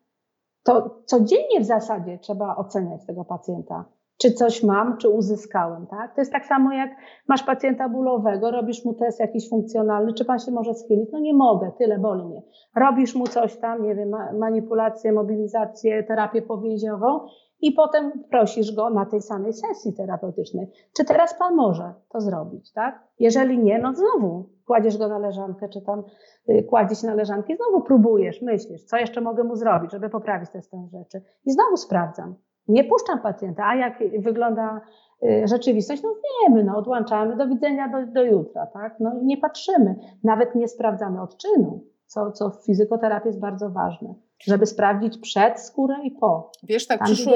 [0.68, 3.86] To codziennie w zasadzie trzeba oceniać tego pacjenta.
[4.18, 6.16] Czy coś mam, czy uzyskałem, tak?
[6.16, 6.90] To jest tak samo jak
[7.28, 11.10] masz pacjenta bólowego, robisz mu test jakiś funkcjonalny, czy pan się może schylić?
[11.12, 12.42] No nie mogę, tyle boli mnie.
[12.76, 17.20] Robisz mu coś tam, nie wiem, manipulację, mobilizację, terapię powięziową
[17.62, 22.74] i potem prosisz go na tej samej sesji terapeutycznej, czy teraz pan może to zrobić,
[22.74, 23.04] tak?
[23.20, 26.04] Jeżeli nie, no znowu kładziesz go na leżankę, czy tam
[26.50, 30.10] y, kładzie się na leżankę i znowu próbujesz, myślisz, co jeszcze mogę mu zrobić, żeby
[30.10, 31.22] poprawić te stan rzeczy.
[31.46, 32.36] I znowu sprawdzam.
[32.68, 34.82] Nie puszczam pacjenta, a jak wygląda
[35.24, 39.00] y, rzeczywistość, no wiemy, no odłączamy, do widzenia do, do jutra, tak?
[39.00, 44.14] No nie patrzymy, nawet nie sprawdzamy odczynu, co, co w fizykoterapii jest bardzo ważne
[44.46, 46.52] żeby sprawdzić przed skórę i po.
[46.64, 47.34] Wiesz, tak, przyszło,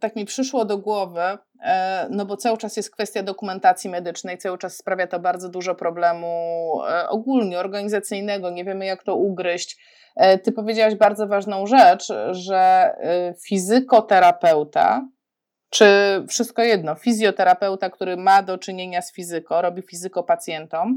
[0.00, 1.20] tak mi przyszło do głowy,
[1.62, 5.74] e, no bo cały czas jest kwestia dokumentacji medycznej, cały czas sprawia to bardzo dużo
[5.74, 6.26] problemu
[6.88, 9.76] e, ogólnie organizacyjnego, nie wiemy jak to ugryźć.
[10.16, 12.90] E, ty powiedziałaś bardzo ważną rzecz, że
[13.46, 15.08] fizykoterapeuta,
[15.70, 15.86] czy
[16.28, 20.96] wszystko jedno, fizjoterapeuta, który ma do czynienia z fizyko, robi fizyko pacjentom,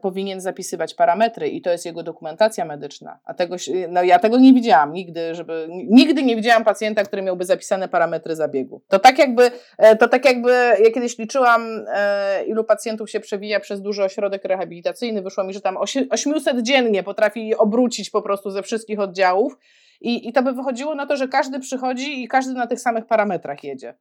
[0.00, 3.18] powinien zapisywać parametry i to jest jego dokumentacja medyczna.
[3.24, 3.56] A tego,
[3.88, 8.36] no ja tego nie widziałam nigdy, żeby, nigdy nie widziałam pacjenta, który miałby zapisane parametry
[8.36, 8.82] zabiegu.
[8.88, 10.50] To tak jakby, e, to tak jakby
[10.84, 15.60] ja kiedyś liczyłam, e, ilu pacjentów się przewija przez duży ośrodek rehabilitacyjny, wyszło mi, że
[15.60, 15.76] tam
[16.10, 19.58] 800 dziennie potrafi obrócić po prostu ze wszystkich oddziałów
[20.00, 23.06] i, i to by wychodziło na to, że każdy przychodzi i każdy na tych samych
[23.06, 23.94] parametrach jedzie.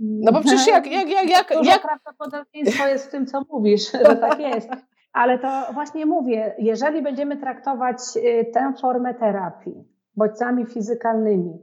[0.00, 0.86] No bo przecież jak...
[0.86, 1.82] jak, jak, jak, Duże jak...
[1.82, 4.68] prawdopodobieństwo jest w tym, co mówisz, że tak jest.
[5.12, 9.84] Ale to właśnie mówię, jeżeli będziemy traktować y, tę formę terapii
[10.16, 11.58] bodźcami fizykalnymi,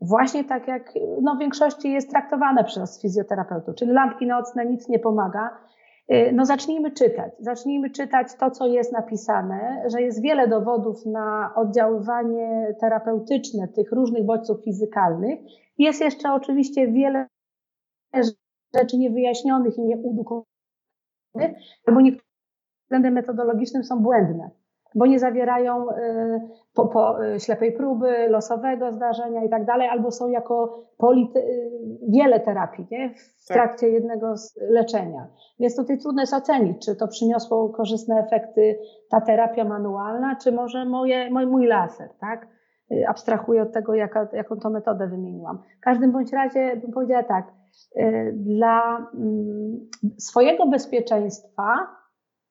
[0.00, 4.98] właśnie tak jak no, w większości jest traktowane przez fizjoterapeutów, czyli lampki nocne, nic nie
[4.98, 5.50] pomaga,
[6.12, 7.32] y, no zacznijmy czytać.
[7.38, 14.26] Zacznijmy czytać to, co jest napisane, że jest wiele dowodów na oddziaływanie terapeutyczne tych różnych
[14.26, 15.38] bodźców fizykalnych.
[15.78, 17.26] Jest jeszcze oczywiście wiele
[18.74, 20.46] rzeczy niewyjaśnionych i nieudukłonych,
[21.86, 22.32] albo niektóre
[22.84, 24.50] względem metodologicznym są błędne,
[24.94, 25.94] bo nie zawierają y,
[26.74, 30.84] po, po y, ślepej próby, losowego zdarzenia i tak dalej, albo są jako
[31.36, 31.40] y,
[32.08, 33.14] wiele terapii nie?
[33.14, 33.56] w tak.
[33.56, 35.26] trakcie jednego leczenia.
[35.60, 38.78] Więc tutaj trudno jest ocenić, czy to przyniosło korzystne efekty
[39.10, 42.46] ta terapia manualna, czy może moje, mój, mój laser, tak?
[43.08, 45.62] Abstrahuję od tego, jaka, jaką to metodę wymieniłam.
[45.78, 47.52] W każdym bądź razie bym powiedziała tak,
[48.32, 51.86] dla mm, swojego bezpieczeństwa,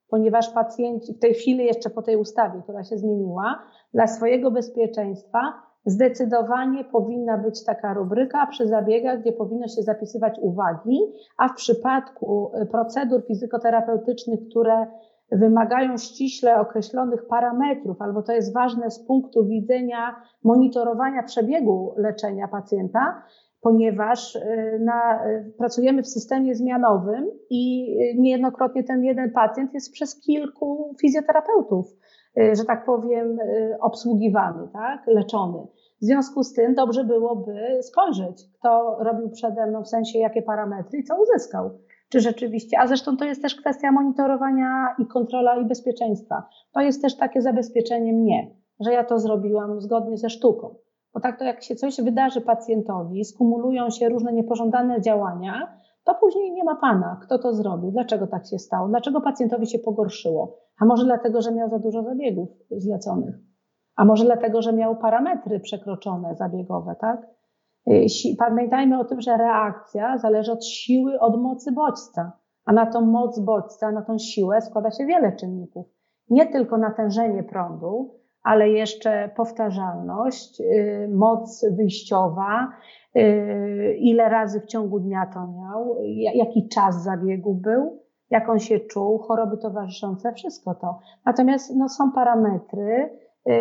[0.07, 3.59] ponieważ pacjenci w tej chwili jeszcze po tej ustawie, która się zmieniła,
[3.93, 5.53] dla swojego bezpieczeństwa
[5.85, 10.99] zdecydowanie powinna być taka rubryka przy zabiegach, gdzie powinno się zapisywać uwagi,
[11.37, 14.87] a w przypadku y, procedur fizykoterapeutycznych, które
[15.31, 23.23] wymagają ściśle określonych parametrów, albo to jest ważne z punktu widzenia monitorowania przebiegu leczenia pacjenta,
[23.61, 29.93] ponieważ y, na, y, pracujemy w systemie zmianowym i y, niejednokrotnie ten jeden pacjent jest
[29.93, 31.85] przez kilku fizjoterapeutów,
[32.53, 33.37] że tak powiem,
[33.81, 35.67] obsługiwany, tak, leczony.
[36.01, 40.99] W związku z tym dobrze byłoby spojrzeć, kto robił przede mną, w sensie jakie parametry
[40.99, 41.69] i co uzyskał.
[42.09, 46.43] Czy rzeczywiście, a zresztą to jest też kwestia monitorowania i kontrola i bezpieczeństwa.
[46.73, 50.75] To jest też takie zabezpieczenie mnie, że ja to zrobiłam zgodnie ze sztuką.
[51.13, 56.51] Bo tak to jak się coś wydarzy pacjentowi, skumulują się różne niepożądane działania, to później
[56.51, 60.57] nie ma pana, kto to zrobił, dlaczego tak się stało, dlaczego pacjentowi się pogorszyło.
[60.79, 63.35] A może dlatego, że miał za dużo zabiegów zleconych,
[63.95, 67.27] a może dlatego, że miał parametry przekroczone zabiegowe, tak?
[67.87, 68.05] Y,
[68.37, 72.31] pamiętajmy o tym, że reakcja zależy od siły, od mocy bodźca,
[72.65, 75.85] a na tą moc bodźca, na tą siłę składa się wiele czynników.
[76.29, 82.67] Nie tylko natężenie prądu, ale jeszcze powtarzalność, y, moc wyjściowa,
[83.15, 85.97] y, ile razy w ciągu dnia to miał,
[86.35, 90.99] jaki czas zabiegu był, jak on się czuł, choroby towarzyszące, wszystko to.
[91.25, 93.09] Natomiast no, są parametry,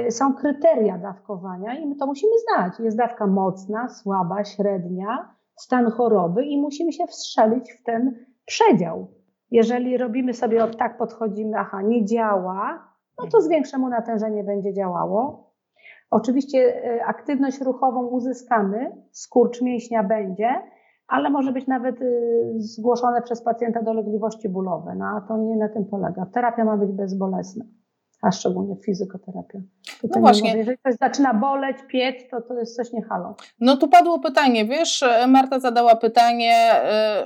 [0.07, 2.73] y, są kryteria dawkowania i my to musimy znać.
[2.81, 8.15] Jest dawka mocna, słaba, średnia, stan choroby i musimy się wstrzelić w ten
[8.47, 9.07] przedział.
[9.51, 12.90] Jeżeli robimy sobie od tak podchodzimy, aha, nie działa,
[13.25, 15.51] no to zwiększe mu natężenie będzie działało.
[16.11, 20.49] Oczywiście e, aktywność ruchową uzyskamy, skurcz mięśnia będzie,
[21.09, 22.07] ale może być nawet e,
[22.57, 24.95] zgłoszone przez pacjenta dolegliwości bólowe.
[24.97, 26.27] No a to nie na tym polega.
[26.27, 27.65] Terapia ma być bezbolesna,
[28.23, 29.59] a szczególnie fizykoterapia.
[30.01, 30.49] Tutaj no właśnie.
[30.49, 33.37] Mówię, jeżeli ktoś zaczyna boleć, piec, to to jest coś nie halo.
[33.61, 36.73] No tu padło pytanie, wiesz, Marta zadała pytanie,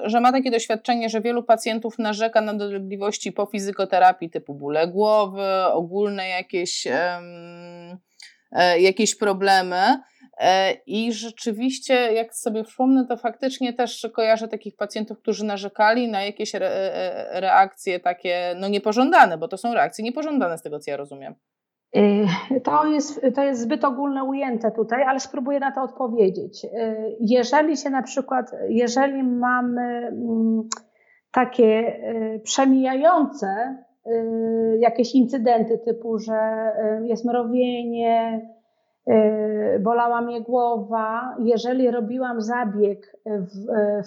[0.04, 4.88] y, że ma takie doświadczenie, że wielu pacjentów narzeka na dolegliwości po fizykoterapii typu bóle
[4.88, 7.98] głowy, ogólne jakieś, um,
[8.78, 10.02] jakieś problemy.
[10.38, 16.24] E, I rzeczywiście, jak sobie przypomnę, to faktycznie też kojarzę takich pacjentów, którzy narzekali na
[16.24, 16.52] jakieś
[17.30, 21.34] reakcje takie no niepożądane, bo to są reakcje niepożądane z tego, co ja rozumiem.
[22.64, 26.66] To jest, to jest zbyt ogólne ujęte tutaj, ale spróbuję na to odpowiedzieć.
[27.20, 30.68] Jeżeli się na przykład, jeżeli mamy mm,
[31.32, 32.00] takie
[32.42, 33.78] przemijające
[34.78, 36.72] jakieś incydenty typu, że
[37.04, 38.40] jest mrowienie,
[39.80, 41.36] bolała mnie głowa.
[41.38, 43.48] Jeżeli robiłam zabieg w,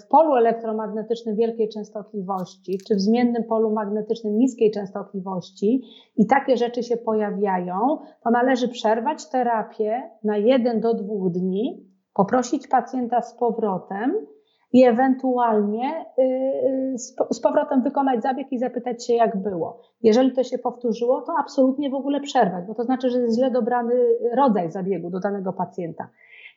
[0.01, 5.83] w, polu elektromagnetycznym wielkiej częstotliwości, czy w zmiennym polu magnetycznym niskiej częstotliwości
[6.15, 12.67] i takie rzeczy się pojawiają, to należy przerwać terapię na jeden do dwóch dni, poprosić
[12.67, 14.27] pacjenta z powrotem
[14.73, 16.97] i ewentualnie y, y,
[17.31, 19.81] z powrotem wykonać zabieg i zapytać się, jak było.
[20.03, 23.51] Jeżeli to się powtórzyło, to absolutnie w ogóle przerwać, bo to znaczy, że jest źle
[23.51, 23.93] dobrany
[24.35, 26.09] rodzaj zabiegu do danego pacjenta.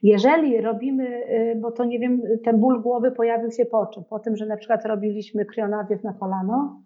[0.03, 4.05] Jeżeli robimy, y, bo to nie wiem, ten ból głowy pojawił się po czym?
[4.05, 6.81] Po tym, że na przykład robiliśmy krionawiew na kolano,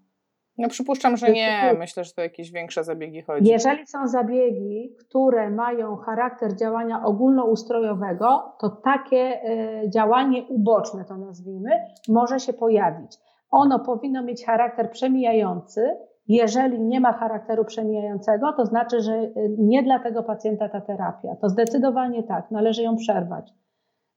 [0.59, 1.75] No przypuszczam, że nie.
[1.79, 3.51] Myślę, że to jakieś większe zabiegi chodzi.
[3.51, 9.51] Jeżeli są zabiegi, które mają charakter działania ogólnoustrojowego, to takie
[9.85, 11.71] y, działanie uboczne, to nazwijmy,
[12.09, 13.17] może się pojawić.
[13.51, 15.97] Ono powinno mieć charakter przemijający.
[16.29, 21.37] Jeżeli nie ma charakteru przemijającego, to znaczy, że y, nie dla tego pacjenta ta terapia.
[21.41, 23.53] To zdecydowanie tak, należy ją przerwać.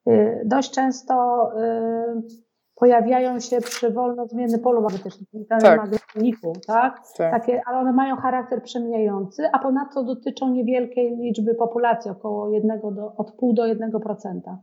[0.10, 1.48] Y, dość często
[2.80, 5.78] pojawiają się przy wolnozmiennym polu magnetycznym, tak.
[5.78, 7.02] magnetniku, tak?
[7.18, 7.32] tak?
[7.32, 13.16] Takie, ale one mają charakter przemijający, a ponadto dotyczą niewielkiej liczby populacji, około jednego do,
[13.16, 14.58] od pół do 1%.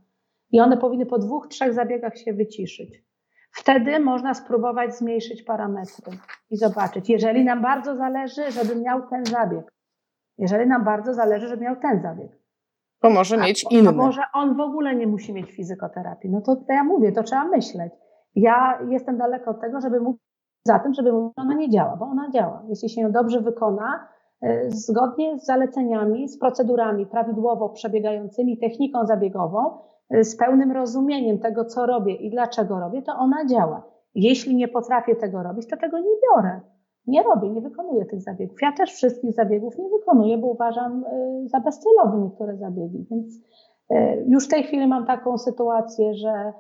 [0.51, 3.05] I one powinny po dwóch, trzech zabiegach się wyciszyć.
[3.53, 6.13] Wtedy można spróbować zmniejszyć parametry
[6.51, 9.73] i zobaczyć, jeżeli nam bardzo zależy, żeby miał ten zabieg.
[10.39, 12.31] Jeżeli nam bardzo zależy, żeby miał ten zabieg.
[13.01, 13.89] To może mieć inny.
[13.89, 16.31] A może on w ogóle nie musi mieć fizykoterapii.
[16.31, 17.93] No to, to ja mówię, to trzeba myśleć.
[18.37, 20.23] Ja jestem daleko od tego, żeby mówić
[20.67, 22.63] za tym, żeby mówić, że ona nie działa, bo ona działa.
[22.69, 24.09] Jeśli się ją dobrze wykona,
[24.43, 29.79] e, zgodnie z zaleceniami, z procedurami prawidłowo przebiegającymi, techniką zabiegową,
[30.11, 33.83] e, z pełnym rozumieniem tego, co robię i dlaczego robię, to ona działa.
[34.15, 36.61] Jeśli nie potrafię tego robić, to tego nie biorę.
[37.07, 38.59] Nie robię, nie wykonuję tych zabiegów.
[38.63, 43.07] Ja też wszystkich zabiegów nie wykonuję, bo uważam e, za bezcelowe niektóre zabiegi.
[43.11, 43.27] Więc
[44.27, 46.53] już w tej chwili mam taką sytuację, że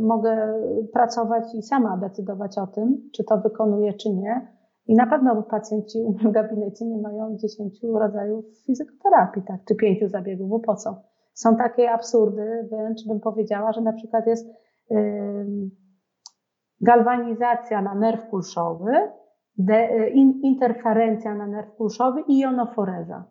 [0.00, 0.62] mogę
[0.92, 4.54] pracować i sama decydować o tym, czy to wykonuję, czy nie.
[4.86, 9.74] I na pewno pacjenci u mnie w gabinecie nie mają 10 rodzajów fizykoterapii, tak, czy
[9.74, 11.02] pięciu zabiegów, bo po co?
[11.34, 14.48] Są takie absurdy, wręcz bym powiedziała, że na przykład jest
[14.90, 15.70] yy,
[16.80, 18.92] galwanizacja na nerw pulszowy,
[19.58, 23.24] de, y, in, interferencja na nerw pulszowy i jonoforeza.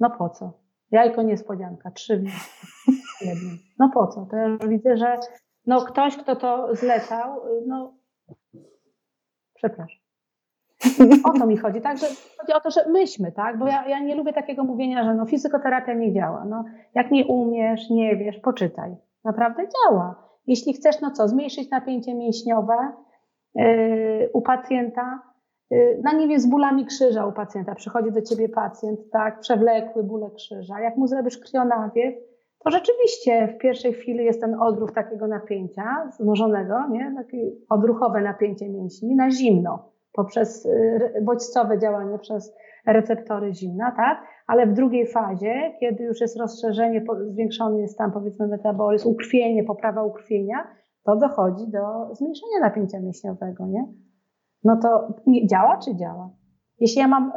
[0.00, 0.52] No po co?
[0.90, 3.58] Jajko niespodzianka, trzy w jednym.
[3.78, 4.26] No po co?
[4.30, 5.18] To ja już widzę, że
[5.68, 7.94] no ktoś, kto to zlecał, no
[9.54, 9.98] przepraszam.
[11.24, 11.98] O to mi chodzi, tak?
[11.98, 12.06] Że
[12.38, 13.58] chodzi o to, że myślmy, tak?
[13.58, 16.44] Bo ja, ja nie lubię takiego mówienia, że no fizykoterapia nie działa.
[16.44, 16.64] No,
[16.94, 18.96] jak nie umiesz, nie wiesz, poczytaj.
[19.24, 20.28] Naprawdę działa.
[20.46, 22.76] Jeśli chcesz, no co, zmniejszyć napięcie mięśniowe
[23.54, 25.22] yy, u pacjenta,
[25.70, 27.74] yy, na nie wiem, z bólami krzyża u pacjenta.
[27.74, 30.80] Przychodzi do ciebie pacjent, tak, przewlekły bóle krzyża.
[30.80, 32.14] Jak mu zrobisz krionawiew,
[32.68, 37.14] to rzeczywiście w pierwszej chwili jest ten odruch takiego napięcia złożonego, nie?
[37.16, 42.54] takie odruchowe napięcie mięśni na zimno poprzez y, bodźcowe działanie przez
[42.86, 44.18] receptory zimna, tak?
[44.46, 50.02] Ale w drugiej fazie, kiedy już jest rozszerzenie, zwiększony jest tam powiedzmy metabolizm, ukrwienie, poprawa
[50.02, 50.56] ukrwienia,
[51.04, 53.84] to dochodzi do zmniejszenia napięcia mięśniowego, nie?
[54.64, 56.30] No to nie, działa czy działa?
[56.80, 57.32] Jeśli ja mam,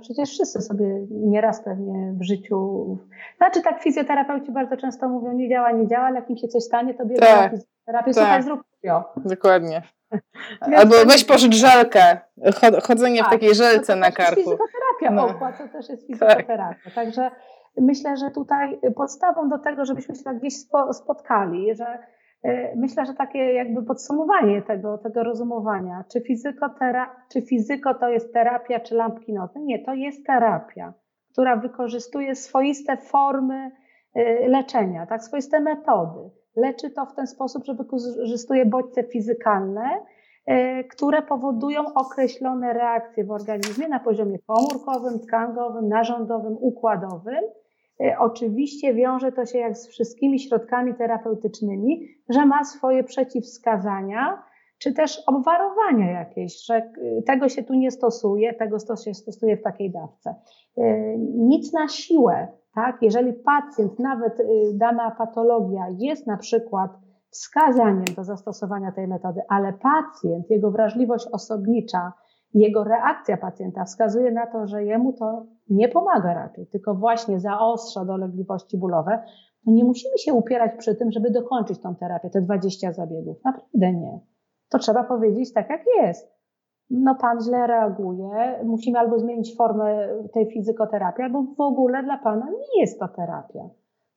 [0.00, 2.98] przecież wszyscy sobie nieraz pewnie w życiu,
[3.36, 6.62] znaczy tak fizjoterapeuci bardzo często mówią, nie działa, nie działa, ale jak im się coś
[6.62, 8.14] stanie, to bierze tak, fizjoterapię, tak.
[8.14, 9.12] słuchaj, zrób to.
[9.16, 9.82] Dokładnie.
[10.76, 12.18] Albo weź pożycz żelkę,
[12.82, 14.34] chodzenie tak, w takiej żelce to na karku.
[14.34, 15.52] To jest fizykoterapia, no.
[15.58, 16.84] to też jest fizykoterapia.
[16.84, 16.94] Tak.
[16.94, 17.30] Także
[17.80, 20.54] myślę, że tutaj podstawą do tego, żebyśmy się tak gdzieś
[20.92, 21.98] spotkali, że E,
[22.76, 26.20] myślę, że takie jakby podsumowanie tego, tego rozumowania, czy,
[27.32, 29.60] czy fizyko to jest terapia, czy lampki nocne.
[29.60, 30.94] Nie, to jest terapia,
[31.32, 33.70] która wykorzystuje swoiste formy
[34.14, 36.30] e, leczenia, tak, swoiste metody.
[36.56, 39.90] Leczy to w ten sposób, że wykorzystuje bodźce fizykalne,
[40.46, 47.65] e, które powodują określone reakcje w organizmie na poziomie komórkowym, tkankowym, narządowym, układowym E,
[48.18, 54.42] oczywiście wiąże to się jak z wszystkimi środkami terapeutycznymi, że ma swoje przeciwwskazania,
[54.78, 56.92] czy też obwarowania jakieś, że e,
[57.22, 60.34] tego się tu nie stosuje, tego się stosuje w takiej dawce.
[60.76, 63.02] E, nic na siłę, tak?
[63.02, 64.42] Jeżeli pacjent, nawet
[64.74, 66.90] dana patologia jest na przykład
[67.30, 72.12] wskazaniem do zastosowania tej metody, ale pacjent, jego wrażliwość osobnicza,
[72.54, 78.04] jego reakcja pacjenta wskazuje na to, że jemu to nie pomaga raczej, tylko właśnie zaostrza
[78.04, 79.22] dolegliwości bólowe,
[79.64, 83.36] to nie musimy się upierać przy tym, żeby dokończyć tą terapię, te 20 zabiegów.
[83.44, 84.20] Naprawdę nie.
[84.68, 86.36] To trzeba powiedzieć tak, jak jest.
[86.90, 92.46] No pan źle reaguje, musimy albo zmienić formę tej fizykoterapii, albo w ogóle dla pana
[92.50, 93.68] nie jest to terapia.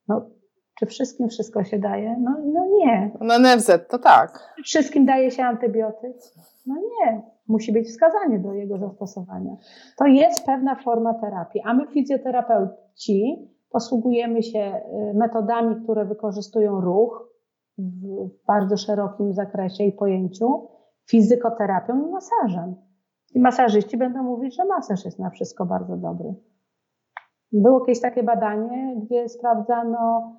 [0.08, 0.30] No,
[0.78, 2.16] czy wszystkim wszystko się daje?
[2.20, 3.10] No, no nie.
[3.20, 4.54] Na NFZ to tak.
[4.64, 6.16] Wszystkim daje się antybiotyk?
[6.66, 9.56] No nie musi być wskazanie do jego zastosowania.
[9.96, 17.30] To jest pewna forma terapii, a my fizjoterapeuci posługujemy się y, metodami, które wykorzystują ruch
[17.78, 20.68] w bardzo szerokim zakresie i pojęciu,
[21.08, 22.74] fizykoterapią i masażem.
[23.34, 26.34] I masażyści będą mówić, że masaż jest na wszystko bardzo dobry.
[27.52, 30.32] Było kiedyś takie badanie, gdzie sprawdzano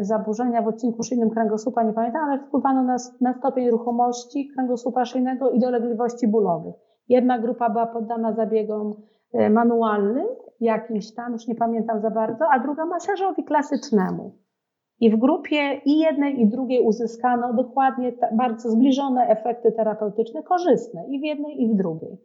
[0.00, 5.50] zaburzenia w odcinku szyjnym kręgosłupa, nie pamiętam, ale wpływano na, na stopień ruchomości kręgosłupa szyjnego
[5.50, 6.74] i dolegliwości bólowych.
[7.08, 8.92] Jedna grupa była poddana zabiegom
[9.32, 10.26] e, manualnym,
[10.60, 14.38] jakimś tam, już nie pamiętam za bardzo, a druga masażowi klasycznemu.
[15.00, 21.20] I w grupie i jednej, i drugiej uzyskano dokładnie bardzo zbliżone efekty terapeutyczne, korzystne i
[21.20, 22.18] w jednej, i w drugiej.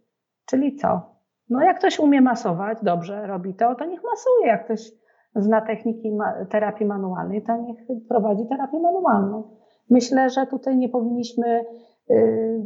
[0.45, 1.01] Czyli co?
[1.49, 4.47] No jak ktoś umie masować, dobrze robi to, to niech masuje.
[4.47, 4.91] Jak ktoś
[5.38, 6.18] zna techniki
[6.49, 7.77] terapii manualnej, to niech
[8.09, 9.43] prowadzi terapię manualną.
[9.89, 11.65] Myślę, że tutaj nie powinniśmy
[12.11, 12.65] y,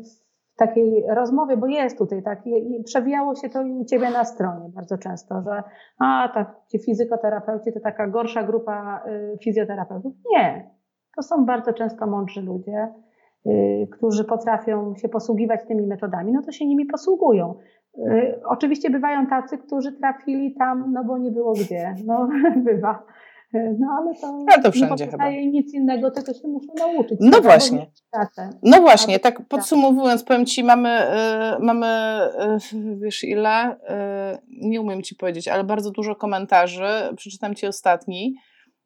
[0.53, 2.43] w takiej rozmowie, bo jest tutaj tak,
[2.85, 5.64] przewijało się to i u Ciebie na stronie bardzo często, że
[5.99, 10.14] a, tak, ci fizykoterapeuci to taka gorsza grupa y, fizjoterapeutów.
[10.31, 10.72] Nie.
[11.15, 12.93] To są bardzo często mądrzy ludzie,
[13.45, 17.56] y, którzy potrafią się posługiwać tymi metodami, no to się nimi posługują.
[18.46, 21.96] Oczywiście bywają tacy, którzy trafili tam, no bo nie było gdzie.
[22.06, 22.30] No,
[22.66, 23.04] bywa.
[23.54, 25.30] No ale to, ale to wszędzie nie chyba.
[25.30, 27.18] nic innego, tylko się muszą nauczyć.
[27.22, 27.88] No właśnie.
[28.64, 30.90] No właśnie, tak podsumowując, powiem Ci, mamy,
[31.60, 31.88] y, mamy
[32.74, 33.78] y, wiesz ile, y,
[34.50, 38.36] nie umiem Ci powiedzieć, ale bardzo dużo komentarzy, przeczytam Ci ostatni,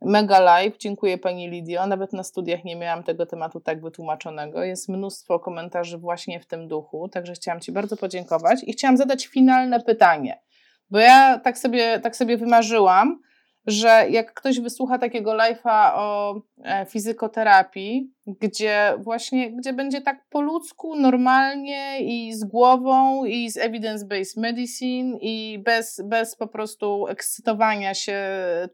[0.02, 4.90] mega live, dziękuję Pani Lidio, nawet na studiach nie miałam tego tematu tak wytłumaczonego, jest
[4.90, 9.80] mnóstwo komentarzy właśnie w tym duchu, także chciałam Ci bardzo podziękować i chciałam zadać finalne
[9.80, 10.42] pytanie,
[10.90, 13.20] bo ja tak sobie, tak sobie wymarzyłam,
[13.68, 20.42] że jak ktoś wysłucha takiego live'a o e, fizykoterapii, gdzie właśnie, gdzie będzie tak po
[20.42, 27.94] ludzku, normalnie i z głową i z evidence-based medicine i bez, bez po prostu ekscytowania
[27.94, 28.20] się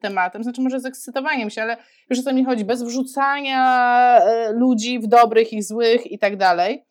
[0.01, 1.77] tematem, znaczy może z ekscytowaniem się, ale
[2.09, 6.38] wiesz o co mi chodzi, bez wrzucania e, ludzi w dobrych i złych i tak
[6.38, 6.85] dalej.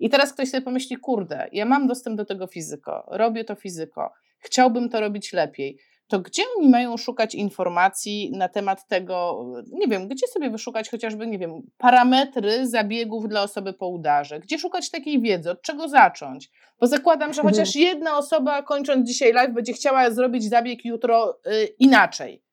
[0.00, 4.12] I teraz ktoś sobie pomyśli, kurde, ja mam dostęp do tego fizyko, robię to fizyko,
[4.38, 5.78] chciałbym to robić lepiej
[6.08, 11.26] to gdzie oni mają szukać informacji na temat tego, nie wiem, gdzie sobie wyszukać chociażby,
[11.26, 14.40] nie wiem, parametry zabiegów dla osoby po udarze?
[14.40, 15.50] Gdzie szukać takiej wiedzy?
[15.50, 16.50] Od czego zacząć?
[16.80, 17.84] Bo zakładam, że chociaż mhm.
[17.94, 22.45] jedna osoba kończąc dzisiaj live będzie chciała zrobić zabieg jutro y, inaczej.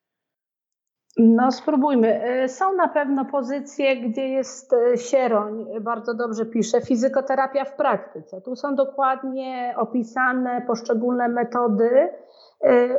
[1.17, 2.41] No spróbujmy.
[2.43, 8.41] Y, są na pewno pozycje, gdzie jest y, Sieroń, bardzo dobrze pisze, fizykoterapia w praktyce.
[8.41, 12.09] Tu są dokładnie opisane poszczególne metody,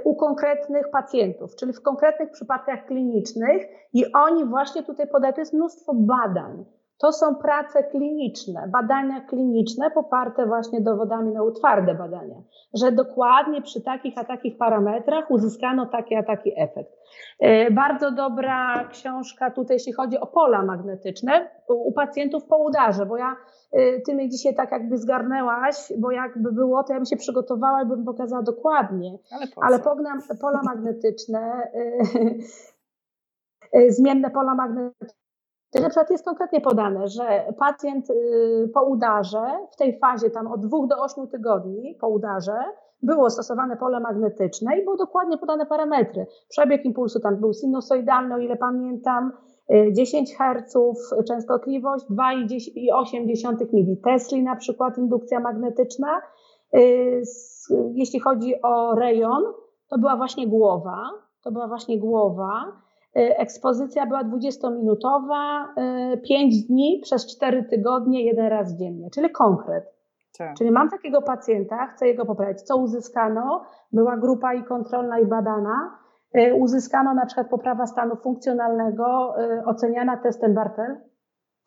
[0.04, 3.62] u konkretnych pacjentów, czyli w konkretnych przypadkach klinicznych
[3.92, 6.64] i oni właśnie tutaj podają, to jest mnóstwo badań.
[6.98, 12.36] To są prace kliniczne, badania kliniczne poparte właśnie dowodami na twarde badania,
[12.74, 16.92] że dokładnie przy takich a takich parametrach uzyskano taki a taki efekt.
[17.44, 23.16] Y, bardzo dobra książka tutaj, jeśli chodzi o pola magnetyczne u pacjentów po udarze, bo
[23.16, 23.36] ja
[23.78, 27.82] Y, ty mnie dzisiaj tak jakby zgarnęłaś, bo jakby było, to ja bym się przygotowała
[27.82, 29.18] i bym pokazała dokładnie.
[29.30, 31.70] Ale, Ale pognam pola magnetyczne,
[33.74, 35.23] y, zmienne pola magnetyczne.
[35.80, 38.06] Na przykład jest konkretnie podane, że pacjent
[38.74, 39.42] po udarze,
[39.72, 42.56] w tej fazie tam od dwóch do ośmiu tygodni po udarze,
[43.02, 46.26] było stosowane pole magnetyczne i było dokładnie podane parametry.
[46.48, 49.32] Przebieg impulsu tam był sinusoidalny, o ile pamiętam,
[49.92, 50.74] 10 Hz
[51.28, 56.20] częstotliwość, 2,8 militesli na przykład indukcja magnetyczna.
[56.76, 57.22] Y,
[57.94, 59.44] jeśli chodzi o rejon,
[59.88, 60.96] to była właśnie głowa,
[61.42, 62.83] to była właśnie głowa.
[63.16, 65.64] Y, ekspozycja była 20-minutowa,
[66.28, 69.84] 5 y, dni przez 4 tygodnie, jeden raz dziennie, czyli konkret.
[70.38, 70.54] Tak.
[70.58, 72.62] Czyli mam takiego pacjenta, chcę jego poprawić.
[72.62, 73.64] Co uzyskano?
[73.92, 75.98] Była grupa i kontrolna i badana.
[76.32, 79.34] E, uzyskano na przykład poprawa stanu funkcjonalnego
[79.66, 80.96] oceniana testem Bartel,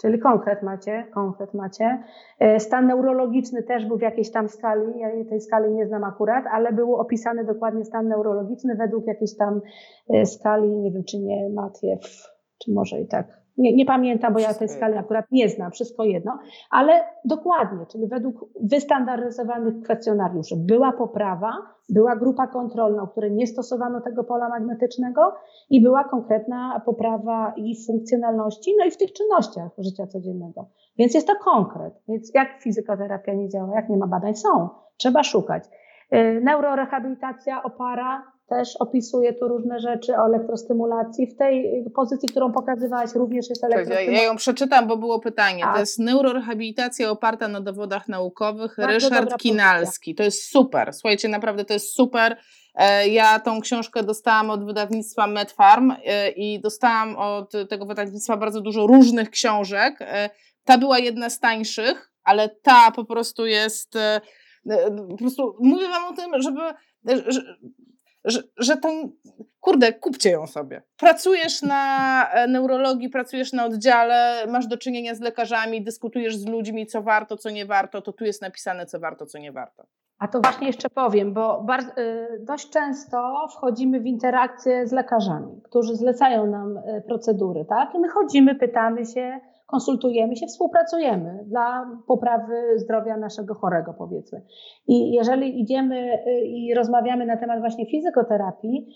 [0.01, 2.03] czyli konkret macie, konkret macie.
[2.39, 6.45] E, stan neurologiczny też był w jakiejś tam skali, ja tej skali nie znam akurat,
[6.51, 9.61] ale był opisany dokładnie stan neurologiczny według jakiejś tam
[10.25, 12.01] skali, nie wiem czy nie Matiew,
[12.63, 16.03] czy może i tak nie, nie pamiętam, bo ja tej skali akurat nie znam, wszystko
[16.03, 16.39] jedno,
[16.69, 21.53] ale dokładnie, czyli według wystandaryzowanych kwestionariuszy była poprawa,
[21.89, 25.33] była grupa kontrolna, u której nie stosowano tego pola magnetycznego
[25.69, 30.65] i była konkretna poprawa i w funkcjonalności, no i w tych czynnościach życia codziennego.
[30.97, 31.93] Więc jest to konkret.
[32.07, 34.69] Więc jak fizykoterapia nie działa, jak nie ma badań, są.
[34.97, 35.63] Trzeba szukać.
[36.13, 41.27] Y, neurorehabilitacja, opara, też opisuje tu różne rzeczy o elektrostymulacji.
[41.27, 44.21] W tej pozycji, którą pokazywałaś, również jest elektrostymulacja.
[44.21, 45.63] Ja ją przeczytam, bo było pytanie.
[45.73, 48.75] To jest neurorehabilitacja oparta na dowodach naukowych.
[48.77, 50.11] Bardzo Ryszard Kinalski.
[50.11, 50.17] Pozycja.
[50.17, 50.93] To jest super.
[50.93, 52.37] Słuchajcie, naprawdę to jest super.
[52.75, 58.61] E, ja tą książkę dostałam od wydawnictwa Medfarm e, i dostałam od tego wydawnictwa bardzo
[58.61, 59.97] dużo różnych książek.
[60.01, 60.29] E,
[60.63, 63.93] ta była jedna z tańszych, ale ta po prostu jest.
[65.09, 66.61] Po prostu mówię Wam o tym, żeby
[68.27, 68.77] że, że
[69.59, 70.81] kurde, kupcie ją sobie.
[70.97, 76.85] Pracujesz na e, neurologii, pracujesz na oddziale, masz do czynienia z lekarzami, dyskutujesz z ludźmi,
[76.85, 79.83] co warto, co nie warto, to tu jest napisane, co warto, co nie warto.
[80.19, 81.91] A to właśnie jeszcze powiem, bo bardzo,
[82.39, 87.95] dość często wchodzimy w interakcję z lekarzami, którzy zlecają nam e, procedury, tak?
[87.95, 94.41] I my chodzimy, pytamy się, konsultujemy się, współpracujemy dla poprawy zdrowia naszego chorego, powiedzmy.
[94.87, 98.89] I jeżeli idziemy y, i rozmawiamy na temat właśnie fizykoterapii,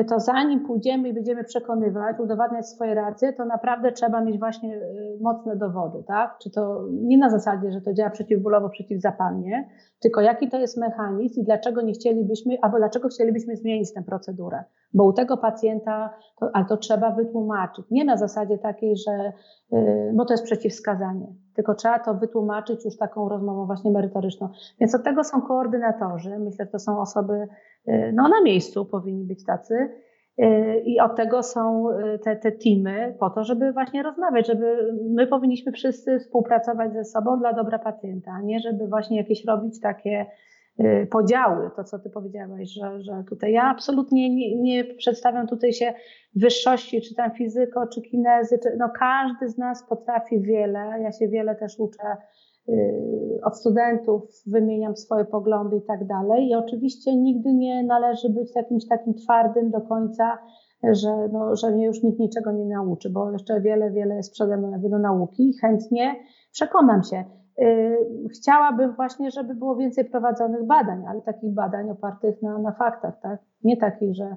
[0.00, 4.76] y, to zanim pójdziemy i będziemy przekonywać, udowadniać swoje racje, to naprawdę trzeba mieć właśnie
[4.76, 6.38] y, mocne dowody, tak?
[6.42, 9.68] Czy to nie na zasadzie, że to działa przeciwbólowo, przeciwzapalnie,
[10.00, 14.64] tylko jaki to jest mechanizm i dlaczego nie chcielibyśmy, albo dlaczego chcielibyśmy zmienić tę procedurę.
[14.96, 17.86] Bo u tego pacjenta, to, ale to trzeba wytłumaczyć.
[17.90, 19.32] Nie na zasadzie takiej, że,
[19.72, 24.48] yy, bo to jest przeciwwskazanie, tylko trzeba to wytłumaczyć już taką rozmową właśnie merytoryczną.
[24.80, 26.38] Więc od tego są koordynatorzy.
[26.38, 27.48] Myślę, że to są osoby
[27.86, 29.74] yy, no, na miejscu, powinni być tacy.
[30.38, 31.88] Yy, I od tego są
[32.24, 37.38] te, te teamy po to, żeby właśnie rozmawiać, żeby my powinniśmy wszyscy współpracować ze sobą
[37.38, 40.55] dla dobra pacjenta, a nie żeby właśnie jakieś robić takie Y,
[41.10, 45.94] podziały, to co ty powiedziałaś, że, że tutaj ja absolutnie nie, nie przedstawiam tutaj się
[46.34, 51.28] wyższości, czy tam fizyko, czy kinezy, czy, no każdy z nas potrafi wiele, ja się
[51.28, 52.16] wiele też uczę
[52.68, 58.56] y, od studentów, wymieniam swoje poglądy i tak dalej i oczywiście nigdy nie należy być
[58.56, 60.38] jakimś takim twardym do końca,
[60.92, 64.56] że, no, że mnie już nikt niczego nie nauczy, bo jeszcze wiele, wiele jest przede
[64.56, 66.14] mną jakby do nauki i chętnie
[66.52, 67.24] przekonam się.
[67.58, 73.20] Y, chciałabym właśnie, żeby było więcej prowadzonych badań, ale takich badań opartych na, na faktach,
[73.20, 73.40] tak?
[73.64, 74.36] Nie takich, że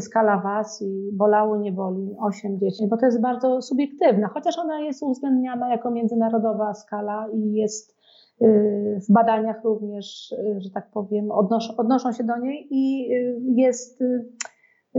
[0.00, 4.80] skala was i bolało, nie boli 8, 10, bo to jest bardzo subiektywna, chociaż ona
[4.80, 7.98] jest uwzględniana jako międzynarodowa skala i jest
[8.42, 13.08] y, w badaniach również, y, że tak powiem, odnoszą, odnoszą się do niej i
[13.56, 14.04] jest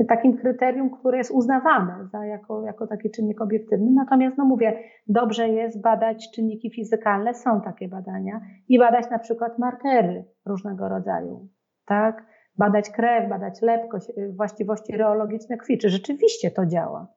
[0.07, 3.91] takim kryterium, które jest uznawane za jako, jako taki czynnik obiektywny.
[3.91, 9.59] Natomiast, no mówię, dobrze jest badać czynniki fizykalne, są takie badania, i badać na przykład
[9.59, 11.47] markery różnego rodzaju,
[11.85, 12.26] tak?
[12.57, 15.77] Badać krew, badać lepkość, y, właściwości reologiczne krwi.
[15.77, 17.07] Czy rzeczywiście to działa?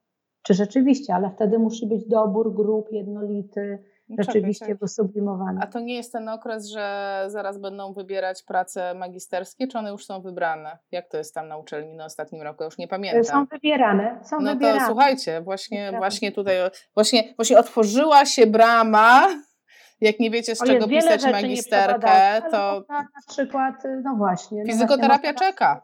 [0.43, 5.61] Czy rzeczywiście, ale wtedy musi być dobór grup jednolity, no rzeczywiście czekaj, wysublimowane.
[5.63, 10.05] A to nie jest ten okres, że zaraz będą wybierać prace magisterskie, czy one już
[10.05, 10.79] są wybrane?
[10.93, 12.63] Jak to jest tam na uczelni na ostatnim roku?
[12.63, 13.25] Ja już nie pamiętam.
[13.25, 14.81] Są wybierane, są no wybierane.
[14.81, 16.57] to słuchajcie, właśnie, właśnie tutaj,
[16.95, 19.29] właśnie, właśnie otworzyła się brama
[20.01, 22.85] jak nie wiecie, z o, czego pisać magisterkę, to.
[22.89, 24.63] Na przykład, no właśnie.
[24.67, 25.83] No fizykoterapia właśnie, czeka.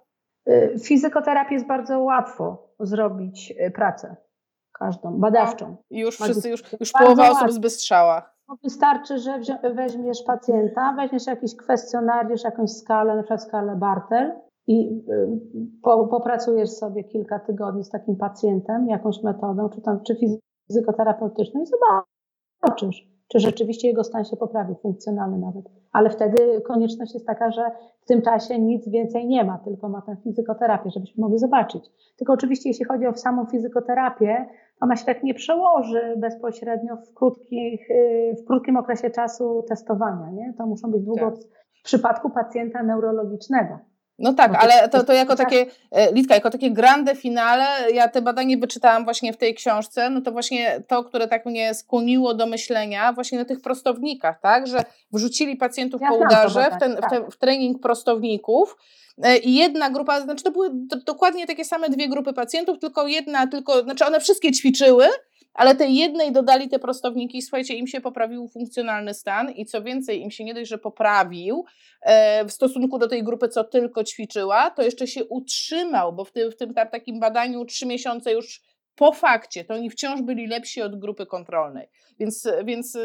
[0.49, 4.17] Y, fizykoterapię jest bardzo łatwo zrobić y, pracę
[4.81, 5.77] każdą, badawczą.
[5.90, 8.31] I już wszyscy, już, już połowa osób zbystrzała.
[8.48, 9.40] No, wystarczy, że
[9.74, 14.32] weźmiesz pacjenta, weźmiesz jakiś kwestionariusz, jakąś skalę, na przykład skalę Bartel
[14.66, 15.28] i y,
[15.82, 20.16] po, popracujesz sobie kilka tygodni z takim pacjentem, jakąś metodą, czy tam, czy
[20.69, 25.65] fizykoterapeutyczną i zobaczysz, czy rzeczywiście jego stan się poprawił, funkcjonalny nawet.
[25.93, 27.70] Ale wtedy konieczność jest taka, że
[28.01, 31.90] w tym czasie nic więcej nie ma, tylko ma tę fizykoterapię, żebyśmy mogli zobaczyć.
[32.16, 34.47] Tylko oczywiście, jeśli chodzi o samą fizykoterapię,
[34.81, 40.31] ona się tak nie przełoży bezpośrednio w, krótkich, y, w krótkim okresie czasu testowania.
[40.32, 40.55] Nie?
[40.59, 41.40] To muszą być długo tak.
[41.81, 43.78] w przypadku pacjenta neurologicznego.
[44.21, 48.23] No tak, ale to, to jako takie, e, Litka, jako takie grande finale, ja te
[48.23, 52.47] badanie wyczytałam właśnie w tej książce, no to właśnie to, które tak mnie skłoniło do
[52.47, 57.07] myślenia właśnie na tych prostownikach, tak, że wrzucili pacjentów ja po udarze w, ten, tak.
[57.07, 58.77] w, te, w trening prostowników
[59.23, 60.71] e, i jedna grupa, znaczy to były
[61.07, 65.05] dokładnie takie same dwie grupy pacjentów, tylko jedna, tylko, znaczy one wszystkie ćwiczyły,
[65.55, 70.21] ale tej jednej dodali te prostowniki, słuchajcie, im się poprawił funkcjonalny stan i co więcej,
[70.21, 71.65] im się nie dość, że poprawił
[72.03, 76.33] e, w stosunku do tej grupy, co tylko ćwiczyła, to jeszcze się utrzymał, bo w
[76.33, 78.61] tym, w tym takim badaniu trzy miesiące już
[79.01, 81.89] po fakcie, to oni wciąż byli lepsi od grupy kontrolnej.
[82.19, 82.99] Więc, więc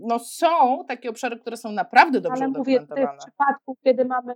[0.00, 4.34] no, są takie obszary, które są naprawdę dobrze Ale mówię, w przypadku, kiedy mamy,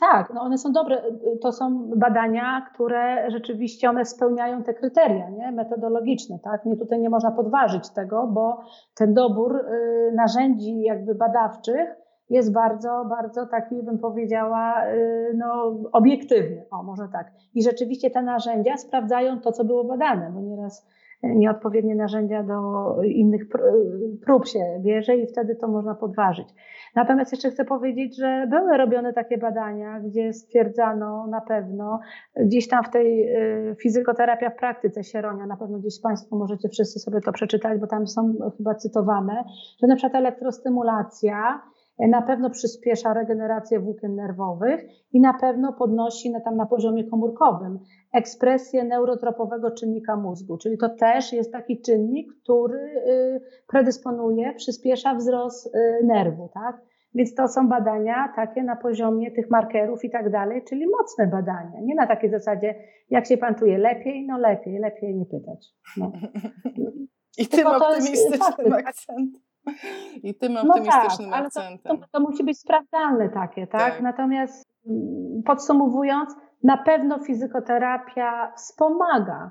[0.00, 1.02] tak, no one są dobre,
[1.42, 5.52] to są badania, które rzeczywiście one spełniają te kryteria nie?
[5.52, 6.64] metodologiczne, tak?
[6.64, 8.60] Nie, tutaj nie można podważyć tego, bo
[8.94, 12.03] ten dobór y, narzędzi jakby badawczych
[12.34, 17.32] jest bardzo, bardzo taki, bym powiedziała, y, no, obiektywny, o może tak.
[17.54, 20.88] I rzeczywiście te narzędzia sprawdzają to, co było badane, bo nieraz
[21.22, 23.42] nieodpowiednie narzędzia do innych
[24.26, 26.48] prób się bierze i wtedy to można podważyć.
[26.94, 32.00] Natomiast jeszcze chcę powiedzieć, że były robione takie badania, gdzie stwierdzano na pewno,
[32.36, 36.98] gdzieś tam w tej y, fizykoterapia w praktyce Sieronia, na pewno gdzieś Państwo możecie wszyscy
[36.98, 39.44] sobie to przeczytać, bo tam są chyba cytowane,
[39.80, 41.62] że na przykład elektrostymulacja
[41.98, 47.78] na pewno przyspiesza regenerację włókien nerwowych i na pewno podnosi na, tam na poziomie komórkowym
[48.12, 55.66] ekspresję neurotropowego czynnika mózgu, czyli to też jest taki czynnik, który y, predysponuje, przyspiesza wzrost
[55.66, 56.80] y, nerwu, tak?
[57.14, 61.80] Więc to są badania takie na poziomie tych markerów i tak dalej, czyli mocne badania.
[61.82, 62.74] Nie na takiej zasadzie,
[63.10, 65.74] jak się pan czuje lepiej, no lepiej, lepiej nie pytać.
[65.96, 66.12] No.
[67.38, 69.40] I tym optymistycznym akcentem.
[70.22, 71.90] I tym optymistycznym no tak, akcentem.
[71.90, 73.80] Ale to, to, to, musi być sprawdzalne takie, tak?
[73.80, 74.02] tak?
[74.02, 79.50] Natomiast mm, podsumowując, na pewno fizykoterapia wspomaga.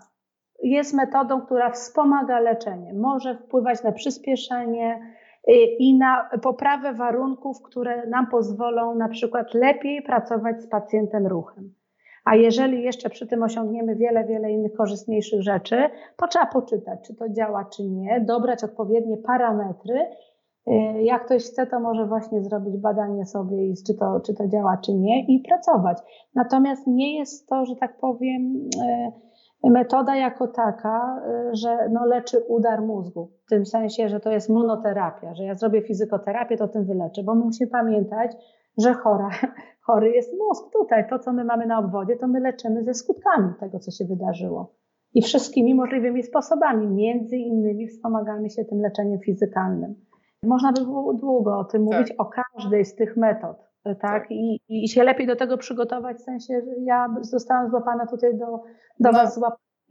[0.63, 2.93] Jest metodą, która wspomaga leczenie.
[2.93, 5.13] Może wpływać na przyspieszenie
[5.49, 11.73] y, i na poprawę warunków, które nam pozwolą na przykład lepiej pracować z pacjentem ruchem.
[12.25, 15.75] A jeżeli jeszcze przy tym osiągniemy wiele, wiele innych korzystniejszych rzeczy,
[16.17, 20.07] to trzeba poczytać, czy to działa, czy nie, dobrać odpowiednie parametry.
[20.67, 20.71] Y,
[21.03, 24.93] jak ktoś chce, to może właśnie zrobić badanie sobie, czy to, czy to działa, czy
[24.93, 25.97] nie, i pracować.
[26.35, 28.69] Natomiast nie jest to, że tak powiem,
[29.65, 31.21] y, metoda jako taka,
[31.51, 33.31] y, że no leczy udar mózgu.
[33.45, 37.35] W tym sensie, że to jest monoterapia, że ja zrobię fizykoterapię, to tym wyleczę, bo
[37.35, 38.31] musimy pamiętać,
[38.77, 39.29] że chora,
[39.85, 40.73] chory jest mózg.
[40.73, 44.05] Tutaj to, co my mamy na obwodzie, to my leczymy ze skutkami tego, co się
[44.05, 44.73] wydarzyło.
[45.13, 49.95] I wszystkimi możliwymi sposobami, między innymi wspomagamy się tym leczeniem fizykalnym.
[50.43, 51.97] Można by było długo o tym tak.
[51.97, 53.99] mówić, o każdej z tych metod, tak?
[54.01, 54.31] tak.
[54.31, 58.45] I, I się lepiej do tego przygotować, w sensie, że ja zostałam złapana tutaj do,
[58.45, 58.61] do
[58.99, 59.11] no.
[59.11, 59.39] Was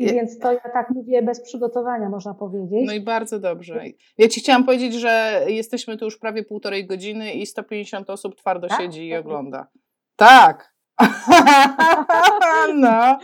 [0.07, 2.87] więc to ja tak mówię bez przygotowania, można powiedzieć.
[2.87, 3.85] No i bardzo dobrze.
[4.19, 8.69] Ja Ci chciałam powiedzieć, że jesteśmy tu już prawie półtorej godziny i 150 osób twardo
[8.69, 8.81] tak?
[8.81, 9.67] siedzi i ogląda.
[10.17, 10.73] Tak!
[12.75, 13.19] no.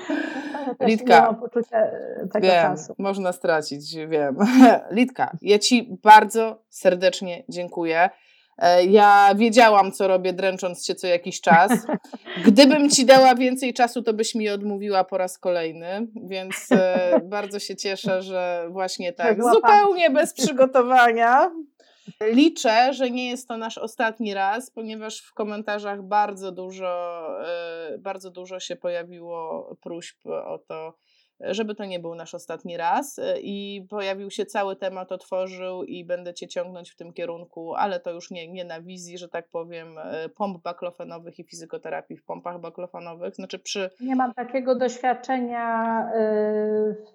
[0.81, 1.17] Litka.
[1.17, 2.95] Nie mam poczucia e, tego wiem, czasu.
[2.99, 4.37] Można stracić, wiem.
[4.91, 8.11] Litka, ja Ci bardzo serdecznie dziękuję.
[8.59, 11.73] E, ja wiedziałam, co robię, dręcząc się co jakiś czas.
[12.47, 17.59] Gdybym ci dała więcej czasu, to byś mi odmówiła po raz kolejny, więc e, bardzo
[17.59, 21.51] się cieszę, że właśnie tak, zupełnie bez przygotowania.
[22.21, 28.31] Liczę, że nie jest to nasz ostatni raz, ponieważ w komentarzach bardzo dużo, e, bardzo
[28.31, 30.95] dużo się pojawiło próśb o to,
[31.41, 33.19] żeby to nie był nasz ostatni raz.
[33.19, 38.01] E, I pojawił się cały temat, otworzył i będę Cię ciągnąć w tym kierunku, ale
[38.01, 42.25] to już nie, nie na wizji, że tak powiem, e, pomp baklofenowych i fizykoterapii w
[42.25, 43.35] pompach baklofenowych.
[43.35, 43.91] Znaczy przy...
[44.01, 46.05] Nie mam takiego doświadczenia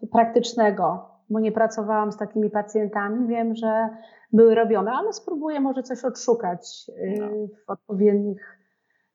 [0.02, 3.28] yy, praktycznego, bo nie pracowałam z takimi pacjentami.
[3.28, 3.90] Wiem, że
[4.34, 7.28] były robione, ale spróbuję może coś odszukać yy, no.
[7.68, 8.60] w odpowiednich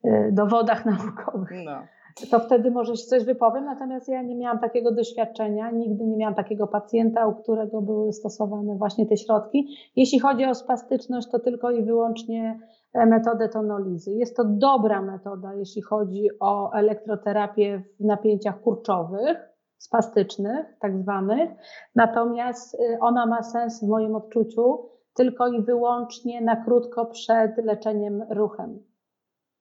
[0.04, 1.50] yy, dowodach naukowych.
[1.64, 1.82] No
[2.30, 6.34] to wtedy może się coś wypowiem, natomiast ja nie miałam takiego doświadczenia, nigdy nie miałam
[6.34, 9.76] takiego pacjenta, u którego były stosowane właśnie te środki.
[9.96, 12.60] Jeśli chodzi o spastyczność, to tylko i wyłącznie
[12.92, 14.12] e, metodę tonolizy.
[14.12, 21.50] Jest to dobra metoda, jeśli chodzi o elektroterapię w napięciach kurczowych, spastycznych, tak zwanych,
[21.94, 28.24] natomiast e, ona ma sens w moim odczuciu tylko i wyłącznie na krótko przed leczeniem
[28.30, 28.87] ruchem.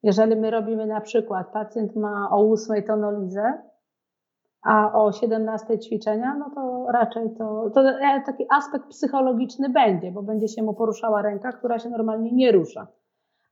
[0.08, 3.54] Jeżeli my robimy na przykład, pacjent ma o 8 tonolizę,
[4.64, 7.84] a o 17 ćwiczenia, no to raczej to, to
[8.26, 12.88] taki aspekt psychologiczny będzie, bo będzie się mu poruszała ręka, która się normalnie nie rusza.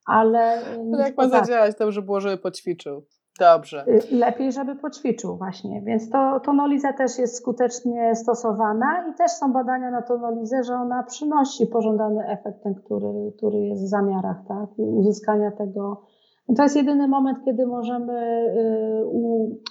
[0.07, 0.61] Ale.
[0.86, 3.06] No jak ma zadziałać, to żeby było, żeby poćwiczył.
[3.40, 3.86] Dobrze.
[3.88, 5.82] Y, lepiej, żeby poćwiczył właśnie.
[5.82, 11.03] Więc to tonoliza też jest skutecznie stosowana i też są badania na tonolizę, że ona
[11.03, 14.69] przynosi pożądany efekt, ten, który, który jest w zamiarach, tak?
[14.77, 16.15] Uzyskania tego
[16.54, 19.06] to jest jedyny moment, kiedy możemy y,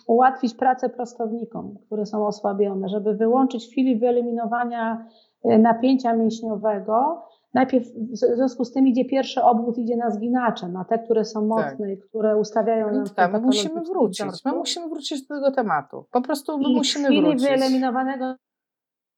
[0.06, 5.06] ułatwić pracę prostownikom, które są osłabione, żeby wyłączyć w chwili wyeliminowania
[5.44, 7.22] y, napięcia mięśniowego.
[7.54, 11.40] Najpierw w związku z tym idzie pierwszy obwód, idzie na zginacze, na te, które są
[11.40, 11.48] tak.
[11.48, 11.98] mocne tak.
[11.98, 16.04] i które ustawiają nam tak, my musimy wrócić, my musimy wrócić do tego tematu.
[16.10, 17.48] Po prostu my I musimy w chwili wrócić.
[17.48, 18.34] wyeliminowanego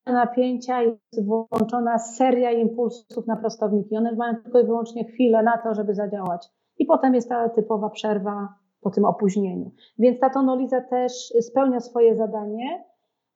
[0.06, 3.96] napięcia jest włączona seria impulsów na prostowniki.
[3.96, 7.90] One mają tylko i wyłącznie chwilę na to, żeby zadziałać i potem jest ta typowa
[7.90, 8.48] przerwa
[8.80, 9.70] po tym opóźnieniu.
[9.98, 12.84] Więc ta tonoliza też spełnia swoje zadanie.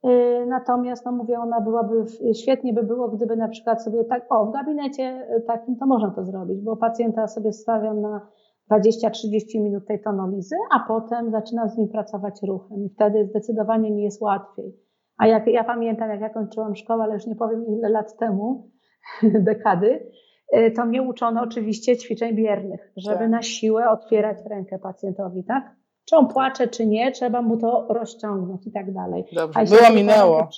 [0.06, 2.04] Y, natomiast, no mówię, ona byłaby,
[2.34, 6.24] świetnie by było, gdyby na przykład sobie tak, o, w gabinecie takim to można to
[6.24, 8.28] zrobić, bo pacjenta sobie stawiam na
[8.70, 14.02] 20-30 minut tej tonolizy, a potem zaczynam z nim pracować ruchem i wtedy zdecydowanie mi
[14.02, 14.76] jest łatwiej.
[15.18, 18.70] A jak ja pamiętam, jak ja kończyłam szkołę, ale już nie powiem ile lat temu,
[19.22, 20.29] dekady, Y,
[20.76, 23.30] to mnie uczono oczywiście ćwiczeń biernych, żeby tak.
[23.30, 25.76] na siłę otwierać rękę pacjentowi, tak?
[26.04, 29.24] Czy on płacze, czy nie, trzeba mu to rozciągnąć i tak dalej.
[29.32, 30.48] Dobrze, było minęło.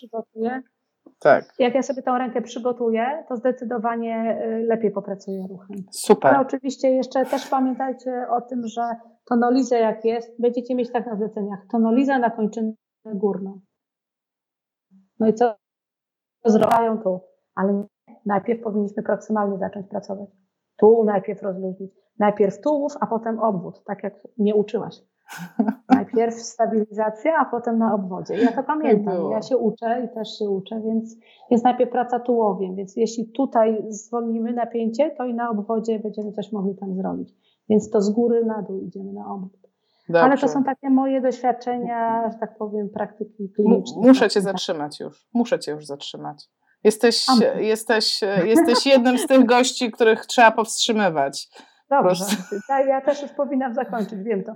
[1.18, 1.54] Tak.
[1.58, 5.76] Jak ja sobie tą rękę przygotuję, to zdecydowanie y, lepiej popracuję ruchem.
[5.90, 6.34] Super.
[6.34, 8.82] Ale oczywiście jeszcze też pamiętajcie o tym, że
[9.24, 12.72] tonoliza jak jest, będziecie mieć tak na zleceniach, tonoliza na kończynę
[13.04, 13.60] górną.
[15.20, 15.54] No i co
[16.44, 17.20] zrobią tu?
[17.54, 17.86] Ale
[18.26, 20.28] najpierw powinniśmy proksymalnie zacząć pracować.
[20.76, 21.92] Tu najpierw rozluźnić.
[22.18, 25.02] Najpierw tułów, a potem obwód, tak jak mnie uczyłaś.
[25.94, 28.34] Najpierw stabilizacja, a potem na obwodzie.
[28.34, 29.30] Ja to pamiętam.
[29.30, 31.16] Ja się uczę i też się uczę, więc
[31.50, 32.76] jest najpierw praca tułowiem.
[32.76, 37.34] Więc jeśli tutaj zwolnimy napięcie, to i na obwodzie będziemy coś mogli tam zrobić.
[37.68, 39.62] Więc to z góry na dół idziemy na obwód.
[40.08, 40.22] Dobrze.
[40.22, 44.08] Ale to są takie moje doświadczenia, że tak powiem, praktyki klinicznej.
[44.08, 45.28] Muszę cię zatrzymać już.
[45.34, 46.48] Muszę cię już zatrzymać.
[46.84, 47.26] Jesteś,
[47.56, 51.48] jesteś, jesteś jednym z tych gości, których trzeba powstrzymywać.
[51.90, 52.24] Dobrze,
[52.88, 54.52] ja też już powinnam zakończyć, wiem to.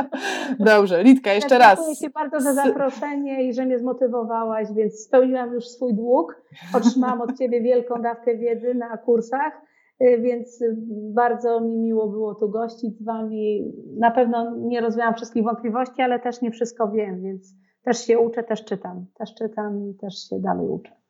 [0.74, 1.78] Dobrze, Litka, jeszcze raz.
[1.78, 6.42] Dziękuję Ci bardzo za zaproszenie i że mnie zmotywowałaś, więc spełniłam już swój dług.
[6.74, 9.52] Otrzymałam od Ciebie wielką dawkę wiedzy na kursach,
[10.02, 10.64] y, więc
[11.14, 13.72] bardzo mi miło było tu gościć z Wami.
[13.98, 17.54] Na pewno nie rozwiałam wszystkich wątpliwości, ale też nie wszystko wiem, więc
[17.84, 19.06] też się uczę, też czytam.
[19.14, 21.03] Też czytam i też się dalej uczę.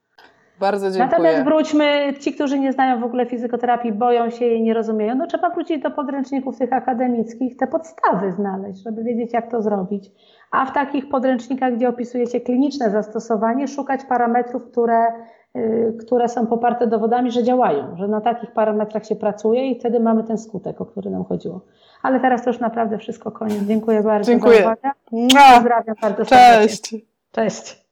[0.61, 1.09] Bardzo dziękuję.
[1.11, 5.27] Natomiast wróćmy, ci, którzy nie znają w ogóle fizykoterapii, boją się jej, nie rozumieją, no
[5.27, 10.11] trzeba wrócić do podręczników tych akademickich, te podstawy znaleźć, żeby wiedzieć, jak to zrobić.
[10.51, 15.07] A w takich podręcznikach, gdzie opisuje się kliniczne zastosowanie, szukać parametrów, które,
[15.55, 20.01] yy, które są poparte dowodami, że działają, że na takich parametrach się pracuje i wtedy
[20.01, 21.61] mamy ten skutek, o który nam chodziło.
[22.03, 23.59] Ale teraz to już naprawdę wszystko koniec.
[23.59, 24.57] Dziękuję bardzo Dziękuję.
[24.57, 24.91] za uwagę.
[25.11, 26.69] Pozdrawiam bardzo serdecznie.
[26.69, 26.97] Cześć.
[27.33, 27.84] Cześć.